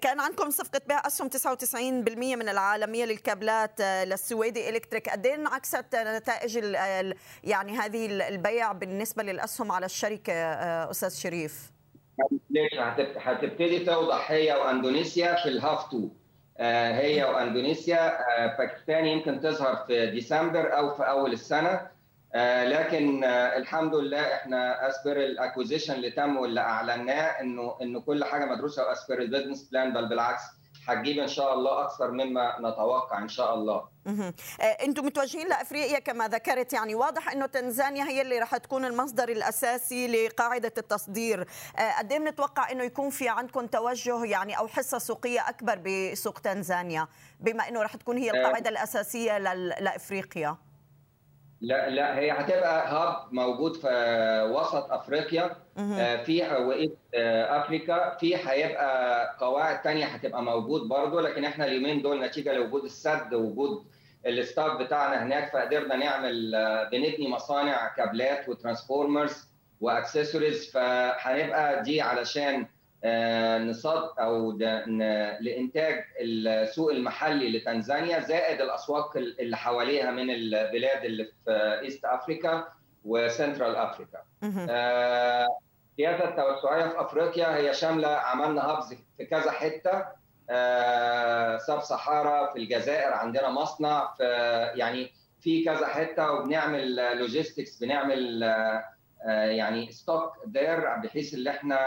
كان 0.00 0.20
عندكم 0.20 0.50
صفقة 0.50 0.80
بيع 0.88 1.06
اسهم 1.06 1.28
99% 1.28 2.36
من 2.36 2.48
العالمية 2.48 3.04
للكابلات 3.04 3.80
للسويدي 3.80 4.68
إلكتريك، 4.68 5.08
قد 5.08 5.26
إيه 5.26 5.34
انعكست 5.34 5.96
نتائج 5.96 6.56
يعني 7.44 7.72
هذه 7.72 8.28
البيع 8.28 8.72
بالنسبة 8.72 9.22
للأسهم 9.22 9.72
على 9.72 9.86
الشركة 9.86 10.32
أستاذ 10.90 11.14
شريف؟ 11.14 11.72
ليش؟ 12.50 12.74
هتبتدي 13.16 13.78
توضح 13.84 14.30
هي 14.30 14.52
وأندونيسيا 14.52 15.42
في 15.42 15.48
ال 15.48 15.56
half 15.56 15.86
2 15.86 16.10
هي 16.96 17.24
وأندونيسيا 17.24 18.18
باكستان 18.58 19.06
يمكن 19.06 19.40
تظهر 19.40 19.76
في 19.86 20.10
ديسمبر 20.10 20.76
أو 20.76 20.94
في 20.94 21.02
أول 21.02 21.32
السنة. 21.32 21.99
لكن 22.64 23.24
الحمد 23.24 23.94
لله 23.94 24.34
إحنا 24.34 24.88
as 24.88 24.99
per 24.99 25.16
ال 25.16 25.22
acquisition 25.22 25.94
اللي 25.94 26.10
تم 26.10 26.36
واللي 26.36 26.60
أعلناه 26.60 27.40
إنه 27.40 27.76
إنه 27.82 28.00
كل 28.00 28.24
حاجة 28.24 28.44
مدروسة 28.44 28.86
و 28.86 28.91
as 28.91 29.02
per 29.02 29.18
ال 29.18 29.23
business 29.23 29.62
plan 29.62 29.92
بل 29.92 30.08
بالعكس 30.08 30.42
هتجيب 30.88 31.18
إن 31.18 31.28
شاء 31.28 31.54
الله 31.54 31.84
أكثر 31.84 32.10
مما 32.10 32.56
نتوقع 32.60 33.18
إن 33.18 33.28
شاء 33.28 33.54
الله. 33.54 33.88
أنتم 34.82 35.06
متوجهين 35.06 35.48
لأفريقيا 35.48 35.98
كما 35.98 36.28
ذكرت 36.28 36.72
يعني 36.72 36.94
واضح 36.94 37.32
إنه 37.32 37.46
تنزانيا 37.46 38.04
هي 38.04 38.22
اللي 38.22 38.38
راح 38.38 38.56
تكون 38.56 38.84
المصدر 38.84 39.28
الأساسي 39.28 40.26
لقاعدة 40.26 40.72
التصدير، 40.78 41.46
قد 41.98 42.12
إيه 42.12 42.18
بنتوقع 42.18 42.70
إنه 42.70 42.84
يكون 42.84 43.10
في 43.10 43.28
عندكم 43.28 43.66
توجه 43.66 44.24
يعني 44.24 44.58
أو 44.58 44.68
حصة 44.68 44.98
سوقية 44.98 45.48
أكبر 45.48 45.78
بسوق 45.84 46.38
تنزانيا 46.38 47.08
بما 47.40 47.68
إنه 47.68 47.82
راح 47.82 47.96
تكون 47.96 48.18
هي 48.18 48.30
القاعدة 48.30 48.70
الأساسية 48.70 49.38
لأفريقيا؟ 49.80 50.56
لا 51.60 51.90
لا 51.90 52.18
هي 52.18 52.30
هتبقى 52.30 52.88
هاب 52.88 53.16
موجود 53.34 53.76
في 53.76 53.86
وسط 54.54 54.92
أفريقيا. 54.92 55.56
في 56.24 56.42
وقت 56.66 56.90
افريكا 57.50 58.16
في 58.16 58.36
هيبقى 58.36 59.36
قواعد 59.40 59.82
تانية 59.82 60.04
هتبقى 60.06 60.42
موجود 60.42 60.88
برضه 60.88 61.20
لكن 61.20 61.44
إحنا 61.44 61.64
اليومين 61.64 62.02
دول 62.02 62.24
نتيجة 62.24 62.52
لوجود 62.52 62.84
السد 62.84 63.34
ووجود 63.34 63.84
ال 64.26 64.34
staff 64.34 64.76
بتاعنا 64.82 65.22
هناك 65.24 65.52
فقدرنا 65.52 65.96
نعمل 65.96 66.52
بنبني 66.92 67.28
مصانع 67.28 67.88
كابلات 67.96 68.48
و 68.48 68.56
transformers 68.56 69.48
و 69.80 69.87
accessories. 69.87 70.70
فهنبقى 70.70 71.82
دي 71.82 72.00
علشان 72.00 72.66
نصاد 73.70 74.10
أو 74.18 74.52
لإنتاج 75.40 76.04
السوق 76.20 76.90
المحلي 76.92 77.58
لتنزانيا 77.58 78.20
زائد 78.20 78.60
الأسواق 78.60 79.16
اللي 79.16 79.56
حواليها 79.56 80.10
من 80.10 80.30
البلاد 80.30 81.04
اللي 81.04 81.24
في 81.44 81.80
East 81.82 82.04
Africa 82.04 82.68
و 83.04 83.13
Central 83.13 83.76
Africa. 83.76 84.18
السياسة 85.92 86.28
التوسعية 86.28 86.88
في 86.88 87.00
أفريقيا 87.00 87.56
هي 87.56 87.74
شاملة 87.74 88.08
عملنا 88.08 88.70
hubs 88.70 88.94
في 89.18 89.24
كذا 89.26 89.50
حتة 89.50 90.20
sub 91.58 91.80
Sahara 91.80 92.52
في 92.52 92.58
الجزائر 92.58 93.12
عندنا 93.12 93.50
مصنع 93.50 94.14
في 94.16 94.24
يعني 94.74 95.12
في 95.40 95.64
كذا 95.64 95.86
حتة 95.86 96.32
وبنعمل 96.32 96.96
logistics 97.18 97.78
بنعمل 97.78 98.44
يعني 99.28 99.92
stock 99.92 100.32
there 100.46 100.96
بحيث 100.96 101.34
إن 101.34 101.46
إحنا 101.48 101.78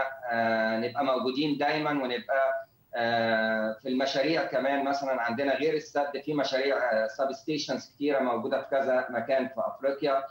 نبقى 0.78 1.06
موجودين 1.06 1.58
دايما 1.58 1.92
ونبقى 1.92 2.68
في 3.82 3.90
المشاريع 3.90 4.46
كمان. 4.46 4.86
مثلا 4.86 5.22
عندنا 5.22 5.56
غير 5.56 5.74
السد 5.74 6.22
في 6.26 6.34
مشاريع 6.34 7.08
substations 7.08 7.92
كثيره 7.96 8.20
موجودة 8.20 8.62
في 8.62 8.70
كذا 8.70 9.08
مكان 9.10 9.48
في 9.48 9.54
أفريقيا. 9.58 10.24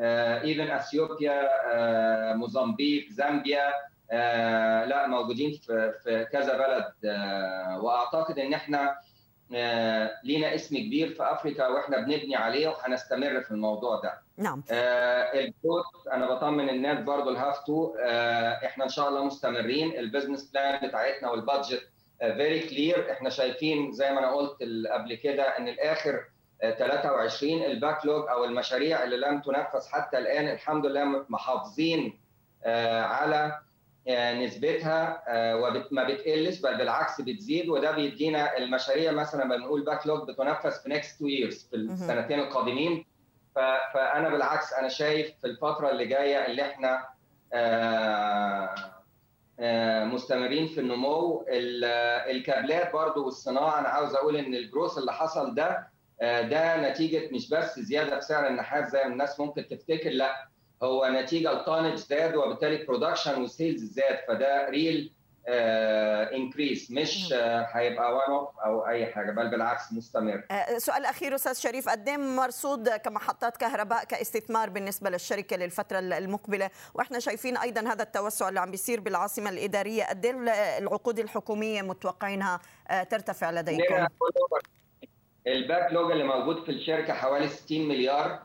even 0.00 0.70
اثيوبيا 0.70 1.48
موزمبيق 2.34 3.08
زامبيا 3.10 3.72
آه 4.10 4.84
لا 4.84 5.06
موجودين 5.06 5.52
في 6.02 6.26
كذا 6.32 6.56
بلد. 6.58 6.92
آه 7.04 7.80
وأعتقد 7.82 8.38
إن 8.38 8.54
إحنا 8.54 8.90
آه 8.90 8.96
لينا 10.24 10.54
اسم 10.54 10.76
كبير 10.76 11.08
في 11.14 11.22
أفريقيا 11.32 11.66
وإحنا 11.68 11.96
بنبني 12.00 12.36
عليه 12.36 12.68
وهنستمر 12.68 13.40
في 13.40 13.50
الموضوع 13.50 14.00
ده. 14.00 14.12
نعم. 14.36 14.62
آه 14.70 15.22
ال 15.40 15.46
growth 15.46 15.84
أنا 16.12 16.26
بطمن 16.34 16.68
الناس 16.68 16.98
برضو 17.04 17.30
ال 17.30 17.36
half 17.36 17.58
two 17.58 17.94
آه 18.00 18.52
إحنا 18.66 18.84
إن 18.84 18.88
شاء 18.88 19.08
الله 19.08 19.24
مستمرين 19.24 19.98
ال 19.98 20.04
business 20.04 20.50
plan 20.50 20.88
بتاعتنا 20.88 21.30
وال 21.30 21.45
budget 21.45 21.88
very 22.18 22.60
clear 22.60 23.12
إحنا 23.12 23.30
شايفين 23.30 23.92
زي 23.92 24.12
ما 24.12 24.18
أنا 24.18 24.30
قلت 24.34 24.56
قبل 24.92 25.14
كده 25.14 25.42
إن 25.58 25.68
الآخر 25.68 26.24
23 26.78 27.62
ال 27.62 27.70
backlog 27.70 28.28
أو 28.28 28.44
المشاريع 28.44 29.04
اللي 29.04 29.16
لم 29.16 29.40
تنفذ 29.40 29.88
حتى 29.90 30.18
الآن 30.18 30.48
الحمد 30.48 30.86
لله 30.86 31.24
محافظين 31.28 32.20
على 33.04 33.58
نسبتها 34.08 35.22
وما 35.54 36.04
بتقلش 36.04 36.60
بل 36.60 36.76
بالعكس 36.76 37.20
بتزيد 37.20 37.68
وده 37.68 37.90
بيدينا 37.90 38.56
المشاريع 38.58 39.12
مثلا 39.12 39.44
بنقول 39.56 39.84
backlog 39.84 40.28
بتنفذ 40.30 40.70
في 40.70 40.88
next 40.88 41.18
two 41.18 41.26
years 41.26 41.66
في 41.70 41.76
السنتين 41.76 42.38
القادمين. 42.40 43.04
فأنا 43.94 44.28
بالعكس 44.28 44.72
أنا 44.72 44.88
شايف 44.88 45.32
في 45.40 45.46
الفترة 45.46 45.90
اللي 45.90 46.06
جاية 46.06 46.46
اللي 46.46 46.62
إحنا 46.62 47.04
مستمرين 50.14 50.66
في 50.66 50.80
النمو. 50.80 51.44
الكابلات 51.48 52.92
برضو 52.92 53.24
والصناعة 53.24 53.78
أنا 53.80 53.88
عاوز 53.88 54.14
أقول 54.14 54.36
إن 54.36 54.54
ال 54.54 54.60
growth 54.60 54.98
اللي 54.98 55.12
حصل 55.12 55.54
ده 55.54 55.88
ده 56.20 56.90
نتيجة 56.90 57.34
مش 57.34 57.50
بس 57.50 57.80
زيادة 57.80 58.18
في 58.20 58.26
سعر 58.26 58.46
النحاس 58.46 58.90
زي 58.92 59.04
ما 59.04 59.12
الناس 59.12 59.40
ممكن 59.40 59.68
تفتكر 59.68 60.10
لأ 60.10 60.48
هو 60.82 61.06
نتيجة 61.08 61.52
ال 61.52 61.57
tonnage 61.57 61.94
زاد 61.98 62.36
وبالتالي 62.36 62.84
production 62.84 63.42
و 63.42 63.49
sales 63.49 63.84
زاد 63.84 64.18
فده 64.28 64.68
real 64.68 65.12
increase 66.34 66.90
مش 66.90 67.32
هيبقى 67.72 68.14
one 68.14 68.30
off 68.30 68.48
أو 68.64 68.86
أي 68.86 69.06
حاجة 69.06 69.30
بل 69.30 69.50
بالعكس 69.50 69.92
مستمر. 69.92 70.42
سؤال 70.78 71.04
أخير 71.04 71.34
أستاذ 71.34 71.54
شريف 71.54 71.88
قد 71.88 72.08
إيه 72.08 72.16
مرصود 72.16 72.88
كمحطات 72.88 73.56
كهرباء 73.56 74.04
كاستثمار 74.04 74.70
بالنسبة 74.70 75.10
للشركة 75.10 75.56
للفترة 75.56 75.98
المقبلة؟ 75.98 76.70
وإحنا 76.94 77.18
شايفين 77.18 77.56
أيضا 77.56 77.80
هذا 77.92 78.02
التوسع 78.02 78.48
اللي 78.48 78.60
عم 78.60 78.70
بيصير 78.70 79.00
بالعاصمة 79.00 79.50
الإدارية 79.50 80.04
قد 80.04 80.24
إيه 80.26 80.32
العقود 80.78 81.18
الحكومية 81.18 81.82
متوقعينها 81.82 82.60
ترتفع 83.10 83.50
لديكم؟ 83.50 84.06
ال 85.46 85.92
backlog 85.92 86.10
اللي 86.10 86.24
موجود 86.24 86.64
في 86.64 86.70
الشركة 86.70 87.12
حوالي 87.14 87.48
60 87.48 87.88
مليار 87.88 88.42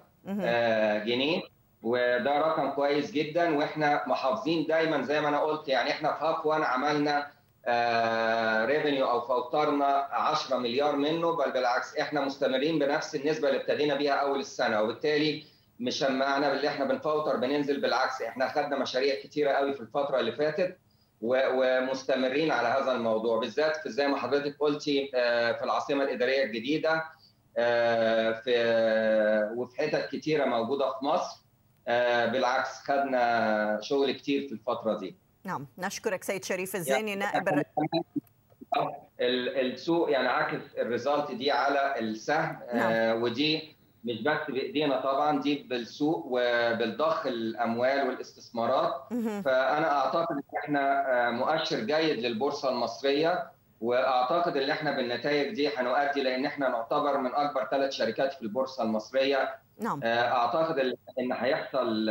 جنيه. 1.06 1.42
وده 1.84 2.38
رقم 2.40 2.70
كويس 2.72 3.12
جدا 3.12 3.58
وإحنا 3.58 4.04
محافظين 4.08 4.66
دايما 4.66 5.02
زي 5.02 5.22
ما 5.22 5.30
أنا 5.30 5.40
قلت 5.40 5.68
يعني 5.68 5.90
إحنا 5.92 6.14
في 6.14 6.26
half 6.26 6.46
1 6.46 6.62
عملنا 6.62 7.28
revenue 8.66 9.06
أو 9.10 9.22
فوترنا 9.22 10.08
10 10.12 10.58
مليار 10.58 10.96
منه 10.96 11.32
بل 11.36 11.52
بالعكس 11.52 11.98
إحنا 11.98 12.22
مستمرين 12.22 12.80
بنفس 12.80 13.16
النسبة 13.16 13.48
اللي 13.50 13.62
ابتدينا 13.62 13.96
بيها 13.96 14.14
أول 14.14 14.40
السنة 14.40 14.82
وبالتالي 14.82 15.44
مش 15.80 16.04
معنى 16.04 16.50
باللي 16.50 16.68
إحنا 16.68 16.86
بنفوتر 16.86 17.36
بننزل 17.36 17.82
بالعكس 17.82 18.22
إحنا 18.22 18.48
خدنا 18.48 18.80
مشاريع 18.80 19.16
كتيرة 19.16 19.52
قوي 19.52 19.74
في 19.74 19.82
الفترة 19.82 20.20
اللي 20.20 20.32
فاتت 20.32 20.78
ومستمرين 21.22 22.52
على 22.52 22.68
هذا 22.68 22.92
الموضوع 22.92 23.40
بالذات 23.40 23.76
في 23.78 23.90
زي 23.90 24.08
ما 24.08 24.18
حضرتك 24.18 24.56
قلتي 24.60 25.08
في 25.58 25.60
العاصمة 25.64 26.04
الإدارية 26.04 26.44
الجديدة 26.44 27.04
في 28.44 29.52
وفي 29.56 29.78
حتت 29.78 30.10
كتيرة 30.12 30.46
موجودة 30.46 30.90
في 31.00 31.06
مصر. 31.06 31.38
بالعكس 32.32 32.70
خدنا 32.84 33.80
شغل 33.82 34.12
كتير 34.12 34.48
في 34.48 34.54
الفترة 34.54 34.98
دي. 34.98 35.16
نعم 35.44 35.68
نشكرك 35.78 36.24
سيد 36.24 36.44
شريف. 36.44 36.76
الزيني 36.76 37.16
نائب 37.16 37.48
الر... 37.48 37.64
السوق 39.22 40.12
يعني 40.12 40.28
عكس 40.28 40.62
الريزالت 40.78 41.32
دي 41.32 41.52
على 41.52 42.00
السهم 42.00 42.60
نعم. 42.74 42.92
آه 42.92 43.16
ودي 43.16 43.76
مش 44.04 44.22
بس 44.22 44.38
بإيدينا 44.50 45.02
طبعا 45.02 45.42
دي 45.42 45.56
بالسوق 45.70 46.26
وبالضخ 46.30 47.26
الأموال 47.28 48.08
والاستثمارات. 48.08 49.02
فأنا 49.46 49.92
أعتقد 50.00 50.32
إن 50.32 50.58
إحنا 50.64 51.32
مؤشر 51.32 51.80
جيد 51.80 52.20
للبورصة 52.20 52.70
المصرية 52.70 53.52
وأعتقد 53.82 54.58
إن 54.58 54.70
إحنا 54.70 54.92
بالنتائج 54.92 55.56
دي 55.56 55.70
هنؤدي 55.78 56.24
لأن 56.24 56.46
إحنا 56.46 56.70
نعتبر 56.70 57.18
من 57.18 57.36
أكبر 57.36 57.68
ثلاث 57.72 57.92
شركات 57.92 58.34
في 58.34 58.42
البورصة 58.42 58.84
المصرية 58.84 59.56
نعم. 59.80 60.00
أعتقد 60.04 60.80
إن 61.20 61.32
هيحصل 61.32 62.10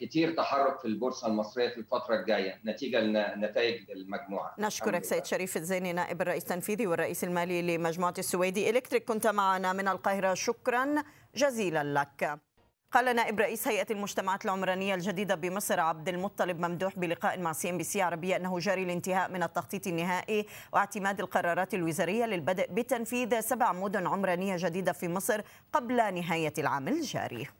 كتير 0.00 0.34
تحرك 0.34 0.78
في 0.78 0.84
البورصة 0.84 1.26
المصرية 1.26 1.68
في 1.68 1.78
الفترة 1.78 2.14
الجاية 2.14 2.60
نتيجة 2.64 3.00
لنتائج 3.00 3.90
المجموعة. 3.90 4.54
نشكرك 4.58 5.04
سيد 5.04 5.24
شريف 5.24 5.56
الزيني 5.56 5.92
نائب 5.92 6.22
الرئيس 6.22 6.42
التنفيذي 6.42 6.86
والرئيس 6.86 7.24
المالي 7.24 7.76
لمجموعة 7.76 8.14
السويدي. 8.18 8.70
إلكتريك 8.70 9.04
كنت 9.04 9.26
معنا 9.26 9.72
من 9.72 9.88
القاهرة. 9.88 10.34
شكرا 10.34 10.94
جزيلا 11.34 11.84
لك. 11.84 12.40
قال 12.92 13.16
نائب 13.16 13.40
رئيس 13.40 13.68
هيئة 13.68 13.86
المجتمعات 13.90 14.44
العمرانية 14.44 14.94
الجديدة 14.94 15.34
بمصر 15.34 15.80
عبد 15.80 16.08
المطلب 16.08 16.60
ممدوح 16.60 16.98
بلقاء 16.98 17.40
مع 17.40 17.52
CNBC 17.52 18.02
عربية 18.02 18.36
أنه 18.36 18.58
جاري 18.58 18.82
الانتهاء 18.82 19.30
من 19.30 19.42
التخطيط 19.42 19.86
النهائي 19.86 20.46
واعتماد 20.72 21.20
القرارات 21.20 21.74
الوزارية 21.74 22.24
للبدء 22.24 22.66
بتنفيذ 22.70 23.40
سبع 23.40 23.72
مدن 23.72 24.06
عمرانية 24.06 24.56
جديدة 24.58 24.92
في 24.92 25.08
مصر 25.08 25.40
قبل 25.72 25.96
نهاية 25.96 26.52
العام 26.58 26.88
الجاري. 26.88 27.59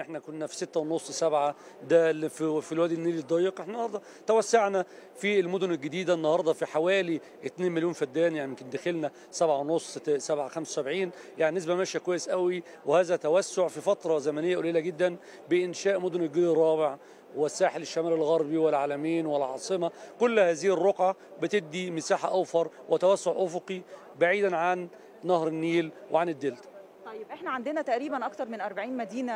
إحنا 0.00 0.18
كنا 0.18 0.46
في 0.46 0.56
ستة 0.56 0.80
ونص 0.80 1.10
سبعة 1.10 1.54
ده 1.88 2.10
اللي 2.10 2.28
في, 2.28 2.60
في 2.60 2.72
الوادي 2.72 2.94
النيل 2.94 3.18
الضيق. 3.18 3.60
إحنا 3.60 3.72
النهارده 3.72 4.00
توسعنا 4.26 4.84
في 5.16 5.40
المدن 5.40 5.70
الجديدة 5.70 6.14
النهارده 6.14 6.52
في 6.52 6.66
حوالي 6.66 7.20
2 7.46 7.72
مليون 7.72 7.92
فدان 7.92 8.36
يعني 8.36 8.50
يمكن 8.50 8.70
دخلنا 8.70 9.10
سبعة 9.30 9.58
ونص 9.58 9.98
سبعة 10.16 10.48
75 10.48 11.10
يعني 11.38 11.56
نسبة 11.56 11.74
ماشية 11.74 11.98
كويس 11.98 12.28
قوي. 12.28 12.62
وهذا 12.86 13.16
توسع 13.16 13.68
في 13.68 13.80
فترة 13.80 14.18
زمنية 14.18 14.56
قليلة 14.56 14.80
جدا 14.80 15.16
بإنشاء 15.50 16.00
مدن 16.00 16.22
الجيل 16.22 16.50
الرابع 16.50 16.96
والساحل 17.36 17.82
الشمالي 17.82 18.14
الغربي 18.14 18.58
والعلمين 18.58 19.26
والعاصمة. 19.26 19.90
كل 20.20 20.38
هذه 20.38 20.66
الرقعة 20.66 21.16
بتدي 21.42 21.90
مساحة 21.90 22.28
أوفر 22.30 22.68
وتوسع 22.88 23.32
أفقي 23.36 23.80
بعيدا 24.20 24.56
عن 24.56 24.88
نهر 25.24 25.48
النيل 25.48 25.90
وعن 26.10 26.28
الدلتا. 26.28 26.69
طيب 27.10 27.26
إحنا 27.32 27.50
عندنا 27.50 27.82
تقريبا 27.82 28.26
أكثر 28.26 28.48
من 28.48 28.60
40 28.60 28.96
مدينة 28.96 29.32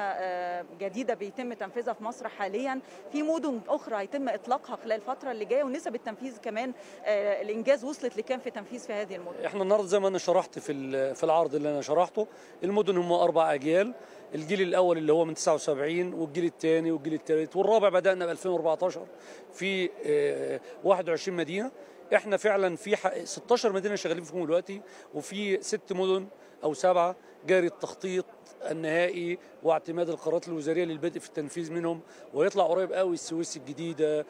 جديدة 0.81 1.14
بيتم 1.14 1.53
تنفيذها 1.53 1.93
في 1.93 2.05
مصر 2.05 2.29
حاليا. 2.29 2.81
في 3.12 3.22
مدن 3.22 3.61
أخرى 3.68 3.97
هيتم 3.97 4.29
إطلاقها 4.29 4.77
خلال 4.77 4.93
الفترة 4.93 5.31
اللي 5.31 5.45
جاية 5.45 5.64
ونسب 5.64 5.95
التنفيذ 5.95 6.39
كمان 6.39 6.72
الإنجاز 7.07 7.85
وصلت 7.85 8.16
لكام 8.16 8.41
في 8.41 8.51
تنفيذ 8.51 8.81
في 8.81 8.93
هذه 8.93 9.16
المدن؟ 9.16 9.45
إحنا 9.45 9.62
النهارده 9.62 9.87
زي 9.87 9.99
ما 10.01 10.09
أنا 10.09 10.18
شرحت 10.18 10.59
في 10.59 11.14
في 11.14 11.25
العرض 11.25 11.55
اللي 11.55 11.70
أنا 11.70 11.81
شرحته 11.83 12.27
المدن 12.64 12.97
هم 12.97 13.12
أربع 13.12 13.55
أجيال 13.55 13.95
الجيل 14.35 14.61
الأول 14.62 14.99
اللي 14.99 15.12
هو 15.12 15.25
من 15.25 15.35
79 15.35 16.14
والجيل 16.14 16.45
الثاني 16.45 16.93
والجيل 16.93 17.14
الثالث 17.14 17.57
والرابع 17.57 17.89
بدأنا 17.89 18.27
ب 18.27 18.29
2014 18.31 19.07
في 19.53 19.91
21 20.85 21.37
مدينة. 21.37 21.70
إحنا 22.14 22.37
فعلا 22.37 22.77
في 22.77 22.97
16 23.25 23.72
مدينة 23.72 23.95
شغالين 23.95 24.25
فيهم 24.25 24.45
دلوقتي 24.47 24.81
وفي 25.14 25.62
ست 25.62 25.93
مدن 25.93 26.27
أو 26.64 26.75
سبعة 26.75 27.16
جاري 27.47 27.66
التخطيط 27.66 28.24
النهائي 28.70 29.38
واعتماد 29.62 30.09
القرارات 30.09 30.49
الوزارية 30.49 30.84
للبدء 30.84 31.18
في 31.20 31.28
التنفيذ 31.28 31.72
منهم 31.72 32.01
ويطلع 32.34 32.64
قريب 32.64 32.92
قوي 32.92 33.14
السويس 33.14 33.57
الجديدة 33.57 34.26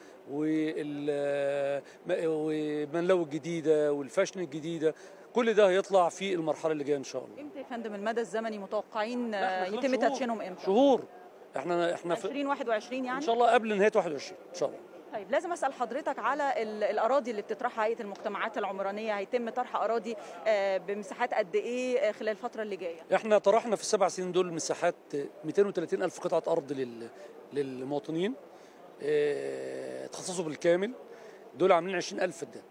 ومنلو 2.10 3.22
الجديدة 3.22 3.92
والفاشن 3.92 4.40
الجديدة. 4.40 4.94
كل 5.34 5.54
ده 5.54 5.68
هيطلع 5.68 6.08
في 6.08 6.34
المرحلة 6.34 6.72
اللي 6.72 6.84
جاية 6.84 6.96
إن 6.96 7.04
شاء 7.04 7.24
الله. 7.24 7.40
إمتى 7.40 7.58
يا 7.58 7.64
فندم 7.64 7.94
المدى 7.94 8.20
الزمني 8.20 8.58
متوقعين 8.58 9.34
يتم 9.64 9.94
تدشينهم 9.94 10.40
إمتى؟ 10.40 10.62
شهور. 10.62 11.04
إحنا 11.56 11.94
إحنا 11.94 12.14
في 12.14 12.24
2021 12.24 13.04
يعني؟ 13.04 13.16
إن 13.18 13.22
شاء 13.22 13.34
الله 13.34 13.50
قبل 13.50 13.76
نهاية 13.78 13.92
21 13.96 14.38
إن 14.48 14.54
شاء 14.54 14.68
الله. 14.68 14.80
طيب 15.14 15.30
لازم 15.30 15.52
أسأل 15.52 15.72
حضرتك 15.72 16.18
على 16.18 16.62
الأراضي 16.62 17.30
اللي 17.30 17.42
بتطرحها 17.42 17.84
هيئة 17.84 18.00
المجتمعات 18.00 18.58
العمرانية 18.58 19.18
هيتم 19.18 19.50
طرح 19.50 19.76
أراضي 19.76 20.16
بمساحات 20.86 21.34
قد 21.34 21.54
إيه 21.56 22.12
خلال 22.12 22.28
الفترة 22.28 22.62
اللي 22.62 22.76
جاية؟ 22.76 23.00
إحنا 23.14 23.38
طرحنا 23.38 23.76
في 23.76 23.82
السبع 23.82 24.08
سنين 24.08 24.32
دول 24.32 24.52
مساحات 24.52 24.94
230 25.44 26.02
ألف 26.02 26.20
قطعة 26.20 26.52
أرض 26.52 26.72
لل... 26.72 27.08
للمواطنين 27.52 28.34
اتخصصوا 29.02 30.44
بالكامل. 30.44 30.92
دول 31.54 31.72
عاملين 31.72 31.96
20 31.96 32.20
ألف 32.22 32.36
فدان 32.36 32.62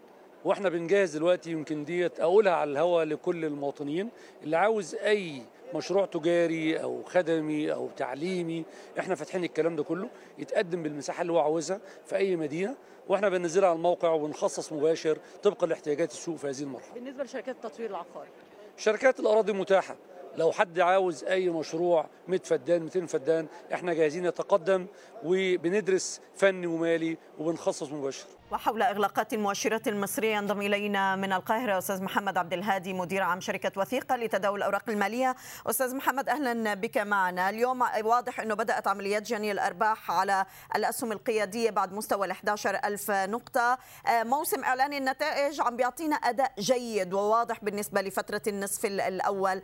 وإحنا 0.44 0.68
بنجهز 0.68 1.16
دلوقتي 1.16 1.50
يمكن 1.50 1.84
ديت 1.84 2.20
أقولها 2.20 2.52
على 2.52 2.70
الهواء 2.72 3.04
لكل 3.04 3.44
المواطنين 3.44 4.10
اللي 4.42 4.56
عاوز 4.56 4.94
أي 4.94 5.42
مشروع 5.74 6.06
تجاري 6.06 6.82
أو 6.82 7.02
خدمي 7.02 7.72
أو 7.72 7.88
تعليمي 7.96 8.64
إحنا 8.98 9.14
فاتحين 9.14 9.44
الكلام 9.44 9.76
ده 9.76 9.82
كله 9.82 10.08
يتقدم 10.38 10.82
بالمساحة 10.82 11.22
اللي 11.22 11.32
هو 11.32 11.38
عاوزها 11.38 11.80
في 12.06 12.16
أي 12.16 12.36
مدينة 12.36 12.74
وإحنا 13.08 13.28
بننزلها 13.28 13.68
على 13.68 13.76
الموقع 13.76 14.10
وبنخصص 14.10 14.72
مباشر 14.72 15.18
طبقا 15.42 15.66
لاحتياجات 15.66 16.10
السوق 16.12 16.36
في 16.36 16.48
هذه 16.48 16.60
المرحلة. 16.60 16.94
بالنسبة 16.94 17.24
لشركات 17.24 17.56
التطوير 17.64 17.90
العقاري. 17.90 18.28
شركات 18.76 19.20
الأراضي 19.20 19.52
متاحة. 19.52 19.96
لو 20.36 20.52
حد 20.52 20.80
عاوز 20.80 21.24
أي 21.24 21.48
مشروع 21.48 22.06
100 22.28 22.40
فدان 22.40 22.82
200 22.82 23.06
فدان 23.06 23.46
إحنا 23.72 23.94
جاهزين 23.94 24.26
نتقدم 24.26 24.86
وبندرس 25.24 26.20
فني 26.36 26.66
ومالي 26.66 27.16
وبنخصص 27.38 27.92
مباشر. 27.92 28.26
وحول 28.50 28.82
إغلاقات 28.82 29.32
المؤشرات 29.32 29.88
المصريه 29.88 30.36
ينضم 30.36 30.60
إلينا 30.60 31.16
من 31.16 31.32
القاهرة 31.32 31.78
أستاذ 31.78 32.02
محمد 32.02 32.38
عبد 32.38 32.52
الهادي 32.52 32.92
مدير 32.92 33.22
عام 33.22 33.40
شركة 33.40 33.80
وثيقة 33.80 34.16
لتداول 34.16 34.58
الأوراق 34.58 34.82
المالية. 34.88 35.36
أستاذ 35.66 35.96
محمد 35.96 36.28
أهلا 36.28 36.74
بك 36.74 36.98
معنا. 36.98 37.50
اليوم 37.50 37.84
واضح 38.02 38.40
إنه 38.40 38.54
بدأت 38.54 38.88
عمليات 38.88 39.22
جني 39.22 39.52
الأرباح 39.52 40.10
على 40.10 40.46
الأسهم 40.76 41.12
القيادية 41.12 41.70
بعد 41.70 41.92
مستوى 41.92 42.26
ال 42.26 42.30
11000 42.30 43.10
نقطة. 43.10 43.78
موسم 44.08 44.64
إعلان 44.64 44.92
النتائج 44.92 45.60
عم 45.60 45.76
بيعطينا 45.76 46.16
أداء 46.16 46.52
جيد 46.58 47.14
وواضح 47.14 47.64
بالنسبة 47.64 48.00
لفترة 48.02 48.42
النصف 48.46 48.84
الأول. 48.84 49.62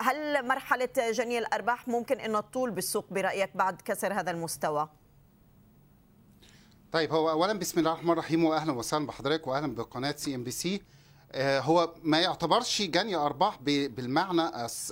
هل 0.00 0.48
مرحلة 0.48 0.88
جني 0.96 1.38
الأرباح 1.38 1.88
ممكن 1.88 2.20
إنه 2.20 2.40
تطول 2.40 2.70
بالسوق 2.70 3.06
برأيك 3.10 3.50
بعد 3.54 3.82
كسر 3.82 4.12
هذا 4.12 4.30
المستوى؟ 4.30 4.88
طيب 6.92 7.12
هو 7.12 7.30
اولا 7.30 7.52
بسم 7.52 7.78
الله 7.78 7.92
الرحمن 7.92 8.10
الرحيم 8.10 8.44
واهلا 8.44 8.72
وسهلا 8.72 9.06
بحضرتك 9.06 9.46
واهلا 9.46 9.74
بقناة 9.74 10.14
CNBC 10.16 10.82
هو 11.36 11.94
ما 12.02 12.20
يعتبرش 12.20 12.82
جني 12.82 13.14
أرباح 13.16 13.58
بالمعنى 13.62 14.42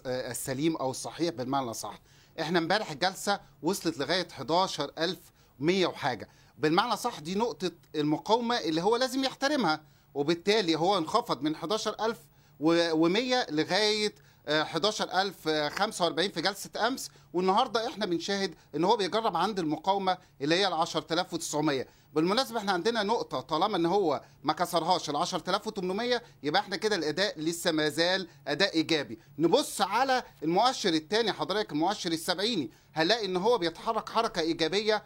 السليم 0.06 0.76
أو 0.76 0.90
الصحيح 0.90 1.34
بالمعنى 1.34 1.70
الصح. 1.70 2.00
إحنا 2.40 2.58
امبارح 2.58 2.90
الجلسه 2.90 3.40
وصلت 3.62 3.98
لغاية 3.98 4.28
11100 4.32 5.86
وحاجة. 5.86 6.28
بالمعنى 6.58 6.96
صح 6.96 7.18
دي 7.18 7.34
نقطة 7.34 7.70
المقاومة 7.94 8.58
اللي 8.58 8.82
هو 8.82 8.96
لازم 8.96 9.24
يحترمها 9.24 9.80
وبالتالي 10.14 10.76
هو 10.76 10.98
انخفض 10.98 11.42
من 11.42 11.54
11100 11.54 13.46
لغاية 13.50 14.14
11045 14.48 16.28
في 16.30 16.40
جلسة 16.40 16.70
أمس 16.86 17.10
والنهاردة 17.32 17.86
إحنا 17.88 18.06
بنشاهد 18.06 18.54
إن 18.76 18.84
هو 18.84 18.96
بيجرب 18.96 19.36
عند 19.36 19.58
المقاومة 19.58 20.18
اللي 20.40 20.54
هي 20.54 20.68
ال 20.68 20.72
10900 20.72 21.86
بالمناسبة 22.14 22.58
إحنا 22.58 22.72
عندنا 22.72 23.02
نقطة 23.02 23.40
طالما 23.40 23.76
إن 23.76 23.86
هو 23.86 24.22
ما 24.44 24.52
كسرهاش 24.52 25.10
ال 25.10 25.16
10800 25.16 26.22
يبقى 26.42 26.60
إحنا 26.60 26.76
كده 26.76 26.96
الأداء 26.96 27.40
لسه 27.40 27.72
ما 27.72 27.88
زال 27.88 28.28
أداء 28.46 28.74
إيجابي. 28.74 29.18
نبص 29.38 29.80
على 29.80 30.22
المؤشر 30.42 30.88
الثاني 30.94 31.32
حضرتك 31.32 31.72
المؤشر 31.72 32.12
السبعيني 32.12 32.70
هنلاقي 32.94 33.24
إن 33.26 33.36
هو 33.36 33.58
بيتحرك 33.58 34.08
حركة 34.08 34.40
إيجابية 34.40 35.02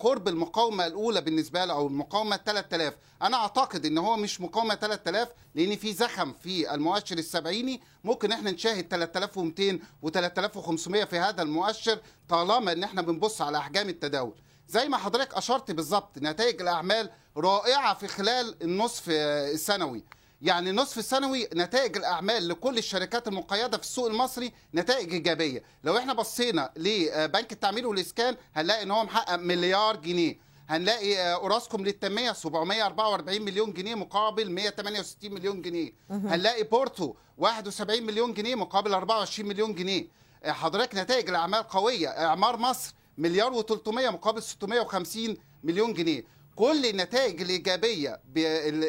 قرب 0.00 0.28
المقاومة 0.28 0.86
الأولى 0.86 1.20
بالنسبة 1.20 1.64
له 1.64 1.74
أو 1.74 1.86
المقاومه 1.86 2.36
3000 2.36 2.94
أنا 3.22 3.36
أعتقد 3.36 3.86
إن 3.86 3.98
هو 3.98 4.16
مش 4.16 4.40
مقاومة 4.40 4.74
3000 4.74 5.28
لأن 5.54 5.76
في 5.76 5.92
زخم 5.92 6.32
في 6.32 6.74
المؤشر 6.74 7.18
السبعيني. 7.18 7.80
ممكن 8.04 8.32
إحنا 8.32 8.50
نشاهد 8.50 8.88
3200 8.88 9.78
و3500 10.06 11.04
في 11.04 11.18
هذا 11.18 11.42
المؤشر 11.42 11.98
طالما 12.28 12.72
إن 12.72 12.82
إحنا 12.82 13.02
بنبص 13.02 13.40
على 13.42 13.58
أحجام 13.58 13.88
التداول. 13.88 14.34
زي 14.68 14.88
ما 14.88 14.96
حضرتك 14.96 15.34
أشرت 15.34 15.70
بالظبط 15.70 16.18
نتائج 16.18 16.60
الأعمال 16.60 17.10
رائعة 17.36 17.94
في 17.94 18.08
خلال 18.08 18.62
النصف 18.62 19.04
السنوي. 19.08 20.04
يعني 20.42 20.72
نصف 20.72 20.98
السنوي 20.98 21.48
نتائج 21.54 21.96
الأعمال 21.96 22.48
لكل 22.48 22.78
الشركات 22.78 23.28
المقيدة 23.28 23.76
في 23.76 23.82
السوق 23.82 24.06
المصري 24.06 24.52
نتائج 24.74 25.12
إيجابية. 25.12 25.62
لو 25.84 25.98
إحنا 25.98 26.12
بصينا 26.12 26.70
لبنك 26.76 27.52
التعمير 27.52 27.86
والإسكان 27.86 28.36
هنلاقي 28.54 28.82
إن 28.82 28.90
هو 28.90 29.04
محقق 29.04 29.36
مليار 29.36 29.96
جنيه. 29.96 30.48
هنلاقي 30.68 31.34
أوراسكوم 31.34 31.84
للتنمية 31.84 32.32
744 32.32 33.42
مليون 33.42 33.72
جنيه 33.72 33.94
مقابل 33.94 34.50
168 34.50 35.34
مليون 35.34 35.62
جنيه. 35.62 35.92
هنلاقي 36.10 36.62
بورتو 36.62 37.14
71 37.38 38.02
مليون 38.02 38.34
جنيه 38.34 38.54
مقابل 38.54 38.94
24 38.94 39.48
مليون 39.48 39.74
جنيه. 39.74 40.08
حضرتك 40.44 40.94
نتائج 40.94 41.28
الأعمال 41.28 41.62
قوية. 41.62 42.08
إعمار 42.08 42.56
مصر 42.56 42.94
مليار 43.18 43.62
و300 43.62 43.88
مقابل 43.88 44.42
650 44.42 45.36
مليون 45.64 45.92
جنيه. 45.92 46.24
كل 46.58 46.86
النتائج 46.86 47.40
الإيجابية 47.42 48.20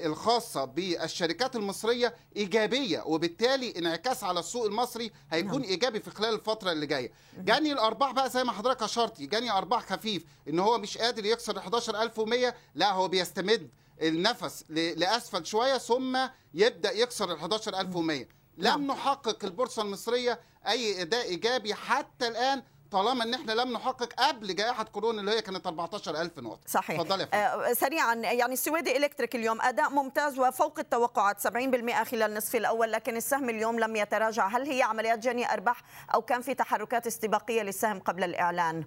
الخاصة 0.05 0.65
بالشركات 0.65 1.55
المصرية 1.55 2.15
إيجابية 2.38 3.01
وبالتالي 3.05 3.74
انعكاس 3.78 4.24
على 4.24 4.39
السوق 4.39 4.65
المصري 4.65 5.11
هيكون 5.32 5.61
نعم. 5.61 5.70
إيجابي 5.70 5.99
في 5.99 6.11
خلال 6.11 6.34
الفترة 6.34 6.72
اللي 6.72 6.86
جاية. 6.86 7.11
جاني 7.38 7.72
الأرباح 7.72 8.11
بقى 8.11 8.30
زي 8.30 8.43
ما 8.43 8.51
حضرتك 8.51 8.84
أشرتي 8.84 9.26
جاني 9.26 9.51
أرباح 9.51 9.86
خفيف 9.93 10.26
إن 10.49 10.59
هو 10.59 10.78
مش 10.78 10.97
قادر 10.97 11.26
يكسر 11.26 11.57
11100 11.59 12.55
لا 12.76 12.91
هو 12.91 13.07
بيستمد 13.07 13.70
النفس 14.01 14.63
لأسفل 14.70 15.45
شوية 15.45 15.78
ثم 15.78 16.17
يبدأ 16.53 16.91
يكسر 16.91 17.32
ال 17.32 17.38
11100 17.38 18.28
لم 18.57 18.88
نحقق 18.88 19.45
البورصة 19.45 19.82
المصرية 19.82 20.39
أي 20.67 21.01
أداء 21.01 21.26
إيجابي 21.26 21.74
حتى 21.74 22.28
الآن 22.28 22.63
طالما 22.92 23.24
إن 23.24 23.34
إحنا 23.34 23.52
لم 23.52 23.74
نحقق 23.74 24.14
قبل 24.14 24.56
جائحة 24.56 24.84
كورونا 24.84 25.20
اللي 25.22 25.32
هي 25.32 25.42
كانت 25.42 25.68
14000 25.68 26.40
نقطة. 26.40 26.60
صحيح. 26.68 27.00
اتفضلي 27.00 27.28
آه 27.34 27.74
سريعا 27.74 28.16
يعني 28.16 28.54
السويدي 28.54 28.98
إلكتريك 28.98 29.36
اليوم 29.36 29.62
أداء 29.62 29.90
ممتاز 29.90 30.40
وفوق 30.40 30.80
التوقعات 30.80 31.40
70% 31.48 32.04
خلال 32.04 32.24
النصف 32.24 32.56
الأول 32.56 32.92
لكن 32.92 33.18
السهم 33.18 33.50
اليوم 33.50 33.80
لم 33.80 33.96
يتراجع. 33.96 34.48
هل 34.48 34.70
هي 34.72 34.82
عمليات 34.84 35.20
جني 35.20 35.54
أرباح 35.54 35.82
أو 36.14 36.22
كان 36.22 36.42
في 36.42 36.54
تحركات 36.54 37.08
استباقية 37.08 37.62
للسهم 37.62 38.00
قبل 38.00 38.24
الإعلان؟ 38.24 38.84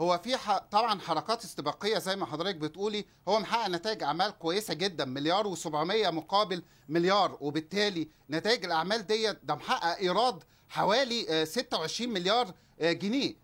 هو 0.00 0.18
في 0.24 0.36
ح... 0.36 0.58
طبعا 0.58 1.00
حركات 1.00 1.44
استباقية 1.44 1.98
زي 1.98 2.16
ما 2.16 2.26
حضرتك 2.26 2.54
بتقولي 2.56 3.04
هو 3.28 3.40
محقق 3.40 3.68
نتائج 3.68 4.02
أعمال 4.02 4.30
كويسة 4.38 4.74
جدا 4.74 5.04
مليار 5.04 5.54
و700 5.56 5.66
مقابل 6.06 6.62
مليار 6.88 7.36
وبالتالي 7.40 8.08
نتائج 8.30 8.64
الأعمال 8.64 9.06
ديت 9.06 9.38
ده 9.44 9.54
محقق 9.54 9.96
إيراد 9.96 10.42
حوالي 10.68 11.46
26 11.46 12.12
مليار 12.12 12.54
جنيه. 12.80 13.34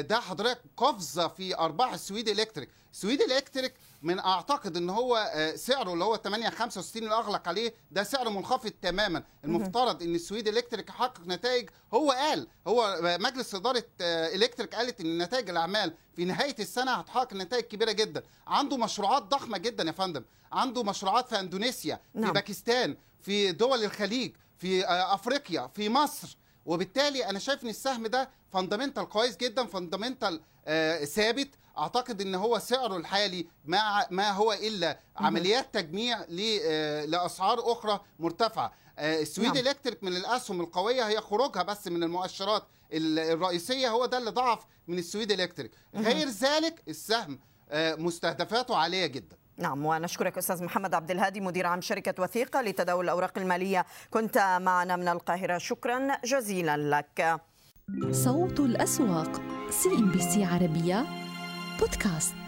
ده 0.00 0.20
حضرتك 0.20 0.60
قفزة 0.76 1.28
في 1.28 1.58
أرباح 1.58 1.92
السويدي 1.92 2.32
إلكتريك. 2.32 2.68
السويدي 2.92 3.24
إلكتريك 3.24 3.74
من 4.02 4.18
أعتقد 4.18 4.76
إن 4.76 4.90
هو 4.90 5.32
سعره 5.56 5.92
اللي 5.92 6.04
هو 6.04 6.16
8 6.16 6.50
65 6.50 7.02
اللي 7.02 7.14
أغلق 7.14 7.48
عليه 7.48 7.74
ده 7.90 8.02
سعر 8.02 8.28
منخفض 8.28 8.70
تماما. 8.82 9.22
المفترض 9.44 10.02
إن 10.02 10.14
السويدي 10.14 10.50
إلكتريك 10.50 10.88
يحقق 10.88 11.20
نتائج. 11.26 11.70
هو 11.94 12.10
قال 12.10 12.48
هو 12.66 12.98
مجلس 13.02 13.54
إدارة 13.54 13.84
إلكتريك 14.00 14.74
قالت 14.74 15.00
إن 15.00 15.22
نتائج 15.22 15.50
الأعمال 15.50 15.94
في 16.16 16.24
نهاية 16.24 16.56
السنة 16.58 16.92
هتحقق 16.92 17.34
نتائج 17.34 17.64
كبيرة 17.64 17.92
جدا. 17.92 18.22
عنده 18.46 18.76
مشروعات 18.76 19.22
ضخمة 19.22 19.58
جدا 19.58 19.84
يا 19.84 19.92
فندم. 19.92 20.24
عنده 20.52 20.82
مشروعات 20.82 21.28
في 21.28 21.40
إندونيسيا 21.40 22.00
نعم. 22.14 22.26
في 22.26 22.32
باكستان 22.32 22.96
في 23.22 23.52
دول 23.52 23.84
الخليج 23.84 24.32
في 24.58 24.84
أفريقيا 24.88 25.70
في 25.74 25.88
مصر. 25.88 26.36
وبالتالي 26.66 27.26
أنا 27.30 27.38
شايف 27.38 27.64
إن 27.64 27.68
السهم 27.68 28.06
ده 28.06 28.28
fundamental 28.52 29.08
كويس 29.08 29.36
جدا 29.36 29.66
fundamental 29.66 30.40
آه 30.66 31.04
ثابت. 31.04 31.48
أعتقد 31.80 32.20
إن 32.20 32.34
هو 32.34 32.58
سعره 32.58 32.96
الحالي 32.96 33.46
ما 33.64 34.06
ما 34.10 34.30
هو 34.30 34.52
إلا 34.52 34.98
عمليات 35.16 35.74
تجميع 35.74 36.18
آه 36.64 37.04
لأسعار 37.04 37.72
أخرى 37.72 38.00
مرتفعة. 38.18 38.72
آه 38.98 39.20
السويدي 39.22 39.54
نعم. 39.54 39.66
الكتريك 39.66 40.04
من 40.04 40.16
الأسهم 40.16 40.60
القوية 40.60 41.08
هي 41.08 41.20
خروجها 41.20 41.62
بس 41.62 41.86
من 41.88 42.02
المؤشرات 42.02 42.62
الرئيسية 42.92 43.88
هو 43.88 44.06
ده 44.06 44.18
اللي 44.18 44.30
ضعف 44.30 44.66
من 44.88 44.98
السويدي 44.98 45.32
الكتريك 45.32 45.70
غير 45.94 46.28
ذلك 46.28 46.82
السهم 46.88 47.38
آه 47.70 47.94
مستهدفاته 47.94 48.76
عالية 48.76 49.06
جدا. 49.06 49.36
نعم 49.56 49.86
ونشكرك 49.86 50.38
أستاذ 50.38 50.64
محمد 50.64 50.94
عبد 50.94 51.10
الهادي 51.10 51.40
مدير 51.40 51.66
عام 51.66 51.80
شركة 51.80 52.22
وثيقة 52.22 52.60
لتداول 52.60 53.04
الأوراق 53.04 53.38
المالية. 53.38 53.86
كنت 54.10 54.38
معنا 54.60 54.96
من 54.96 55.08
القاهرة. 55.08 55.58
شكرا 55.58 56.16
جزيلا 56.24 56.76
لك. 56.76 57.40
صوت 58.10 58.60
الأسواق 58.60 59.40
CNBC 59.70 60.44
عربية 60.44 61.06
بودكاست 61.80 62.39